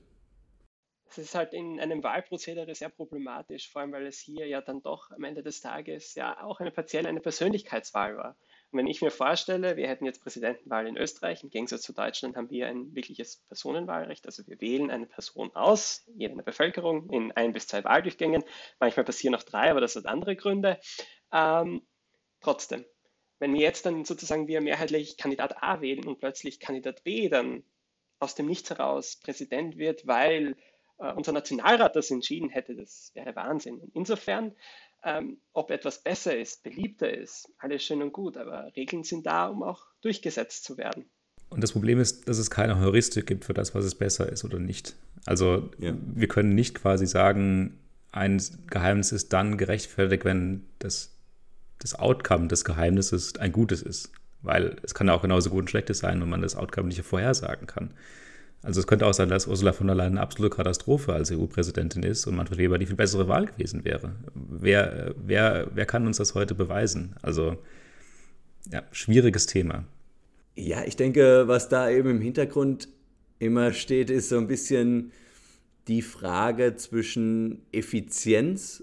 das 1.07 1.19
ist 1.19 1.35
halt 1.35 1.53
in 1.53 1.79
einem 1.81 2.03
Wahlprozedere 2.03 2.75
sehr 2.75 2.89
problematisch, 2.89 3.71
vor 3.71 3.83
allem 3.83 3.93
weil 3.93 4.07
es 4.07 4.19
hier 4.19 4.47
ja 4.47 4.61
dann 4.61 4.83
doch 4.83 5.11
am 5.11 5.23
Ende 5.23 5.43
des 5.43 5.61
Tages 5.61 6.15
ja 6.15 6.43
auch 6.43 6.61
eine 6.61 6.71
partiell 6.71 7.07
eine 7.07 7.21
Persönlichkeitswahl 7.21 8.17
war. 8.17 8.37
Und 8.75 8.79
wenn 8.79 8.89
ich 8.89 9.03
mir 9.03 9.13
vorstelle, 9.13 9.77
wir 9.77 9.87
hätten 9.87 10.05
jetzt 10.05 10.21
Präsidentenwahl 10.21 10.89
in 10.89 10.97
Österreich, 10.97 11.45
im 11.45 11.51
Gegensatz 11.51 11.83
zu 11.83 11.93
Deutschland 11.93 12.37
haben 12.37 12.51
wir 12.51 12.67
ein 12.67 12.93
wirkliches 12.93 13.37
Personenwahlrecht, 13.47 14.27
also 14.27 14.45
wir 14.49 14.61
wählen 14.61 14.91
eine 14.91 15.07
Person 15.07 15.55
aus, 15.55 16.05
jede 16.17 16.35
der 16.35 16.43
Bevölkerung, 16.43 17.09
in 17.11 17.31
ein 17.31 17.53
bis 17.53 17.69
zwei 17.69 17.85
Wahldurchgängen. 17.85 18.43
Manchmal 18.81 19.05
passieren 19.05 19.31
noch 19.31 19.45
drei, 19.45 19.71
aber 19.71 19.81
das 19.81 19.95
hat 19.95 20.07
andere 20.07 20.35
Gründe. 20.35 20.81
Ähm, 21.33 21.87
trotzdem, 22.41 22.85
wenn 23.39 23.55
wir 23.55 23.61
jetzt 23.61 23.87
dann 23.87 24.05
sozusagen 24.05 24.49
wir 24.49 24.61
mehrheitlich 24.61 25.19
Kandidat 25.19 25.63
A 25.63 25.81
wählen 25.81 26.05
und 26.09 26.19
plötzlich 26.19 26.59
Kandidat 26.59 27.05
B 27.05 27.29
dann 27.29 27.63
aus 28.19 28.35
dem 28.35 28.47
Nichts 28.47 28.71
heraus 28.71 29.21
Präsident 29.23 29.79
wird, 29.79 30.09
weil 30.09 30.57
äh, 30.99 31.13
unser 31.13 31.31
Nationalrat 31.31 31.95
das 31.95 32.11
entschieden 32.11 32.49
hätte, 32.49 32.75
das 32.75 33.13
wäre 33.15 33.37
Wahnsinn. 33.37 33.93
Insofern, 33.95 34.57
ähm, 35.05 35.39
ob 35.53 35.71
etwas 35.71 36.03
besser 36.03 36.37
ist, 36.37 36.63
beliebter 36.63 37.13
ist, 37.13 37.53
alles 37.59 37.85
schön 37.85 38.03
und 38.03 38.13
gut, 38.13 38.37
aber 38.37 38.73
Regeln 38.77 39.05
sind 39.05 39.27
da, 39.27 39.47
um 39.47 39.63
auch 39.63 39.87
durchgesetzt 40.01 40.65
zu 40.65 40.79
werden. 40.79 41.05
Und 41.51 41.63
das 41.63 41.73
Problem 41.73 42.01
ist, 42.01 42.29
dass 42.29 42.39
es 42.39 42.51
keine 42.51 42.81
Heuristik 42.81 43.27
gibt 43.27 43.45
für 43.45 43.55
das, 43.55 43.75
was 43.75 43.85
es 43.85 43.95
besser 43.95 44.31
ist 44.31 44.45
oder 44.45 44.59
nicht. 44.59 44.97
Also 45.27 45.71
ja. 45.79 45.95
wir 46.15 46.27
können 46.27 46.55
nicht 46.55 46.75
quasi 46.75 47.07
sagen, 47.07 47.79
ein 48.13 48.43
Geheimnis 48.69 49.13
ist 49.13 49.33
dann 49.33 49.59
gerechtfertigt, 49.59 50.25
wenn 50.25 50.65
das, 50.79 51.17
das 51.79 51.95
Outcome 51.99 52.49
des 52.49 52.65
Geheimnisses 52.65 53.37
ein 53.37 53.53
gutes 53.53 53.83
ist. 53.83 54.11
Weil 54.43 54.77
es 54.83 54.95
kann 54.95 55.09
auch 55.09 55.23
genauso 55.23 55.51
gut 55.51 55.65
ein 55.65 55.69
schlechtes 55.69 55.99
sein 55.99 56.23
und 56.23 56.29
man 56.29 56.43
das 56.43 56.57
Outcome 56.57 56.89
nicht 56.89 57.03
vorhersagen 57.03 57.67
kann. 57.67 57.95
Also 58.65 58.81
es 58.81 58.87
könnte 58.87 59.07
auch 59.07 59.13
sein, 59.13 59.29
dass 59.29 59.47
Ursula 59.47 59.75
von 59.75 59.87
der 59.87 59.95
Leyen 59.95 60.13
eine 60.13 60.23
absolute 60.23 60.57
Katastrophe 60.57 61.13
als 61.13 61.31
EU-Präsidentin 61.31 62.03
ist 62.03 62.27
und 62.27 62.35
Manfred 62.35 62.59
Weber 62.59 62.79
die 62.79 62.87
viel 62.87 62.97
bessere 62.97 63.29
Wahl 63.29 63.45
gewesen 63.45 63.85
wäre. 63.85 64.13
Wer, 64.35 65.15
wer, 65.23 65.69
wer 65.75 65.85
kann 65.85 66.07
uns 66.07 66.17
das 66.17 66.35
heute 66.35 66.55
beweisen? 66.55 67.15
Also 67.21 67.59
ja, 68.73 68.83
schwieriges 68.91 69.47
Thema. 69.47 69.85
Ja, 70.57 70.83
ich 70.85 70.97
denke, 70.97 71.47
was 71.47 71.69
da 71.69 71.91
eben 71.91 72.09
im 72.09 72.21
Hintergrund 72.23 72.89
immer 73.39 73.75
steht, 73.75 74.09
ist 74.09 74.31
so 74.31 74.39
ein 74.39 74.47
bisschen 74.47 75.13
die 75.87 76.01
Frage 76.01 76.77
zwischen 76.77 77.61
Effizienz 77.71 78.83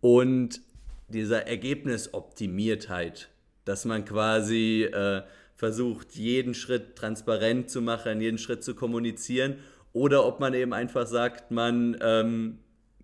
und 0.00 0.60
dieser 1.08 1.48
Ergebnisoptimiertheit, 1.48 3.30
dass 3.64 3.84
man 3.84 4.04
quasi 4.04 4.84
äh, 4.84 5.22
versucht, 5.58 6.14
jeden 6.14 6.54
Schritt 6.54 6.94
transparent 6.94 7.68
zu 7.68 7.82
machen, 7.82 8.20
jeden 8.20 8.38
Schritt 8.38 8.62
zu 8.62 8.74
kommunizieren, 8.74 9.56
oder 9.92 10.24
ob 10.24 10.38
man 10.38 10.54
eben 10.54 10.72
einfach 10.72 11.06
sagt, 11.06 11.50
man 11.50 11.96
ähm, 12.00 12.58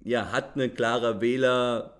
ja, 0.04 0.30
hat 0.30 0.54
einen 0.54 0.72
klaren 0.72 1.20
Wähler, 1.20 1.98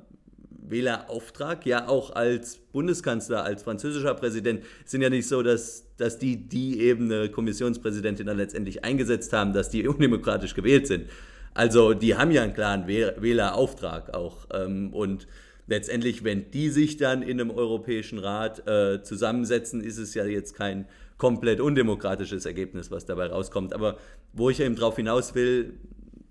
Wählerauftrag, 0.49 1.67
ja 1.67 1.89
auch 1.89 2.15
als 2.15 2.57
Bundeskanzler, 2.73 3.43
als 3.43 3.65
französischer 3.65 4.15
Präsident, 4.15 4.65
sind 4.85 5.03
ja 5.03 5.11
nicht 5.11 5.27
so, 5.27 5.43
dass, 5.43 5.85
dass 5.97 6.19
die, 6.19 6.37
die 6.37 6.81
eben 6.81 7.11
eine 7.11 7.29
Kommissionspräsidentin 7.31 8.27
dann 8.27 8.37
letztendlich 8.37 8.85
eingesetzt 8.85 9.33
haben, 9.33 9.53
dass 9.53 9.71
die 9.71 9.89
undemokratisch 9.89 10.55
gewählt 10.55 10.87
sind. 10.87 11.11
Also 11.53 11.95
die 11.95 12.17
haben 12.17 12.31
ja 12.31 12.43
einen 12.43 12.55
klaren 12.55 12.87
Wählerauftrag 12.87 14.15
auch. 14.15 14.47
Ähm, 14.53 14.93
und 14.93 15.27
letztendlich, 15.67 16.25
wenn 16.25 16.51
die 16.51 16.71
sich 16.71 16.97
dann 16.97 17.23
in 17.23 17.41
einem 17.41 17.51
Europäischen 17.51 18.19
Rat 18.19 18.67
äh, 18.67 19.03
zusammensetzen, 19.03 19.83
ist 19.83 19.99
es 19.99 20.15
ja 20.15 20.25
jetzt 20.25 20.55
kein 20.55 20.87
komplett 21.17 21.61
undemokratisches 21.61 22.45
Ergebnis, 22.45 22.91
was 22.91 23.07
dabei 23.07 23.27
rauskommt. 23.27 23.73
Aber 23.73 23.99
wo 24.33 24.51
ich 24.51 24.61
eben 24.61 24.77
drauf 24.77 24.97
hinaus 24.97 25.35
will, 25.35 25.79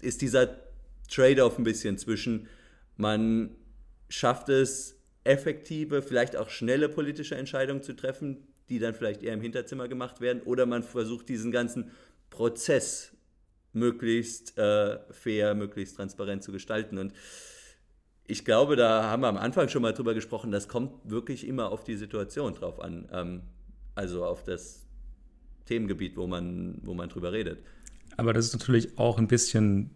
ist 0.01 0.21
dieser 0.21 0.57
Trade-off 1.09 1.57
ein 1.57 1.63
bisschen 1.63 1.97
zwischen, 1.97 2.47
man 2.97 3.55
schafft 4.09 4.49
es, 4.49 4.99
effektive, 5.23 6.01
vielleicht 6.01 6.35
auch 6.35 6.49
schnelle 6.49 6.89
politische 6.89 7.35
Entscheidungen 7.35 7.81
zu 7.81 7.93
treffen, 7.93 8.45
die 8.69 8.79
dann 8.79 8.93
vielleicht 8.93 9.23
eher 9.23 9.33
im 9.33 9.41
Hinterzimmer 9.41 9.87
gemacht 9.87 10.21
werden, 10.21 10.41
oder 10.43 10.65
man 10.65 10.83
versucht 10.83 11.29
diesen 11.29 11.51
ganzen 11.51 11.91
Prozess 12.29 13.11
möglichst 13.71 14.57
äh, 14.57 14.99
fair, 15.11 15.55
möglichst 15.55 15.95
transparent 15.95 16.43
zu 16.43 16.51
gestalten. 16.51 16.97
Und 16.97 17.13
ich 18.25 18.45
glaube, 18.45 18.75
da 18.75 19.03
haben 19.03 19.21
wir 19.21 19.27
am 19.27 19.37
Anfang 19.37 19.69
schon 19.69 19.81
mal 19.81 19.93
drüber 19.93 20.13
gesprochen, 20.13 20.51
das 20.51 20.67
kommt 20.67 20.91
wirklich 21.09 21.47
immer 21.47 21.71
auf 21.71 21.83
die 21.83 21.95
Situation 21.95 22.53
drauf 22.53 22.79
an. 22.79 23.09
Ähm, 23.11 23.41
also 23.95 24.25
auf 24.25 24.43
das 24.43 24.87
Themengebiet, 25.65 26.17
wo 26.17 26.27
man, 26.27 26.79
wo 26.83 26.93
man 26.93 27.09
drüber 27.09 27.31
redet. 27.31 27.59
Aber 28.17 28.33
das 28.33 28.45
ist 28.45 28.53
natürlich 28.53 28.97
auch 28.97 29.17
ein 29.17 29.27
bisschen 29.27 29.91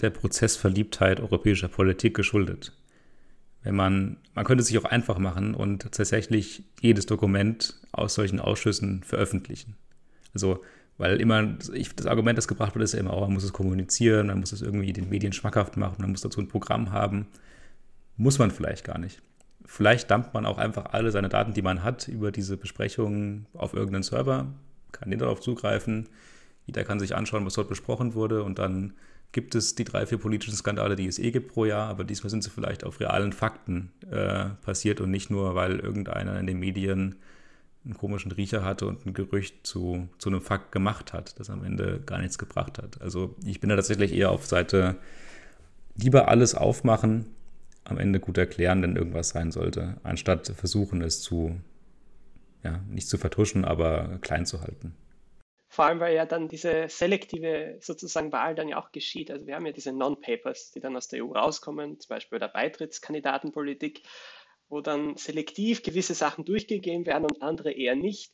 der 0.00 0.10
Prozessverliebtheit 0.10 1.20
europäischer 1.20 1.68
Politik 1.68 2.14
geschuldet. 2.14 2.72
Wenn 3.62 3.76
man, 3.76 4.18
man 4.34 4.44
könnte 4.44 4.62
es 4.62 4.68
sich 4.68 4.78
auch 4.78 4.84
einfach 4.84 5.18
machen 5.18 5.54
und 5.54 5.90
tatsächlich 5.92 6.64
jedes 6.80 7.06
Dokument 7.06 7.80
aus 7.92 8.14
solchen 8.14 8.40
Ausschüssen 8.40 9.02
veröffentlichen. 9.02 9.76
Also, 10.34 10.62
weil 10.98 11.20
immer, 11.20 11.56
ich, 11.72 11.94
das 11.94 12.06
Argument, 12.06 12.36
das 12.36 12.48
gebracht 12.48 12.74
wird, 12.74 12.84
ist 12.84 12.92
ja 12.92 13.00
immer, 13.00 13.16
oh, 13.16 13.22
man 13.22 13.32
muss 13.32 13.44
es 13.44 13.52
kommunizieren, 13.52 14.26
man 14.28 14.40
muss 14.40 14.52
es 14.52 14.62
irgendwie 14.62 14.92
den 14.92 15.08
Medien 15.08 15.32
schmackhaft 15.32 15.76
machen, 15.76 15.96
man 16.00 16.10
muss 16.10 16.20
dazu 16.20 16.40
ein 16.40 16.48
Programm 16.48 16.92
haben. 16.92 17.26
Muss 18.16 18.38
man 18.38 18.50
vielleicht 18.50 18.84
gar 18.84 18.98
nicht. 18.98 19.22
Vielleicht 19.66 20.10
dampft 20.10 20.34
man 20.34 20.46
auch 20.46 20.58
einfach 20.58 20.92
alle 20.92 21.10
seine 21.10 21.28
Daten, 21.28 21.54
die 21.54 21.62
man 21.62 21.82
hat, 21.82 22.08
über 22.08 22.30
diese 22.30 22.56
Besprechungen 22.56 23.46
auf 23.54 23.72
irgendeinen 23.72 24.02
Server, 24.02 24.46
kann 24.92 25.10
jeder 25.10 25.26
darauf 25.26 25.40
zugreifen. 25.40 26.08
Jeder 26.66 26.84
kann 26.84 27.00
sich 27.00 27.14
anschauen, 27.14 27.44
was 27.44 27.54
dort 27.54 27.68
besprochen 27.68 28.14
wurde 28.14 28.42
und 28.42 28.58
dann 28.58 28.94
gibt 29.32 29.54
es 29.54 29.74
die 29.74 29.84
drei, 29.84 30.06
vier 30.06 30.18
politischen 30.18 30.54
Skandale, 30.54 30.96
die 30.96 31.06
es 31.06 31.18
eh 31.18 31.32
gibt 31.32 31.52
pro 31.52 31.64
Jahr, 31.64 31.88
aber 31.88 32.04
diesmal 32.04 32.30
sind 32.30 32.44
sie 32.44 32.50
vielleicht 32.50 32.84
auf 32.84 33.00
realen 33.00 33.32
Fakten 33.32 33.90
äh, 34.10 34.50
passiert 34.62 35.00
und 35.00 35.10
nicht 35.10 35.28
nur, 35.28 35.54
weil 35.54 35.80
irgendeiner 35.80 36.38
in 36.38 36.46
den 36.46 36.60
Medien 36.60 37.16
einen 37.84 37.94
komischen 37.94 38.32
Riecher 38.32 38.64
hatte 38.64 38.86
und 38.86 39.04
ein 39.04 39.12
Gerücht 39.12 39.66
zu, 39.66 40.08
zu 40.18 40.30
einem 40.30 40.40
Fakt 40.40 40.72
gemacht 40.72 41.12
hat, 41.12 41.38
das 41.38 41.50
am 41.50 41.64
Ende 41.64 42.00
gar 42.06 42.20
nichts 42.20 42.38
gebracht 42.38 42.78
hat. 42.78 43.02
Also 43.02 43.34
ich 43.44 43.60
bin 43.60 43.68
da 43.68 43.76
tatsächlich 43.76 44.14
eher 44.14 44.30
auf 44.30 44.46
Seite 44.46 44.96
lieber 45.96 46.28
alles 46.28 46.54
aufmachen, 46.54 47.26
am 47.84 47.98
Ende 47.98 48.20
gut 48.20 48.38
erklären, 48.38 48.82
wenn 48.82 48.96
irgendwas 48.96 49.30
sein 49.30 49.50
sollte, 49.50 49.98
anstatt 50.02 50.48
versuchen, 50.48 51.02
es 51.02 51.20
zu, 51.20 51.60
ja, 52.62 52.80
nicht 52.88 53.08
zu 53.08 53.18
vertuschen, 53.18 53.64
aber 53.64 54.18
klein 54.20 54.46
zu 54.46 54.62
halten. 54.62 54.94
Vor 55.68 55.86
allem, 55.86 55.98
weil 55.98 56.14
ja 56.14 56.24
dann 56.24 56.48
diese 56.48 56.88
selektive 56.88 57.78
sozusagen 57.80 58.30
Wahl 58.30 58.54
dann 58.54 58.68
ja 58.68 58.78
auch 58.78 58.92
geschieht. 58.92 59.30
Also 59.30 59.46
wir 59.48 59.56
haben 59.56 59.66
ja 59.66 59.72
diese 59.72 59.92
Non-Papers, 59.92 60.70
die 60.70 60.78
dann 60.78 60.96
aus 60.96 61.08
der 61.08 61.24
EU 61.24 61.32
rauskommen, 61.32 61.98
zum 61.98 62.08
Beispiel 62.08 62.38
der 62.38 62.46
Beitrittskandidatenpolitik, 62.46 64.02
wo 64.68 64.80
dann 64.80 65.16
selektiv 65.16 65.82
gewisse 65.82 66.14
Sachen 66.14 66.44
durchgegeben 66.44 67.06
werden 67.06 67.24
und 67.24 67.42
andere 67.42 67.72
eher 67.72 67.96
nicht. 67.96 68.32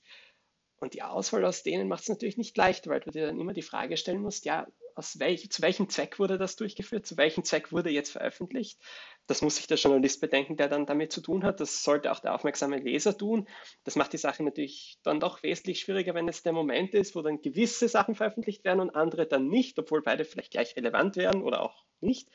Und 0.81 0.93
die 0.93 1.03
Auswahl 1.03 1.45
aus 1.47 1.63
denen 1.63 1.89
macht 1.89 2.03
es 2.03 2.09
natürlich 2.11 2.37
nicht 2.37 2.57
leicht, 2.59 2.87
weil 2.87 3.01
du 3.01 3.11
dir 3.11 3.27
dann 3.27 3.41
immer 3.41 3.55
die 3.55 3.63
Frage 3.63 3.97
stellen 3.97 4.21
musst, 4.21 4.45
ja, 4.45 4.67
aus 5.01 5.19
welch, 5.19 5.51
zu 5.51 5.63
welchem 5.63 5.89
Zweck 5.89 6.19
wurde 6.19 6.37
das 6.37 6.57
durchgeführt, 6.57 7.07
zu 7.07 7.17
welchem 7.17 7.43
Zweck 7.43 7.73
wurde 7.73 7.89
jetzt 7.89 8.11
veröffentlicht. 8.13 8.79
Das 9.27 9.41
muss 9.41 9.57
sich 9.57 9.67
der 9.67 9.79
Journalist 9.79 10.21
bedenken, 10.21 10.59
der 10.59 10.69
dann 10.69 10.85
damit 10.85 11.11
zu 11.11 11.23
tun 11.23 11.43
hat. 11.43 11.59
Das 11.59 11.83
sollte 11.83 12.13
auch 12.13 12.19
der 12.19 12.35
aufmerksame 12.35 12.77
Leser 12.77 13.17
tun. 13.17 13.49
Das 13.85 13.97
macht 13.97 14.13
die 14.13 14.19
Sache 14.19 14.43
natürlich 14.43 14.99
dann 15.03 15.19
doch 15.19 15.43
wesentlich 15.43 15.81
schwieriger, 15.81 16.13
wenn 16.13 16.29
es 16.29 16.43
der 16.43 16.53
Moment 16.53 16.93
ist, 16.93 17.17
wo 17.17 17.23
dann 17.23 17.41
gewisse 17.41 17.89
Sachen 17.89 18.15
veröffentlicht 18.15 18.63
werden 18.67 18.81
und 18.81 18.95
andere 18.95 19.27
dann 19.27 19.49
nicht, 19.49 19.79
obwohl 19.79 20.03
beide 20.03 20.27
vielleicht 20.27 20.51
gleich 20.51 20.77
relevant 20.77 21.17
wären 21.17 21.41
oder 21.41 21.63
auch 21.63 21.87
nicht. 22.01 22.29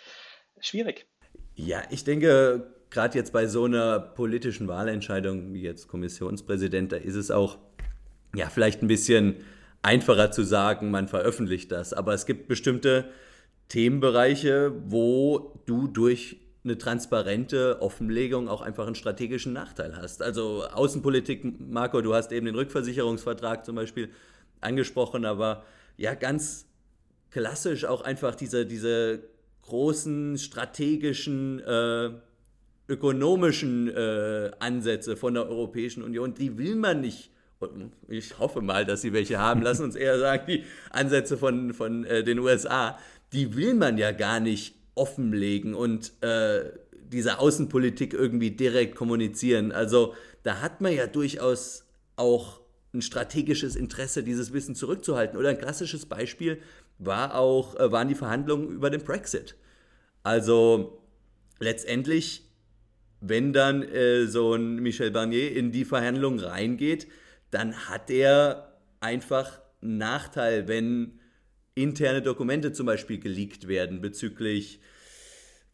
Schwierig. 0.59 1.05
Ja, 1.53 1.83
ich 1.91 2.03
denke, 2.03 2.73
gerade 2.89 3.15
jetzt 3.15 3.31
bei 3.31 3.45
so 3.45 3.65
einer 3.65 3.99
politischen 3.99 4.67
Wahlentscheidung 4.67 5.53
wie 5.53 5.61
jetzt 5.61 5.87
Kommissionspräsident, 5.87 6.91
da 6.91 6.97
ist 6.97 7.15
es 7.15 7.29
auch 7.29 7.59
ja 8.33 8.49
vielleicht 8.49 8.81
ein 8.81 8.87
bisschen 8.87 9.45
einfacher 9.85 10.31
zu 10.31 10.43
sagen, 10.43 10.91
man 10.91 11.07
veröffentlicht 11.07 11.71
das. 11.71 11.93
Aber 11.93 12.13
es 12.13 12.25
gibt 12.25 12.47
bestimmte 12.47 13.05
Themenbereiche, 13.69 14.73
wo 14.87 15.61
du 15.65 15.87
durch 15.87 16.37
eine 16.63 16.77
transparente 16.77 17.81
Offenlegung 17.81 18.49
auch 18.49 18.61
einfach 18.61 18.87
einen 18.87 18.95
strategischen 18.95 19.53
Nachteil 19.53 19.95
hast. 19.95 20.23
Also 20.23 20.65
Außenpolitik, 20.65 21.59
Marco, 21.59 22.01
du 22.01 22.15
hast 22.15 22.31
eben 22.31 22.47
den 22.47 22.55
Rückversicherungsvertrag 22.55 23.63
zum 23.63 23.75
Beispiel 23.75 24.09
angesprochen, 24.61 25.25
aber 25.25 25.63
ja, 25.97 26.15
ganz 26.15 26.65
klassisch 27.29 27.85
auch 27.85 28.01
einfach 28.01 28.33
diese, 28.33 28.65
diese 28.65 29.19
großen 29.61 30.39
strategischen, 30.39 31.59
äh, 31.59 32.09
ökonomischen 32.87 33.87
äh, 33.89 34.51
Ansätze 34.59 35.15
von 35.15 35.35
der 35.35 35.47
Europäischen 35.47 36.01
Union, 36.01 36.33
die 36.33 36.57
will 36.57 36.75
man 36.75 37.01
nicht 37.01 37.31
ich 38.07 38.39
hoffe 38.39 38.61
mal, 38.61 38.85
dass 38.85 39.01
sie 39.01 39.13
welche 39.13 39.39
haben, 39.39 39.61
lass 39.61 39.79
uns 39.79 39.95
eher 39.95 40.19
sagen, 40.19 40.43
die 40.47 40.63
Ansätze 40.91 41.37
von, 41.37 41.73
von 41.73 42.05
äh, 42.05 42.23
den 42.23 42.39
USA, 42.39 42.97
die 43.33 43.55
will 43.55 43.73
man 43.73 43.97
ja 43.97 44.11
gar 44.11 44.39
nicht 44.39 44.75
offenlegen 44.95 45.73
und 45.73 46.13
äh, 46.21 46.71
diese 47.11 47.39
Außenpolitik 47.39 48.13
irgendwie 48.13 48.51
direkt 48.51 48.95
kommunizieren. 48.95 49.71
Also 49.71 50.15
da 50.43 50.61
hat 50.61 50.81
man 50.81 50.93
ja 50.93 51.07
durchaus 51.07 51.85
auch 52.15 52.61
ein 52.93 53.01
strategisches 53.01 53.75
Interesse, 53.75 54.23
dieses 54.23 54.53
Wissen 54.53 54.75
zurückzuhalten. 54.75 55.37
Oder 55.37 55.49
ein 55.49 55.57
klassisches 55.57 56.05
Beispiel, 56.05 56.61
war 56.97 57.35
auch, 57.35 57.75
äh, 57.75 57.91
waren 57.91 58.07
die 58.07 58.15
Verhandlungen 58.15 58.69
über 58.69 58.89
den 58.89 59.03
Brexit. 59.03 59.55
Also 60.23 61.01
letztendlich, 61.59 62.49
wenn 63.21 63.53
dann 63.53 63.83
äh, 63.83 64.27
so 64.27 64.53
ein 64.53 64.77
Michel 64.77 65.11
Barnier 65.11 65.55
in 65.55 65.71
die 65.71 65.85
Verhandlungen 65.85 66.39
reingeht, 66.39 67.07
dann 67.51 67.89
hat 67.89 68.09
er 68.09 68.79
einfach 68.99 69.61
einen 69.81 69.97
Nachteil, 69.97 70.67
wenn 70.67 71.19
interne 71.75 72.21
Dokumente 72.21 72.71
zum 72.71 72.85
Beispiel 72.85 73.19
geleakt 73.19 73.67
werden 73.67 74.01
bezüglich 74.01 74.79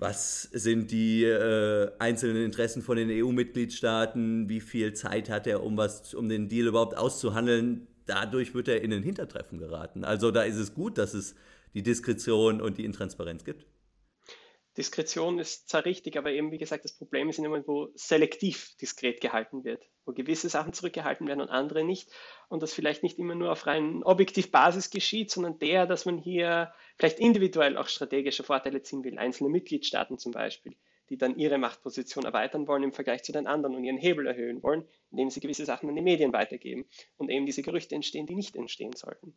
was 0.01 0.41
sind 0.51 0.89
die 0.89 1.23
äh, 1.23 1.91
einzelnen 1.99 2.43
Interessen 2.43 2.81
von 2.81 2.97
den 2.97 3.11
EU-Mitgliedstaaten, 3.11 4.49
wie 4.49 4.59
viel 4.59 4.93
Zeit 4.93 5.29
hat 5.29 5.45
er, 5.45 5.61
um 5.61 5.77
was, 5.77 6.15
um 6.15 6.27
den 6.27 6.49
Deal 6.49 6.65
überhaupt 6.65 6.97
auszuhandeln. 6.97 7.87
Dadurch 8.07 8.55
wird 8.55 8.67
er 8.67 8.81
in 8.81 8.91
ein 8.91 9.03
Hintertreffen 9.03 9.59
geraten. 9.59 10.03
Also 10.03 10.31
da 10.31 10.41
ist 10.41 10.55
es 10.55 10.73
gut, 10.73 10.97
dass 10.97 11.13
es 11.13 11.35
die 11.75 11.83
Diskretion 11.83 12.61
und 12.61 12.79
die 12.79 12.85
Intransparenz 12.85 13.45
gibt. 13.45 13.67
Diskretion 14.75 15.37
ist 15.37 15.69
zwar 15.69 15.85
richtig, 15.85 16.17
aber 16.17 16.31
eben, 16.31 16.51
wie 16.51 16.57
gesagt, 16.57 16.83
das 16.83 16.97
Problem 16.97 17.29
ist 17.29 17.37
immer, 17.37 17.61
wo 17.67 17.91
selektiv 17.93 18.75
diskret 18.77 19.21
gehalten 19.21 19.63
wird, 19.63 19.83
wo 20.05 20.13
gewisse 20.13 20.49
Sachen 20.49 20.73
zurückgehalten 20.73 21.27
werden 21.27 21.41
und 21.41 21.49
andere 21.49 21.83
nicht. 21.83 22.09
Und 22.49 22.63
das 22.63 22.73
vielleicht 22.73 23.03
nicht 23.03 23.19
immer 23.19 23.35
nur 23.35 23.51
auf 23.51 23.67
rein 23.67 24.03
objektiv 24.03 24.51
Basis 24.51 24.89
geschieht, 24.89 25.31
sondern 25.31 25.59
der, 25.59 25.85
dass 25.85 26.05
man 26.05 26.17
hier 26.17 26.73
vielleicht 26.97 27.19
individuell 27.19 27.77
auch 27.77 27.87
strategische 27.87 28.43
Vorteile 28.43 28.81
ziehen 28.81 29.03
will, 29.03 29.17
einzelne 29.17 29.49
Mitgliedstaaten 29.49 30.17
zum 30.17 30.31
Beispiel, 30.31 30.75
die 31.09 31.17
dann 31.17 31.35
ihre 31.35 31.57
Machtposition 31.57 32.25
erweitern 32.25 32.67
wollen 32.67 32.83
im 32.83 32.93
Vergleich 32.93 33.23
zu 33.23 33.31
den 33.31 33.47
anderen 33.47 33.75
und 33.75 33.83
ihren 33.83 33.97
Hebel 33.97 34.27
erhöhen 34.27 34.63
wollen, 34.63 34.85
indem 35.11 35.29
sie 35.29 35.39
gewisse 35.39 35.65
Sachen 35.65 35.89
an 35.89 35.95
die 35.95 36.01
Medien 36.01 36.33
weitergeben 36.33 36.85
und 37.17 37.29
eben 37.29 37.45
diese 37.45 37.61
Gerüchte 37.61 37.95
entstehen, 37.95 38.25
die 38.25 38.35
nicht 38.35 38.55
entstehen 38.55 38.93
sollten. 38.93 39.35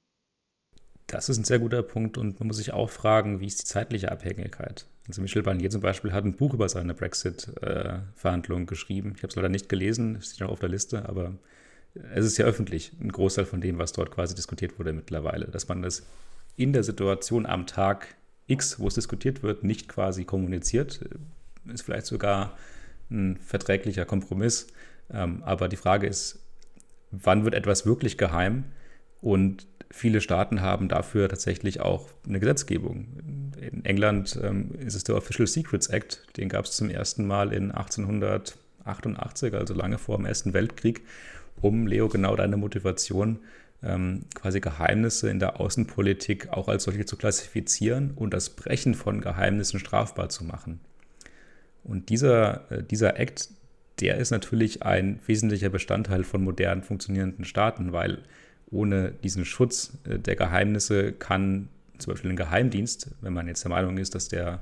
Das 1.06 1.28
ist 1.28 1.38
ein 1.38 1.44
sehr 1.44 1.58
guter 1.58 1.82
Punkt 1.82 2.16
und 2.16 2.40
man 2.40 2.48
muss 2.48 2.56
sich 2.56 2.72
auch 2.72 2.90
fragen, 2.90 3.40
wie 3.40 3.46
ist 3.46 3.60
die 3.60 3.66
zeitliche 3.66 4.10
Abhängigkeit? 4.10 4.86
Also 5.06 5.20
Michel 5.20 5.42
Barnier 5.42 5.70
zum 5.70 5.82
Beispiel 5.82 6.12
hat 6.12 6.24
ein 6.24 6.34
Buch 6.34 6.54
über 6.54 6.68
seine 6.68 6.94
Brexit-Verhandlungen 6.94 8.66
geschrieben. 8.66 9.12
Ich 9.16 9.22
habe 9.22 9.28
es 9.28 9.36
leider 9.36 9.50
nicht 9.50 9.68
gelesen, 9.68 10.20
steht 10.22 10.40
noch 10.40 10.50
auf 10.50 10.60
der 10.60 10.70
Liste, 10.70 11.08
aber 11.08 11.34
es 12.14 12.24
ist 12.24 12.38
ja 12.38 12.46
öffentlich, 12.46 12.92
ein 13.00 13.12
Großteil 13.12 13.44
von 13.44 13.60
dem, 13.60 13.78
was 13.78 13.92
dort 13.92 14.10
quasi 14.10 14.34
diskutiert 14.34 14.78
wurde 14.78 14.92
mittlerweile, 14.92 15.46
dass 15.46 15.68
man 15.68 15.82
das 15.82 16.04
in 16.56 16.72
der 16.72 16.84
Situation 16.84 17.46
am 17.46 17.66
Tag 17.66 18.16
X, 18.46 18.78
wo 18.78 18.88
es 18.88 18.94
diskutiert 18.94 19.42
wird, 19.42 19.64
nicht 19.64 19.88
quasi 19.88 20.24
kommuniziert, 20.24 21.00
ist 21.72 21.82
vielleicht 21.82 22.06
sogar 22.06 22.56
ein 23.10 23.36
verträglicher 23.38 24.04
Kompromiss. 24.04 24.68
Ähm, 25.10 25.42
aber 25.44 25.68
die 25.68 25.76
Frage 25.76 26.06
ist, 26.06 26.40
wann 27.10 27.44
wird 27.44 27.54
etwas 27.54 27.86
wirklich 27.86 28.18
geheim? 28.18 28.64
Und 29.20 29.66
viele 29.94 30.20
Staaten 30.20 30.60
haben 30.60 30.88
dafür 30.88 31.28
tatsächlich 31.28 31.80
auch 31.80 32.08
eine 32.26 32.40
Gesetzgebung. 32.40 33.06
In 33.60 33.84
England 33.84 34.38
ähm, 34.42 34.72
ist 34.84 34.96
es 34.96 35.04
der 35.04 35.14
Official 35.14 35.46
Secrets 35.46 35.86
Act, 35.86 36.26
den 36.36 36.48
gab 36.48 36.64
es 36.64 36.72
zum 36.72 36.90
ersten 36.90 37.26
Mal 37.26 37.52
in 37.52 37.70
1888, 37.70 39.54
also 39.54 39.72
lange 39.72 39.98
vor 39.98 40.16
dem 40.16 40.26
Ersten 40.26 40.52
Weltkrieg, 40.52 41.02
um, 41.60 41.86
Leo, 41.86 42.08
genau 42.08 42.34
deine 42.34 42.56
Motivation, 42.56 43.38
ähm, 43.84 44.24
quasi 44.34 44.60
Geheimnisse 44.60 45.30
in 45.30 45.38
der 45.38 45.60
Außenpolitik 45.60 46.48
auch 46.48 46.66
als 46.66 46.84
solche 46.84 47.04
zu 47.04 47.16
klassifizieren 47.16 48.10
und 48.16 48.34
das 48.34 48.50
Brechen 48.50 48.94
von 48.94 49.20
Geheimnissen 49.20 49.78
strafbar 49.78 50.28
zu 50.28 50.42
machen. 50.44 50.80
Und 51.84 52.08
dieser, 52.08 52.70
äh, 52.72 52.82
dieser 52.82 53.18
Act, 53.20 53.48
der 54.00 54.18
ist 54.18 54.32
natürlich 54.32 54.82
ein 54.82 55.20
wesentlicher 55.24 55.70
Bestandteil 55.70 56.24
von 56.24 56.42
modernen 56.42 56.82
funktionierenden 56.82 57.44
Staaten, 57.44 57.92
weil 57.92 58.24
ohne 58.74 59.12
diesen 59.12 59.44
Schutz 59.44 59.92
äh, 60.08 60.18
der 60.18 60.36
Geheimnisse 60.36 61.12
kann 61.12 61.68
zum 61.98 62.12
Beispiel 62.12 62.30
ein 62.30 62.36
Geheimdienst, 62.36 63.10
wenn 63.20 63.32
man 63.32 63.46
jetzt 63.46 63.64
der 63.64 63.70
Meinung 63.70 63.98
ist, 63.98 64.14
dass 64.14 64.28
der 64.28 64.60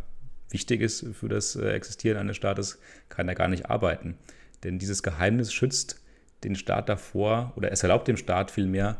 wichtig 0.51 0.83
ist 0.83 1.07
für 1.15 1.29
das 1.29 1.57
äh, 1.57 1.71
Existieren 1.71 2.19
eines 2.19 2.37
Staates, 2.37 2.79
kann 3.09 3.29
er 3.29 3.35
gar 3.35 3.49
nicht 3.49 3.71
arbeiten. 3.71 4.17
Denn 4.65 4.79
dieses 4.79 5.03
Geheimnis 5.03 5.53
schützt 5.53 6.01
den 6.45 6.55
Staat 6.55 6.89
davor 6.89 7.53
oder 7.57 7.73
es 7.73 7.83
erlaubt 7.83 8.09
dem 8.09 8.17
Staat 8.17 8.51
vielmehr, 8.51 8.99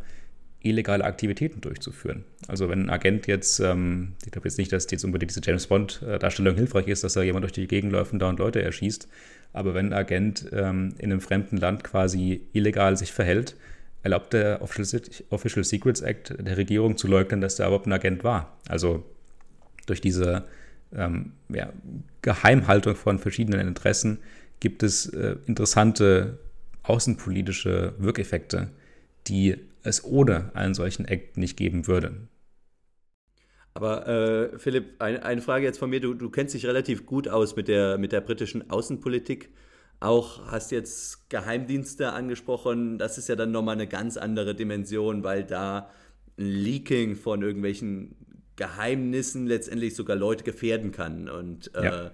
illegale 0.65 1.05
Aktivitäten 1.05 1.61
durchzuführen. 1.61 2.25
Also 2.47 2.69
wenn 2.69 2.85
ein 2.85 2.91
Agent 2.91 3.27
jetzt, 3.27 3.59
ähm, 3.61 4.13
ich 4.25 4.31
glaube 4.31 4.49
jetzt 4.49 4.59
nicht, 4.59 4.73
dass 4.73 4.89
jetzt 4.91 5.05
unbedingt 5.05 5.31
diese 5.31 5.41
James 5.45 5.67
Bond-Darstellung 5.67 6.55
hilfreich 6.55 6.87
ist, 6.87 7.05
dass 7.05 7.15
da 7.15 7.23
jemand 7.23 7.43
durch 7.43 7.53
die 7.53 7.67
Gegend 7.67 7.93
läuft 7.93 8.13
und 8.13 8.21
da 8.21 8.29
und 8.29 8.39
Leute 8.39 8.63
erschießt, 8.63 9.09
aber 9.53 9.75
wenn 9.75 9.87
ein 9.87 9.93
Agent 9.93 10.47
ähm, 10.53 10.95
in 10.99 11.11
einem 11.11 11.21
fremden 11.21 11.57
Land 11.57 11.85
quasi 11.85 12.43
illegal 12.53 12.97
sich 12.97 13.13
verhält, 13.13 13.57
erlaubt 14.03 14.33
der 14.33 14.61
Official 14.63 15.65
Secrets 15.65 16.01
Act 16.01 16.35
der 16.39 16.57
Regierung 16.57 16.97
zu 16.97 17.07
leugnen, 17.07 17.41
dass 17.41 17.57
der 17.57 17.67
überhaupt 17.67 17.87
ein 17.87 17.93
Agent 17.93 18.25
war. 18.25 18.59
Also 18.69 19.05
durch 19.87 20.01
diese 20.01 20.45
ähm, 20.95 21.33
ja, 21.49 21.73
Geheimhaltung 22.23 22.97
von 22.97 23.19
verschiedenen 23.19 23.67
Interessen 23.67 24.19
gibt 24.61 24.83
es 24.83 25.07
äh, 25.07 25.37
interessante 25.47 26.39
außenpolitische 26.83 27.95
Wirkeffekte, 27.99 28.69
die 29.27 29.57
es 29.83 30.05
ohne 30.05 30.51
einen 30.55 30.75
solchen 30.75 31.07
Act 31.07 31.37
nicht 31.37 31.57
geben 31.57 31.87
würde. 31.87 32.15
Aber 33.75 34.07
äh, 34.07 34.59
Philipp, 34.59 35.01
ein, 35.01 35.23
eine 35.23 35.41
Frage 35.41 35.65
jetzt 35.65 35.79
von 35.79 35.91
mir. 35.91 36.01
Du, 36.01 36.15
du 36.15 36.29
kennst 36.31 36.55
dich 36.55 36.67
relativ 36.67 37.07
gut 37.07 37.29
aus 37.29 37.57
mit 37.57 37.69
der, 37.69 37.99
mit 37.99 38.13
der 38.13 38.21
britischen 38.21 38.71
Außenpolitik. 38.71 39.49
Auch 40.03 40.47
hast 40.51 40.73
jetzt 40.73 41.31
Geheimdienste 41.31 42.13
angesprochen. 42.13 42.99
Das 42.99 43.19
ist 43.19 43.29
ja 43.29 43.37
dann 43.37 43.53
nochmal 43.53 43.77
eine 43.77 43.87
ganz 43.87 44.17
andere 44.17 44.53
Dimension, 44.53 45.23
weil 45.23 45.45
da 45.45 45.91
ein 46.37 46.45
Leaking 46.45 47.15
von 47.15 47.41
irgendwelchen 47.41 48.17
Geheimnissen 48.57 49.47
letztendlich 49.47 49.95
sogar 49.95 50.17
Leute 50.17 50.43
gefährden 50.43 50.91
kann. 50.91 51.29
Und 51.29 51.73
äh, 51.77 51.85
ja. 51.85 52.11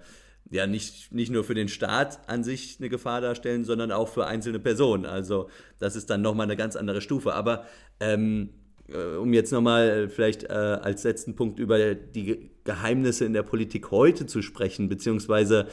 ja, 0.51 0.67
nicht, 0.67 1.13
nicht 1.13 1.33
nur 1.33 1.45
für 1.45 1.55
den 1.55 1.69
Staat 1.69 2.29
an 2.29 2.45
sich 2.45 2.77
eine 2.79 2.91
Gefahr 2.91 3.23
darstellen, 3.23 3.65
sondern 3.65 3.91
auch 3.91 4.09
für 4.09 4.27
einzelne 4.27 4.59
Personen. 4.59 5.07
Also 5.07 5.49
das 5.79 5.97
ist 5.97 6.11
dann 6.11 6.21
nochmal 6.21 6.45
eine 6.45 6.57
ganz 6.57 6.77
andere 6.77 7.01
Stufe. 7.01 7.33
Aber 7.33 7.65
ähm, 8.01 8.51
äh, 8.89 9.17
um 9.17 9.33
jetzt 9.33 9.51
nochmal 9.51 10.11
vielleicht 10.11 10.45
äh, 10.45 10.49
als 10.49 11.05
letzten 11.05 11.37
Punkt 11.37 11.59
über 11.59 11.95
die 11.95 12.51
Geheimnisse 12.69 13.25
in 13.25 13.33
der 13.33 13.43
Politik 13.43 13.91
heute 13.91 14.27
zu 14.27 14.43
sprechen, 14.43 14.91
beziehungsweise 14.91 15.69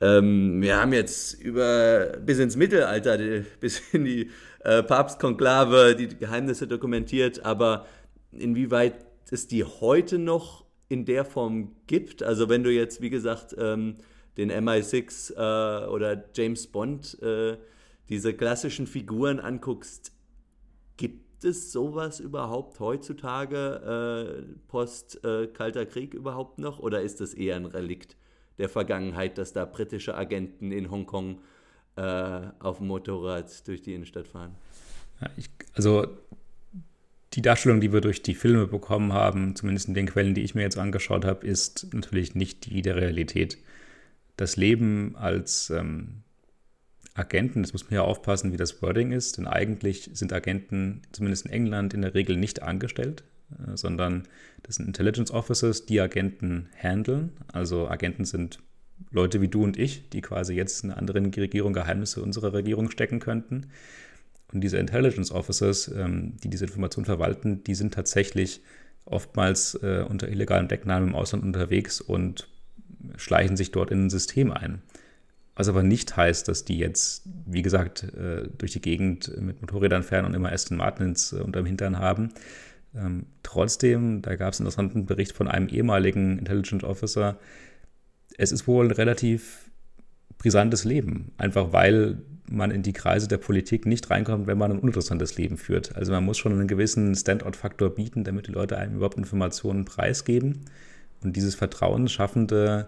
ähm, 0.00 0.62
wir 0.62 0.80
haben 0.80 0.94
jetzt 0.94 1.34
über 1.42 2.16
bis 2.24 2.38
ins 2.38 2.56
Mittelalter, 2.56 3.18
die, 3.18 3.44
bis 3.60 3.82
in 3.92 4.06
die 4.06 4.30
äh, 4.60 4.82
Papstkonklave 4.82 5.94
die 5.94 6.08
Geheimnisse 6.08 6.66
dokumentiert, 6.66 7.44
aber 7.44 7.84
inwieweit 8.32 8.94
es 9.30 9.46
die 9.46 9.62
heute 9.62 10.18
noch 10.18 10.64
in 10.88 11.04
der 11.04 11.26
Form 11.26 11.72
gibt, 11.86 12.22
also 12.22 12.48
wenn 12.48 12.64
du 12.64 12.72
jetzt, 12.72 13.02
wie 13.02 13.10
gesagt, 13.10 13.54
ähm, 13.58 13.96
den 14.38 14.50
MI6 14.50 15.34
äh, 15.34 15.86
oder 15.88 16.24
James 16.34 16.66
Bond, 16.66 17.20
äh, 17.20 17.58
diese 18.08 18.32
klassischen 18.32 18.86
Figuren 18.86 19.38
anguckst, 19.38 20.12
gibt 20.96 21.27
es 21.44 21.72
sowas 21.72 22.20
überhaupt 22.20 22.80
heutzutage, 22.80 24.44
äh, 24.46 24.52
post 24.68 25.24
äh, 25.24 25.46
Kalter 25.46 25.86
Krieg 25.86 26.14
überhaupt 26.14 26.58
noch, 26.58 26.78
oder 26.78 27.02
ist 27.02 27.20
das 27.20 27.34
eher 27.34 27.56
ein 27.56 27.66
Relikt? 27.66 28.16
der 28.58 28.68
Vergangenheit, 28.68 29.38
dass 29.38 29.52
da 29.52 29.64
britische 29.64 30.16
Agenten 30.16 30.72
in 30.72 30.90
Hongkong 30.90 31.40
äh, 31.96 32.40
auf 32.58 32.78
dem 32.78 32.88
Motorrad 32.88 33.66
durch 33.66 33.82
die 33.82 33.94
Innenstadt 33.94 34.28
fahren. 34.28 34.54
Ja, 35.20 35.30
ich, 35.36 35.48
also 35.74 36.06
die 37.34 37.42
Darstellung, 37.42 37.80
die 37.80 37.92
wir 37.92 38.00
durch 38.00 38.22
die 38.22 38.34
Filme 38.34 38.66
bekommen 38.66 39.12
haben, 39.12 39.54
zumindest 39.54 39.88
in 39.88 39.94
den 39.94 40.06
Quellen, 40.06 40.34
die 40.34 40.42
ich 40.42 40.54
mir 40.54 40.62
jetzt 40.62 40.78
angeschaut 40.78 41.24
habe, 41.24 41.46
ist 41.46 41.92
natürlich 41.92 42.34
nicht 42.34 42.66
die 42.66 42.82
der 42.82 42.96
Realität. 42.96 43.58
Das 44.36 44.56
Leben 44.56 45.16
als 45.16 45.70
ähm, 45.70 46.22
Agenten, 47.18 47.62
das 47.62 47.72
muss 47.72 47.84
man 47.84 47.94
ja 47.94 48.02
aufpassen, 48.02 48.52
wie 48.52 48.56
das 48.56 48.80
Wording 48.82 49.12
ist, 49.12 49.38
denn 49.38 49.46
eigentlich 49.46 50.10
sind 50.12 50.32
Agenten, 50.32 51.02
zumindest 51.12 51.46
in 51.46 51.52
England, 51.52 51.94
in 51.94 52.02
der 52.02 52.14
Regel 52.14 52.36
nicht 52.36 52.62
angestellt. 52.62 53.24
Äh, 53.50 53.76
sondern 53.76 54.24
das 54.62 54.76
sind 54.76 54.86
Intelligence 54.86 55.30
Officers, 55.30 55.86
die 55.86 56.00
Agenten 56.00 56.68
handeln. 56.76 57.32
Also 57.52 57.88
Agenten 57.88 58.24
sind 58.24 58.58
Leute 59.10 59.40
wie 59.40 59.48
du 59.48 59.64
und 59.64 59.78
ich, 59.78 60.08
die 60.10 60.20
quasi 60.20 60.54
jetzt 60.54 60.84
in 60.84 60.90
einer 60.90 60.98
anderen 60.98 61.32
Regierung 61.32 61.72
Geheimnisse 61.72 62.22
unserer 62.22 62.52
Regierung 62.52 62.90
stecken 62.90 63.20
könnten. 63.20 63.68
Und 64.52 64.62
diese 64.62 64.78
Intelligence 64.78 65.30
Officers, 65.30 65.88
ähm, 65.88 66.36
die 66.42 66.48
diese 66.48 66.64
Information 66.64 67.04
verwalten, 67.04 67.62
die 67.64 67.74
sind 67.74 67.94
tatsächlich 67.94 68.60
oftmals 69.04 69.74
äh, 69.82 70.04
unter 70.08 70.28
illegalem 70.28 70.68
Decknamen 70.68 71.10
im 71.10 71.14
Ausland 71.14 71.44
unterwegs 71.44 72.00
und 72.00 72.48
schleichen 73.16 73.56
sich 73.56 73.70
dort 73.70 73.90
in 73.90 74.06
ein 74.06 74.10
System 74.10 74.52
ein. 74.52 74.82
Was 75.58 75.68
aber 75.68 75.82
nicht 75.82 76.16
heißt, 76.16 76.46
dass 76.46 76.64
die 76.64 76.78
jetzt, 76.78 77.24
wie 77.44 77.62
gesagt, 77.62 78.04
äh, 78.04 78.48
durch 78.56 78.70
die 78.70 78.80
Gegend 78.80 79.36
mit 79.40 79.60
Motorrädern 79.60 80.04
fahren 80.04 80.24
und 80.24 80.34
immer 80.34 80.52
Aston 80.52 80.78
Martins 80.78 81.32
unterm 81.32 81.66
Hintern 81.66 81.98
haben, 81.98 82.28
ähm, 82.94 83.26
trotzdem, 83.42 84.22
da 84.22 84.36
gab 84.36 84.52
es 84.52 84.60
einen 84.60 84.66
interessanten 84.66 85.04
Bericht 85.04 85.32
von 85.32 85.48
einem 85.48 85.66
ehemaligen 85.68 86.38
Intelligence 86.38 86.84
Officer. 86.84 87.40
Es 88.36 88.52
ist 88.52 88.68
wohl 88.68 88.92
relativ 88.92 89.68
brisantes 90.38 90.84
Leben. 90.84 91.32
Einfach 91.38 91.72
weil 91.72 92.18
man 92.48 92.70
in 92.70 92.84
die 92.84 92.92
Kreise 92.92 93.26
der 93.26 93.38
Politik 93.38 93.84
nicht 93.84 94.08
reinkommt, 94.10 94.46
wenn 94.46 94.58
man 94.58 94.70
ein 94.70 94.78
uninteressantes 94.78 95.38
Leben 95.38 95.56
führt. 95.56 95.96
Also 95.96 96.12
man 96.12 96.24
muss 96.24 96.38
schon 96.38 96.52
einen 96.52 96.68
gewissen 96.68 97.16
Standout-Faktor 97.16 97.96
bieten, 97.96 98.22
damit 98.22 98.46
die 98.46 98.52
Leute 98.52 98.78
einem 98.78 98.94
überhaupt 98.94 99.18
Informationen 99.18 99.84
preisgeben. 99.84 100.60
Und 101.24 101.34
dieses 101.34 101.56
vertrauensschaffende 101.56 102.86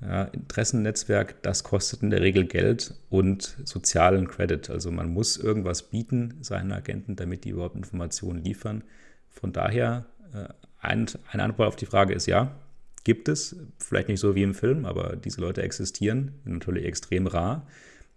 ja, 0.00 0.24
Interessennetzwerk, 0.24 1.42
das 1.42 1.64
kostet 1.64 2.02
in 2.02 2.10
der 2.10 2.20
Regel 2.20 2.46
Geld 2.46 2.94
und 3.10 3.56
sozialen 3.64 4.28
Credit. 4.28 4.70
Also 4.70 4.92
man 4.92 5.12
muss 5.12 5.36
irgendwas 5.36 5.82
bieten 5.82 6.38
seinen 6.40 6.72
Agenten, 6.72 7.16
damit 7.16 7.44
die 7.44 7.50
überhaupt 7.50 7.76
Informationen 7.76 8.44
liefern. 8.44 8.84
Von 9.28 9.52
daher, 9.52 10.06
äh, 10.32 10.48
ein, 10.80 11.06
eine 11.32 11.42
Antwort 11.42 11.68
auf 11.68 11.76
die 11.76 11.86
Frage 11.86 12.14
ist 12.14 12.26
ja, 12.26 12.54
gibt 13.02 13.28
es. 13.28 13.56
Vielleicht 13.78 14.08
nicht 14.08 14.20
so 14.20 14.34
wie 14.34 14.42
im 14.42 14.54
Film, 14.54 14.84
aber 14.84 15.16
diese 15.16 15.40
Leute 15.40 15.62
existieren, 15.62 16.34
natürlich 16.44 16.84
extrem 16.84 17.26
rar. 17.26 17.66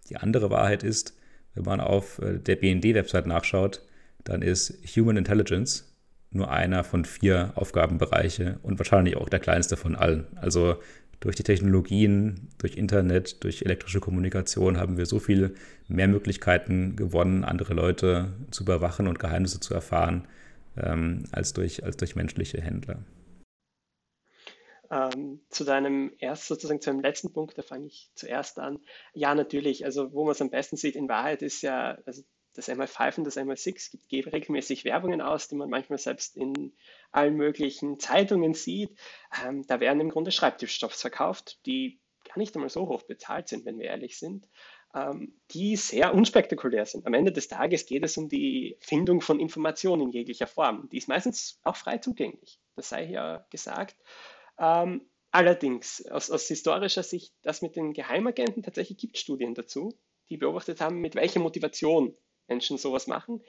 Die 0.08 0.16
andere 0.16 0.50
Wahrheit 0.50 0.84
ist, 0.84 1.16
wenn 1.54 1.64
man 1.64 1.80
auf 1.80 2.20
äh, 2.20 2.38
der 2.38 2.56
BND-Website 2.56 3.26
nachschaut, 3.26 3.82
dann 4.22 4.42
ist 4.42 4.78
Human 4.96 5.16
Intelligence 5.16 5.92
nur 6.30 6.50
einer 6.50 6.82
von 6.84 7.04
vier 7.04 7.52
Aufgabenbereiche 7.56 8.58
und 8.62 8.78
wahrscheinlich 8.78 9.16
auch 9.16 9.28
der 9.28 9.40
kleinste 9.40 9.76
von 9.76 9.96
allen. 9.96 10.26
Also 10.36 10.76
durch 11.22 11.36
die 11.36 11.44
Technologien, 11.44 12.48
durch 12.58 12.76
Internet, 12.76 13.44
durch 13.44 13.62
elektrische 13.62 14.00
Kommunikation 14.00 14.76
haben 14.76 14.98
wir 14.98 15.06
so 15.06 15.20
viel 15.20 15.54
mehr 15.86 16.08
Möglichkeiten 16.08 16.96
gewonnen, 16.96 17.44
andere 17.44 17.74
Leute 17.74 18.32
zu 18.50 18.64
überwachen 18.64 19.06
und 19.06 19.20
Geheimnisse 19.20 19.60
zu 19.60 19.72
erfahren, 19.72 20.26
ähm, 20.76 21.24
als, 21.30 21.52
durch, 21.52 21.84
als 21.84 21.96
durch 21.96 22.16
menschliche 22.16 22.60
Händler. 22.60 23.04
Ähm, 24.90 25.40
zu 25.48 25.62
deinem 25.62 26.12
erst 26.18 26.48
sozusagen 26.48 26.80
zu 26.80 26.90
deinem 26.90 27.02
letzten 27.02 27.32
Punkt, 27.32 27.56
da 27.56 27.62
fange 27.62 27.86
ich 27.86 28.10
zuerst 28.16 28.58
an. 28.58 28.80
Ja, 29.14 29.36
natürlich. 29.36 29.84
Also 29.84 30.12
wo 30.12 30.24
man 30.24 30.32
es 30.32 30.42
am 30.42 30.50
besten 30.50 30.76
sieht, 30.76 30.96
in 30.96 31.08
Wahrheit 31.08 31.42
ist 31.42 31.62
ja, 31.62 31.98
also 32.04 32.22
das 32.54 32.68
MI5 32.68 33.18
und 33.18 33.24
das 33.24 33.36
MI6 33.36 33.96
gibt 34.08 34.32
regelmäßig 34.32 34.84
Werbungen 34.84 35.20
aus, 35.20 35.48
die 35.48 35.54
man 35.54 35.70
manchmal 35.70 35.98
selbst 35.98 36.36
in 36.36 36.72
allen 37.10 37.36
möglichen 37.36 37.98
Zeitungen 37.98 38.54
sieht. 38.54 38.96
Ähm, 39.44 39.66
da 39.66 39.80
werden 39.80 40.00
im 40.00 40.10
Grunde 40.10 40.30
Schreibtischstoffs 40.30 41.00
verkauft, 41.00 41.58
die 41.66 42.00
gar 42.24 42.38
nicht 42.38 42.54
einmal 42.54 42.70
so 42.70 42.88
hoch 42.88 43.02
bezahlt 43.02 43.48
sind, 43.48 43.64
wenn 43.64 43.78
wir 43.78 43.86
ehrlich 43.86 44.18
sind, 44.18 44.48
ähm, 44.94 45.34
die 45.50 45.76
sehr 45.76 46.14
unspektakulär 46.14 46.86
sind. 46.86 47.06
Am 47.06 47.14
Ende 47.14 47.32
des 47.32 47.48
Tages 47.48 47.86
geht 47.86 48.04
es 48.04 48.16
um 48.16 48.28
die 48.28 48.76
Findung 48.80 49.20
von 49.20 49.40
Informationen 49.40 50.02
in 50.02 50.10
jeglicher 50.10 50.46
Form. 50.46 50.88
Die 50.90 50.98
ist 50.98 51.08
meistens 51.08 51.60
auch 51.62 51.76
frei 51.76 51.98
zugänglich. 51.98 52.58
Das 52.76 52.88
sei 52.90 53.06
hier 53.06 53.46
gesagt. 53.50 53.96
Ähm, 54.58 55.08
allerdings, 55.30 56.06
aus, 56.06 56.30
aus, 56.30 56.46
historischer 56.46 57.02
Sicht, 57.02 57.34
das 57.42 57.62
mit 57.62 57.76
den 57.76 57.92
Geheimagenten, 57.92 58.62
tatsächlich 58.62 58.98
gibt 58.98 59.18
Studien 59.18 59.54
dazu, 59.54 59.98
die 60.28 60.36
beobachtet 60.36 60.80
haben, 60.80 61.00
mit 61.00 61.14
welcher 61.14 61.40
Motivation 61.40 62.14
Menschen 62.52 62.78
sowas 62.78 63.06
machen. 63.06 63.42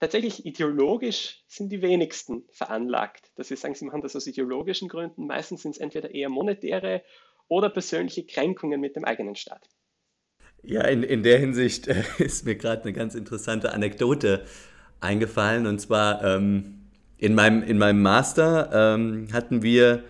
Tatsächlich 0.00 0.44
ideologisch 0.44 1.42
sind 1.48 1.70
die 1.70 1.80
wenigsten 1.80 2.44
veranlagt, 2.52 3.30
dass 3.36 3.48
sie 3.48 3.56
sagen, 3.56 3.74
sie 3.74 3.86
machen 3.86 4.02
das 4.02 4.14
aus 4.16 4.26
ideologischen 4.26 4.88
Gründen. 4.88 5.26
Meistens 5.26 5.62
sind 5.62 5.72
es 5.72 5.78
entweder 5.78 6.10
eher 6.14 6.28
monetäre 6.28 7.02
oder 7.48 7.70
persönliche 7.70 8.26
Kränkungen 8.26 8.80
mit 8.80 8.96
dem 8.96 9.04
eigenen 9.04 9.36
Staat. 9.36 9.68
Ja, 10.62 10.82
in, 10.82 11.02
in 11.02 11.22
der 11.22 11.38
Hinsicht 11.38 11.88
äh, 11.88 12.02
ist 12.18 12.44
mir 12.44 12.56
gerade 12.56 12.82
eine 12.82 12.92
ganz 12.92 13.14
interessante 13.14 13.72
Anekdote 13.72 14.44
eingefallen. 15.00 15.66
Und 15.66 15.78
zwar 15.78 16.22
ähm, 16.22 16.90
in, 17.16 17.34
meinem, 17.34 17.62
in 17.62 17.78
meinem 17.78 18.02
Master 18.02 18.70
ähm, 18.72 19.28
hatten 19.32 19.62
wir 19.62 20.04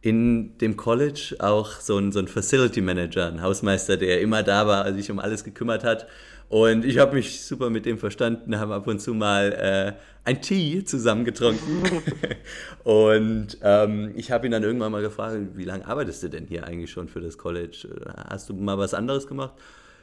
in 0.00 0.56
dem 0.58 0.76
College 0.76 1.36
auch 1.40 1.80
so 1.80 1.98
ein, 1.98 2.12
so 2.12 2.20
ein 2.20 2.28
Facility 2.28 2.80
Manager, 2.80 3.26
ein 3.26 3.42
Hausmeister, 3.42 3.96
der 3.96 4.20
immer 4.20 4.42
da 4.42 4.66
war, 4.66 4.92
sich 4.94 5.10
um 5.10 5.18
alles 5.18 5.42
gekümmert 5.42 5.84
hat. 5.84 6.06
Und 6.48 6.84
ich 6.84 6.98
habe 6.98 7.14
mich 7.14 7.42
super 7.42 7.70
mit 7.70 7.86
dem 7.86 7.98
verstanden, 7.98 8.58
haben 8.58 8.70
ab 8.70 8.86
und 8.86 9.00
zu 9.00 9.14
mal 9.14 9.52
äh, 9.52 9.92
ein 10.24 10.40
Tee 10.40 10.84
zusammengetrunken. 10.84 11.82
und 12.84 13.58
ähm, 13.62 14.12
ich 14.14 14.30
habe 14.30 14.46
ihn 14.46 14.52
dann 14.52 14.62
irgendwann 14.62 14.92
mal 14.92 15.02
gefragt, 15.02 15.36
wie 15.54 15.64
lange 15.64 15.86
arbeitest 15.86 16.22
du 16.22 16.28
denn 16.28 16.46
hier 16.46 16.64
eigentlich 16.64 16.90
schon 16.90 17.08
für 17.08 17.20
das 17.20 17.36
College? 17.36 17.88
Hast 18.28 18.48
du 18.48 18.54
mal 18.54 18.78
was 18.78 18.94
anderes 18.94 19.26
gemacht? 19.26 19.54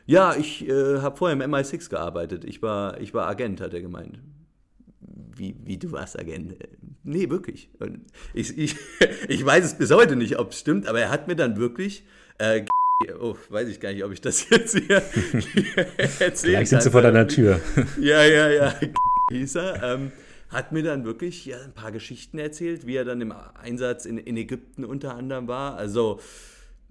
Ja, 0.05 0.35
ich 0.35 0.67
äh, 0.67 0.99
habe 0.99 1.15
vorher 1.15 1.41
im 1.41 1.53
MI6 1.53 1.89
gearbeitet. 1.89 2.43
Ich 2.43 2.61
war, 2.61 2.99
ich 2.99 3.13
war 3.13 3.27
Agent, 3.27 3.61
hat 3.61 3.73
er 3.73 3.81
gemeint 3.81 4.19
wie, 5.35 5.55
wie 5.63 5.77
du 5.77 5.91
warst 5.91 6.19
Agent. 6.19 6.55
Nee, 7.03 7.29
wirklich. 7.29 7.69
Und 7.79 8.01
ich, 8.33 8.57
ich, 8.57 8.75
ich 9.27 9.45
weiß 9.45 9.65
es 9.65 9.77
bis 9.77 9.91
heute 9.91 10.15
nicht, 10.15 10.39
ob 10.39 10.51
es 10.51 10.59
stimmt, 10.59 10.87
aber 10.87 10.99
er 10.99 11.09
hat 11.09 11.27
mir 11.27 11.35
dann 11.35 11.57
wirklich. 11.57 12.03
Äh, 12.37 12.65
oh, 13.19 13.35
weiß 13.49 13.67
ich 13.69 13.79
gar 13.79 13.91
nicht, 13.93 14.03
ob 14.03 14.11
ich 14.11 14.21
das 14.21 14.49
jetzt 14.49 14.77
hier, 14.77 15.03
erzählen 16.19 16.53
Gleich 16.53 16.69
sind 16.69 16.83
sie 16.83 16.91
vor 16.91 17.01
deiner 17.01 17.27
Tür. 17.27 17.59
Ja, 17.99 18.23
ja, 18.23 18.49
ja. 18.49 18.75
Hieß 19.31 19.55
er. 19.55 19.83
Ähm, 19.83 20.11
hat 20.49 20.71
mir 20.71 20.83
dann 20.83 21.03
wirklich 21.03 21.45
ja, 21.45 21.57
ein 21.63 21.73
paar 21.73 21.91
Geschichten 21.91 22.37
erzählt, 22.37 22.85
wie 22.85 22.95
er 22.95 23.05
dann 23.05 23.21
im 23.21 23.33
Einsatz 23.61 24.05
in, 24.05 24.17
in 24.17 24.37
Ägypten 24.37 24.85
unter 24.85 25.15
anderem 25.15 25.47
war. 25.47 25.77
Also 25.77 26.19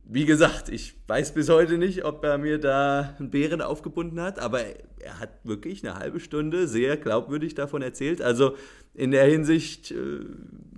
wie 0.05 0.25
gesagt, 0.25 0.69
ich 0.69 0.95
weiß 1.07 1.33
bis 1.33 1.49
heute 1.49 1.79
nicht, 1.79 2.05
ob 2.05 2.25
er 2.25 2.39
mir 2.39 2.59
da 2.59 3.15
einen 3.19 3.31
Bären 3.31 3.63
aufgebunden 3.63 4.21
hat, 4.21 4.41
aber 4.41 4.63
er 4.99 5.21
hat 5.21 5.31
wirklich 5.45 5.87
eine 5.87 5.97
halbe 5.97 6.19
Stunde 6.19 6.67
sehr 6.67 6.97
glaubwürdig 6.97 7.55
davon 7.55 7.83
erzählt. 7.83 8.21
Also 8.21 8.57
in 8.95 9.13
der 9.13 9.27
Hinsicht, 9.27 9.93
äh, 9.93 9.95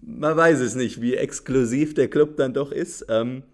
man 0.02 0.36
weiß 0.36 0.60
es 0.60 0.74
nicht, 0.74 1.00
wie 1.00 1.14
exklusiv 1.14 1.94
der 1.94 2.08
Club 2.08 2.36
dann 2.36 2.52
doch 2.52 2.70
ist. 2.70 3.06
Ähm, 3.08 3.44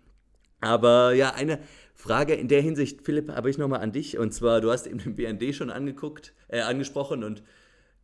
aber 0.60 1.12
ja, 1.14 1.34
eine 1.34 1.58
Frage 1.94 2.34
in 2.34 2.48
der 2.48 2.62
Hinsicht, 2.62 3.02
Philipp, 3.02 3.30
habe 3.30 3.50
ich 3.50 3.58
nochmal 3.58 3.80
an 3.80 3.92
dich. 3.92 4.18
Und 4.18 4.32
zwar, 4.32 4.60
du 4.60 4.70
hast 4.70 4.86
eben 4.86 4.98
den 4.98 5.16
BND 5.16 5.54
schon 5.54 5.70
angeguckt, 5.70 6.34
äh, 6.48 6.60
angesprochen 6.60 7.24
und 7.24 7.42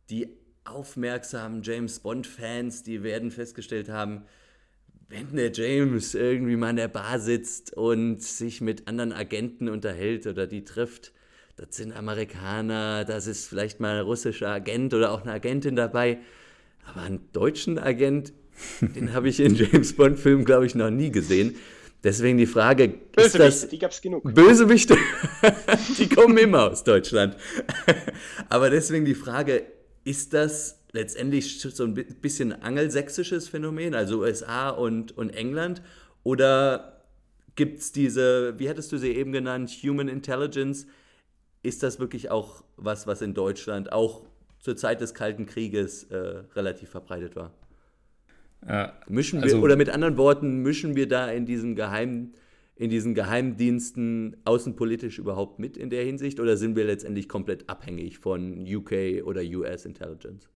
die 0.09 0.29
aufmerksamen 0.65 1.63
James 1.63 1.99
Bond-Fans, 1.99 2.83
die 2.83 3.03
werden 3.03 3.31
festgestellt 3.31 3.89
haben, 3.89 4.23
wenn 5.09 5.35
der 5.35 5.51
James 5.51 6.13
irgendwie 6.13 6.57
mal 6.57 6.71
in 6.71 6.75
der 6.75 6.89
Bar 6.89 7.19
sitzt 7.19 7.73
und 7.73 8.21
sich 8.21 8.59
mit 8.59 8.87
anderen 8.87 9.13
Agenten 9.13 9.69
unterhält 9.69 10.27
oder 10.27 10.47
die 10.47 10.65
trifft, 10.65 11.13
das 11.55 11.77
sind 11.77 11.93
Amerikaner, 11.93 13.03
das 13.05 13.25
ist 13.25 13.47
vielleicht 13.47 13.79
mal 13.79 13.97
ein 13.97 14.05
russischer 14.05 14.49
Agent 14.49 14.93
oder 14.93 15.11
auch 15.11 15.23
eine 15.23 15.31
Agentin 15.31 15.75
dabei. 15.75 16.19
Aber 16.85 17.01
einen 17.01 17.31
deutschen 17.33 17.79
Agent, 17.79 18.31
den 18.81 19.13
habe 19.13 19.29
ich 19.29 19.39
in 19.39 19.55
James 19.55 19.93
Bond-Filmen, 19.93 20.45
glaube 20.45 20.65
ich, 20.65 20.75
noch 20.75 20.91
nie 20.91 21.09
gesehen. 21.09 21.55
Deswegen 22.07 22.37
die 22.37 22.45
Frage, 22.45 22.87
Bösewichte, 22.87 23.37
das, 23.37 23.67
die 23.67 23.79
gab 23.79 23.91
es 23.91 24.01
genug. 24.01 24.23
Bösewichte, 24.33 24.95
die 25.99 26.07
kommen 26.07 26.37
immer 26.37 26.71
aus 26.71 26.85
Deutschland. 26.85 27.35
Aber 28.49 28.69
deswegen 28.69 29.03
die 29.03 29.13
Frage, 29.13 29.63
ist 30.05 30.33
das 30.33 30.79
letztendlich 30.93 31.59
so 31.59 31.83
ein 31.83 31.93
bisschen 31.93 32.53
angelsächsisches 32.53 33.49
Phänomen, 33.49 33.93
also 33.93 34.19
USA 34.19 34.69
und, 34.69 35.17
und 35.17 35.31
England? 35.31 35.81
Oder 36.23 37.03
gibt 37.57 37.79
es 37.79 37.91
diese, 37.91 38.57
wie 38.57 38.69
hattest 38.69 38.93
du 38.93 38.97
sie 38.97 39.11
eben 39.11 39.33
genannt, 39.33 39.69
Human 39.83 40.07
Intelligence? 40.07 40.87
Ist 41.61 41.83
das 41.83 41.99
wirklich 41.99 42.31
auch 42.31 42.63
was, 42.77 43.05
was 43.05 43.21
in 43.21 43.33
Deutschland 43.33 43.91
auch 43.91 44.25
zur 44.61 44.77
Zeit 44.77 45.01
des 45.01 45.13
Kalten 45.13 45.45
Krieges 45.45 46.05
äh, 46.05 46.43
relativ 46.55 46.89
verbreitet 46.89 47.35
war? 47.35 47.51
Äh, 48.65 48.87
mischen 49.07 49.39
wir, 49.39 49.43
also, 49.43 49.59
oder 49.59 49.75
mit 49.75 49.89
anderen 49.89 50.17
Worten, 50.17 50.61
mischen 50.61 50.95
wir 50.95 51.07
da 51.07 51.29
in 51.29 51.45
diesem 51.45 51.75
geheimen 51.75 52.33
in 52.79 52.91
diesen 52.91 53.15
Geheimdiensten 53.15 54.37
außenpolitisch 54.45 55.17
überhaupt 55.17 55.57
mit 55.57 55.77
in 55.77 55.89
der 55.89 56.03
Hinsicht 56.03 56.39
oder 56.39 56.57
sind 56.57 56.75
wir 56.75 56.85
letztendlich 56.85 57.27
komplett 57.27 57.67
abhängig 57.67 58.19
von 58.19 58.67
UK 58.67 59.23
oder 59.25 59.41
US 59.41 59.85
Intelligence? 59.85 60.47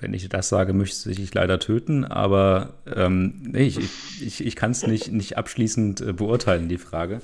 wenn 0.00 0.14
ich 0.14 0.28
das 0.28 0.48
sage, 0.48 0.72
möchte 0.72 1.10
ich 1.10 1.16
dich 1.16 1.34
leider 1.34 1.58
töten, 1.58 2.04
aber 2.04 2.74
ähm, 2.94 3.42
nee, 3.42 3.66
ich, 3.66 3.78
ich, 4.20 4.44
ich 4.44 4.56
kann 4.56 4.72
es 4.72 4.86
nicht, 4.86 5.12
nicht 5.12 5.36
abschließend 5.36 6.00
äh, 6.00 6.12
beurteilen, 6.12 6.68
die 6.68 6.78
Frage. 6.78 7.20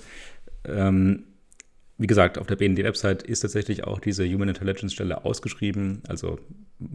Ähm, 0.65 1.25
wie 1.99 2.07
gesagt, 2.07 2.39
auf 2.39 2.47
der 2.47 2.57
BND-Website 2.57 3.23
ist 3.23 3.41
tatsächlich 3.41 3.85
auch 3.85 4.01
diese 4.01 4.27
Human 4.27 4.49
Intelligence-Stelle 4.49 5.25
ausgeschrieben. 5.25 6.03
Also 6.09 6.39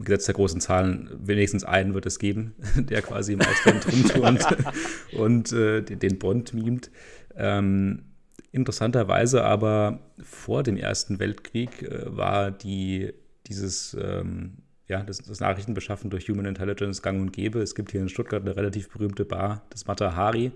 Gesetz 0.00 0.26
der 0.26 0.34
großen 0.34 0.60
Zahlen, 0.60 1.10
wenigstens 1.18 1.64
einen 1.64 1.94
wird 1.94 2.06
es 2.06 2.18
geben, 2.18 2.54
der 2.76 3.02
quasi 3.02 3.32
im 3.34 3.40
Ausland 3.40 3.86
rumturnt 3.90 4.46
und 5.12 5.52
äh, 5.52 5.82
den 5.82 6.18
Bond 6.18 6.54
mimt. 6.54 6.90
Ähm, 7.36 8.04
interessanterweise 8.52 9.44
aber 9.44 10.00
vor 10.22 10.62
dem 10.62 10.76
Ersten 10.76 11.18
Weltkrieg 11.18 11.82
äh, 11.82 12.16
war 12.16 12.50
die, 12.50 13.12
dieses 13.46 13.96
ähm, 14.00 14.58
ja, 14.88 15.02
das, 15.02 15.18
das 15.18 15.40
Nachrichtenbeschaffen 15.40 16.10
durch 16.10 16.28
Human 16.28 16.46
Intelligence 16.46 17.02
gang 17.02 17.20
und 17.20 17.32
gäbe. 17.32 17.60
Es 17.60 17.74
gibt 17.74 17.92
hier 17.92 18.00
in 18.00 18.08
Stuttgart 18.08 18.42
eine 18.42 18.56
relativ 18.56 18.88
berühmte 18.88 19.24
Bar, 19.24 19.62
das 19.70 19.86
Matahari. 19.86 20.52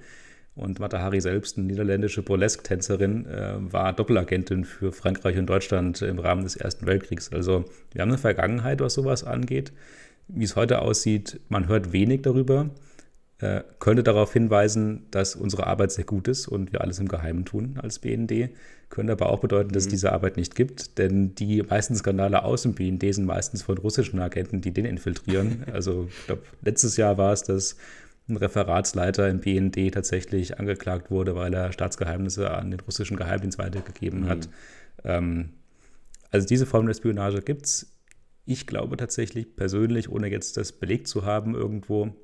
Und 0.54 0.80
Matahari 0.80 1.20
selbst, 1.20 1.56
eine 1.56 1.66
niederländische 1.66 2.22
Burlesque-Tänzerin, 2.22 3.26
äh, 3.26 3.54
war 3.72 3.94
Doppelagentin 3.94 4.64
für 4.64 4.92
Frankreich 4.92 5.38
und 5.38 5.46
Deutschland 5.46 6.02
im 6.02 6.18
Rahmen 6.18 6.42
des 6.44 6.56
Ersten 6.56 6.86
Weltkriegs. 6.86 7.32
Also 7.32 7.64
wir 7.92 8.02
haben 8.02 8.10
eine 8.10 8.18
Vergangenheit, 8.18 8.80
was 8.80 8.94
sowas 8.94 9.24
angeht. 9.24 9.72
Wie 10.28 10.44
es 10.44 10.54
heute 10.54 10.82
aussieht, 10.82 11.40
man 11.48 11.68
hört 11.68 11.92
wenig 11.92 12.22
darüber. 12.22 12.70
äh, 13.38 13.64
könnte 13.80 14.04
darauf 14.04 14.32
hinweisen, 14.32 15.06
dass 15.10 15.34
unsere 15.34 15.66
Arbeit 15.66 15.90
sehr 15.90 16.04
gut 16.04 16.28
ist 16.28 16.46
und 16.46 16.72
wir 16.72 16.80
alles 16.80 17.00
im 17.00 17.08
Geheimen 17.08 17.44
tun 17.44 17.78
als 17.82 17.98
BND. 17.98 18.50
Könnte 18.88 19.12
aber 19.12 19.30
auch 19.30 19.40
bedeuten, 19.40 19.70
dass 19.72 19.84
es 19.84 19.88
mhm. 19.88 19.92
diese 19.92 20.12
Arbeit 20.12 20.36
nicht 20.36 20.54
gibt, 20.54 20.98
denn 20.98 21.34
die 21.34 21.62
meisten 21.62 21.96
Skandale 21.96 22.44
aus 22.44 22.62
dem 22.62 22.74
BND 22.74 23.12
sind 23.12 23.24
meistens 23.24 23.62
von 23.62 23.78
russischen 23.78 24.20
Agenten, 24.20 24.60
die 24.60 24.70
den 24.70 24.84
infiltrieren. 24.84 25.64
Also 25.72 26.08
ich 26.08 26.26
glaube, 26.26 26.42
letztes 26.62 26.96
Jahr 26.96 27.18
war 27.18 27.32
es, 27.32 27.42
dass 27.42 27.76
ein 28.28 28.36
Referatsleiter 28.36 29.28
im 29.28 29.40
BND 29.40 29.92
tatsächlich 29.92 30.58
angeklagt 30.58 31.10
wurde, 31.10 31.34
weil 31.34 31.52
er 31.54 31.72
Staatsgeheimnisse 31.72 32.50
an 32.50 32.70
den 32.70 32.80
russischen 32.80 33.16
Geheimdienst 33.16 33.58
weitergegeben 33.58 34.20
mhm. 34.22 34.28
hat. 34.28 34.48
Ähm, 35.04 35.50
also 36.30 36.46
diese 36.46 36.66
Form 36.66 36.86
der 36.86 36.94
Spionage 36.94 37.42
gibt 37.42 37.66
es. 37.66 37.92
Ich 38.44 38.66
glaube 38.66 38.96
tatsächlich 38.96 39.54
persönlich, 39.54 40.08
ohne 40.08 40.28
jetzt 40.28 40.56
das 40.56 40.72
belegt 40.72 41.06
zu 41.06 41.24
haben 41.24 41.54
irgendwo, 41.54 42.14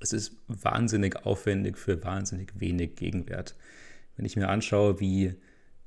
es 0.00 0.12
ist 0.12 0.36
wahnsinnig 0.48 1.24
aufwendig 1.24 1.78
für 1.78 2.02
wahnsinnig 2.02 2.52
wenig 2.58 2.96
Gegenwert. 2.96 3.54
Wenn 4.16 4.24
ich 4.24 4.36
mir 4.36 4.48
anschaue, 4.48 4.98
wie, 4.98 5.26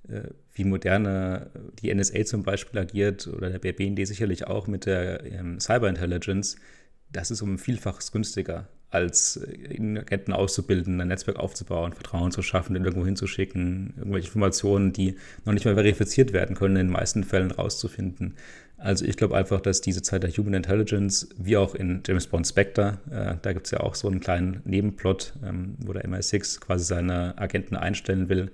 äh, 0.07 0.29
wie 0.53 0.63
moderne 0.63 1.51
die 1.79 1.93
NSA 1.93 2.25
zum 2.25 2.43
Beispiel 2.43 2.79
agiert 2.79 3.27
oder 3.27 3.49
der 3.49 3.73
BND 3.73 4.07
sicherlich 4.07 4.47
auch 4.47 4.67
mit 4.67 4.85
der 4.85 5.25
ähm, 5.25 5.59
Cyberintelligence, 5.59 6.55
das 7.11 7.31
ist 7.31 7.41
um 7.41 7.53
ein 7.53 7.57
Vielfaches 7.57 8.11
günstiger, 8.11 8.69
als 8.95 9.39
Agenten 9.69 10.31
auszubilden, 10.31 10.99
ein 11.01 11.09
Netzwerk 11.09 11.37
aufzubauen, 11.37 11.93
Vertrauen 11.93 12.31
zu 12.31 12.41
schaffen, 12.41 12.73
den 12.73 12.85
irgendwo 12.85 13.05
hinzuschicken, 13.05 13.93
irgendwelche 13.97 14.27
Informationen, 14.27 14.93
die 14.93 15.15
noch 15.43 15.53
nicht 15.53 15.65
mal 15.65 15.75
verifiziert 15.75 16.33
werden 16.33 16.55
können, 16.55 16.77
in 16.77 16.87
den 16.87 16.93
meisten 16.93 17.23
Fällen 17.23 17.51
rauszufinden. 17.51 18.35
Also 18.77 19.05
ich 19.05 19.17
glaube 19.17 19.35
einfach, 19.37 19.61
dass 19.61 19.81
diese 19.81 20.01
Zeit 20.01 20.23
der 20.23 20.31
Human 20.31 20.53
Intelligence, 20.53 21.29
wie 21.37 21.57
auch 21.57 21.75
in 21.75 22.01
James 22.05 22.27
Bond 22.27 22.47
Spectre, 22.47 22.99
äh, 23.09 23.35
da 23.41 23.53
gibt 23.53 23.67
es 23.67 23.71
ja 23.71 23.81
auch 23.81 23.95
so 23.95 24.07
einen 24.07 24.19
kleinen 24.19 24.61
Nebenplot, 24.65 25.33
ähm, 25.45 25.75
wo 25.79 25.93
der 25.93 26.05
MI6 26.05 26.59
quasi 26.59 26.85
seine 26.85 27.37
Agenten 27.37 27.75
einstellen 27.75 28.29
will. 28.29 28.51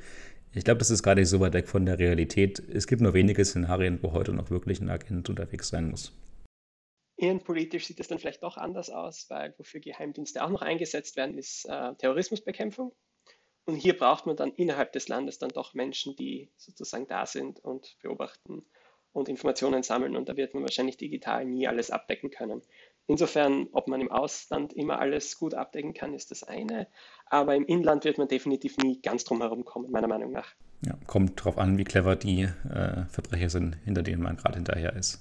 Ich 0.54 0.64
glaube, 0.64 0.80
das 0.80 0.92
ist 0.92 1.04
gar 1.04 1.16
nicht 1.16 1.28
so 1.28 1.40
weit 1.40 1.54
weg 1.54 1.68
von 1.68 1.86
der 1.86 1.98
Realität. 1.98 2.62
Es 2.74 2.88
gibt 2.88 3.02
nur 3.02 3.14
wenige 3.14 3.46
Szenarien, 3.46 4.00
wo 4.02 4.12
heute 4.12 4.34
noch 4.34 4.50
wirklich 4.52 4.82
ein 4.82 4.90
Agent 4.90 5.30
unterwegs 5.30 5.70
sein 5.70 5.90
muss. 5.90 6.12
Innenpolitisch 7.22 7.86
sieht 7.86 8.00
es 8.00 8.08
dann 8.08 8.18
vielleicht 8.18 8.42
doch 8.42 8.58
anders 8.58 8.90
aus, 8.90 9.30
weil 9.30 9.54
wofür 9.60 9.80
Geheimdienste 9.80 10.44
auch 10.44 10.50
noch 10.50 10.64
eingesetzt 10.64 11.16
werden, 11.18 11.38
ist 11.38 11.66
äh, 11.66 11.94
Terrorismusbekämpfung. 11.96 12.94
Und 13.66 13.76
hier 13.76 13.96
braucht 13.96 14.26
man 14.26 14.36
dann 14.36 14.52
innerhalb 14.54 14.92
des 14.94 15.08
Landes 15.08 15.38
dann 15.38 15.52
doch 15.52 15.76
Menschen, 15.76 16.16
die 16.16 16.50
sozusagen 16.58 17.06
da 17.06 17.28
sind 17.28 17.60
und 17.60 17.96
beobachten 18.02 18.66
und 19.12 19.30
Informationen 19.30 19.84
sammeln. 19.84 20.16
Und 20.16 20.30
da 20.30 20.36
wird 20.36 20.56
man 20.56 20.64
wahrscheinlich 20.64 20.98
digital 20.98 21.46
nie 21.46 21.68
alles 21.68 21.92
abdecken 21.92 22.32
können. 22.32 22.64
Insofern, 23.06 23.68
ob 23.72 23.88
man 23.88 24.02
im 24.02 24.12
Ausland 24.12 24.74
immer 24.74 24.98
alles 24.98 25.38
gut 25.38 25.54
abdecken 25.54 25.94
kann, 25.94 26.16
ist 26.16 26.32
das 26.32 26.42
eine. 26.42 26.88
Aber 27.28 27.56
im 27.56 27.66
Inland 27.66 28.04
wird 28.04 28.18
man 28.18 28.30
definitiv 28.30 28.78
nie 28.78 29.00
ganz 29.00 29.26
drum 29.26 29.42
herum 29.42 29.64
kommen, 29.64 29.92
meiner 29.92 30.08
Meinung 30.08 30.32
nach. 30.32 30.56
Ja, 30.84 30.98
kommt 31.06 31.40
darauf 31.40 31.60
an, 31.60 31.78
wie 31.78 31.84
clever 31.84 32.16
die 32.16 32.44
äh, 32.44 33.06
Verbrecher 33.12 33.50
sind, 33.50 33.78
hinter 33.86 34.02
denen 34.02 34.24
man 34.24 34.38
gerade 34.38 34.56
hinterher 34.56 34.96
ist. 34.96 35.20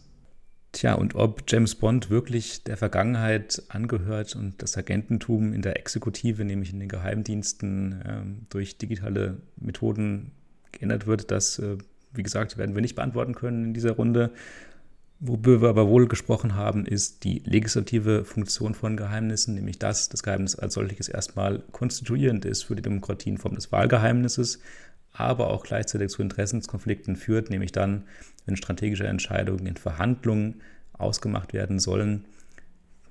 Tja, 0.73 0.95
und 0.95 1.16
ob 1.16 1.43
James 1.49 1.75
Bond 1.75 2.11
wirklich 2.11 2.62
der 2.62 2.77
Vergangenheit 2.77 3.62
angehört 3.68 4.37
und 4.37 4.62
das 4.62 4.77
Agententum 4.77 5.53
in 5.53 5.62
der 5.62 5.77
Exekutive, 5.79 6.45
nämlich 6.45 6.73
in 6.73 6.79
den 6.79 6.89
Geheimdiensten, 6.89 8.03
ähm, 8.07 8.47
durch 8.51 8.79
digitale 8.79 9.39
Methoden 9.57 10.31
geändert 10.71 11.09
wird, 11.09 11.33
das, 11.33 11.59
äh, 11.59 11.77
wie 12.12 12.23
gesagt, 12.23 12.57
werden 12.57 12.77
wir 12.77 12.83
nicht 12.83 12.95
beantworten 12.95 13.35
können 13.35 13.64
in 13.64 13.75
dieser 13.75 13.93
Runde. 13.93 14.31
Worüber 15.18 15.61
wir 15.61 15.68
aber 15.68 15.89
wohl 15.89 16.07
gesprochen 16.07 16.55
haben, 16.55 16.87
ist 16.87 17.25
die 17.25 17.43
legislative 17.45 18.25
Funktion 18.25 18.75
von 18.75 18.97
Geheimnissen, 18.97 19.55
nämlich 19.55 19.79
dass 19.79 20.09
das 20.09 20.23
Geheimnis 20.23 20.55
als 20.55 20.75
solches 20.75 21.09
erstmal 21.09 21.59
konstituierend 21.73 22.45
ist 22.45 22.62
für 22.62 22.77
die 22.77 22.83
Demokratie 22.83 23.31
in 23.31 23.39
Form 23.39 23.55
des 23.57 23.71
Wahlgeheimnisses, 23.73 24.61
aber 25.12 25.50
auch 25.50 25.64
gleichzeitig 25.64 26.11
zu 26.11 26.22
Interessenskonflikten 26.22 27.16
führt, 27.16 27.50
nämlich 27.50 27.72
dann, 27.72 28.04
wenn 28.46 28.56
strategische 28.56 29.06
Entscheidungen 29.06 29.66
in 29.66 29.76
Verhandlungen 29.76 30.62
ausgemacht 30.92 31.52
werden 31.52 31.78
sollen. 31.78 32.24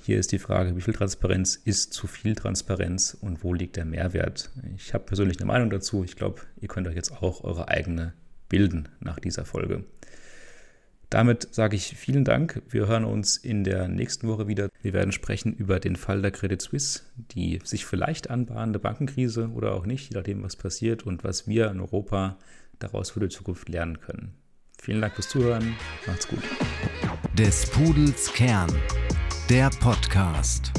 Hier 0.04 0.18
ist 0.18 0.32
die 0.32 0.40
Frage, 0.40 0.76
wie 0.76 0.82
viel 0.82 0.94
Transparenz 0.94 1.56
ist 1.56 1.94
zu 1.94 2.08
viel 2.08 2.36
Transparenz 2.36 3.18
und 3.20 3.44
wo 3.44 3.54
liegt 3.54 3.76
der 3.76 3.86
Mehrwert? 3.86 4.50
Ich 4.76 4.94
habe 4.94 5.04
persönlich 5.04 5.38
eine 5.40 5.48
Meinung 5.48 5.70
dazu. 5.70 6.04
Ich 6.04 6.16
glaube, 6.16 6.42
ihr 6.62 6.68
könnt 6.68 6.88
euch 6.88 6.96
jetzt 6.96 7.12
auch 7.12 7.44
eure 7.44 7.68
eigene 7.68 8.14
bilden 8.48 8.90
nach 9.00 9.20
dieser 9.20 9.46
Folge. 9.46 9.84
Damit 11.10 11.48
sage 11.54 11.76
ich 11.76 11.96
vielen 11.96 12.24
Dank. 12.24 12.62
Wir 12.70 12.88
hören 12.88 13.04
uns 13.04 13.38
in 13.38 13.64
der 13.64 13.88
nächsten 13.88 14.28
Woche 14.28 14.48
wieder. 14.48 14.70
Wir 14.82 14.94
werden 14.94 15.12
sprechen 15.12 15.54
über 15.54 15.80
den 15.80 15.96
Fall 15.96 16.22
der 16.22 16.32
Credit 16.32 16.62
Suisse, 16.62 17.02
die 17.18 17.60
sich 17.64 17.86
vielleicht 17.86 18.30
anbahnende 18.30 18.80
Bankenkrise 18.80 19.50
oder 19.50 19.74
auch 19.74 19.88
nicht, 19.88 20.12
je 20.12 20.18
nachdem, 20.18 20.44
was 20.44 20.56
passiert 20.56 21.04
und 21.04 21.24
was 21.24 21.48
wir 21.48 21.72
in 21.72 21.80
Europa 21.80 22.38
daraus 22.78 23.10
für 23.12 23.20
die 23.20 23.30
Zukunft 23.30 23.70
lernen 23.70 24.00
können. 24.00 24.36
Vielen 24.80 25.02
Dank 25.02 25.16
fürs 25.16 25.30
Zuhören. 25.30 25.76
Macht's 26.06 26.28
gut. 26.28 26.44
Des 27.38 27.66
Pudels 27.70 28.32
Kern, 28.32 28.70
der 29.50 29.70
Podcast. 29.82 30.72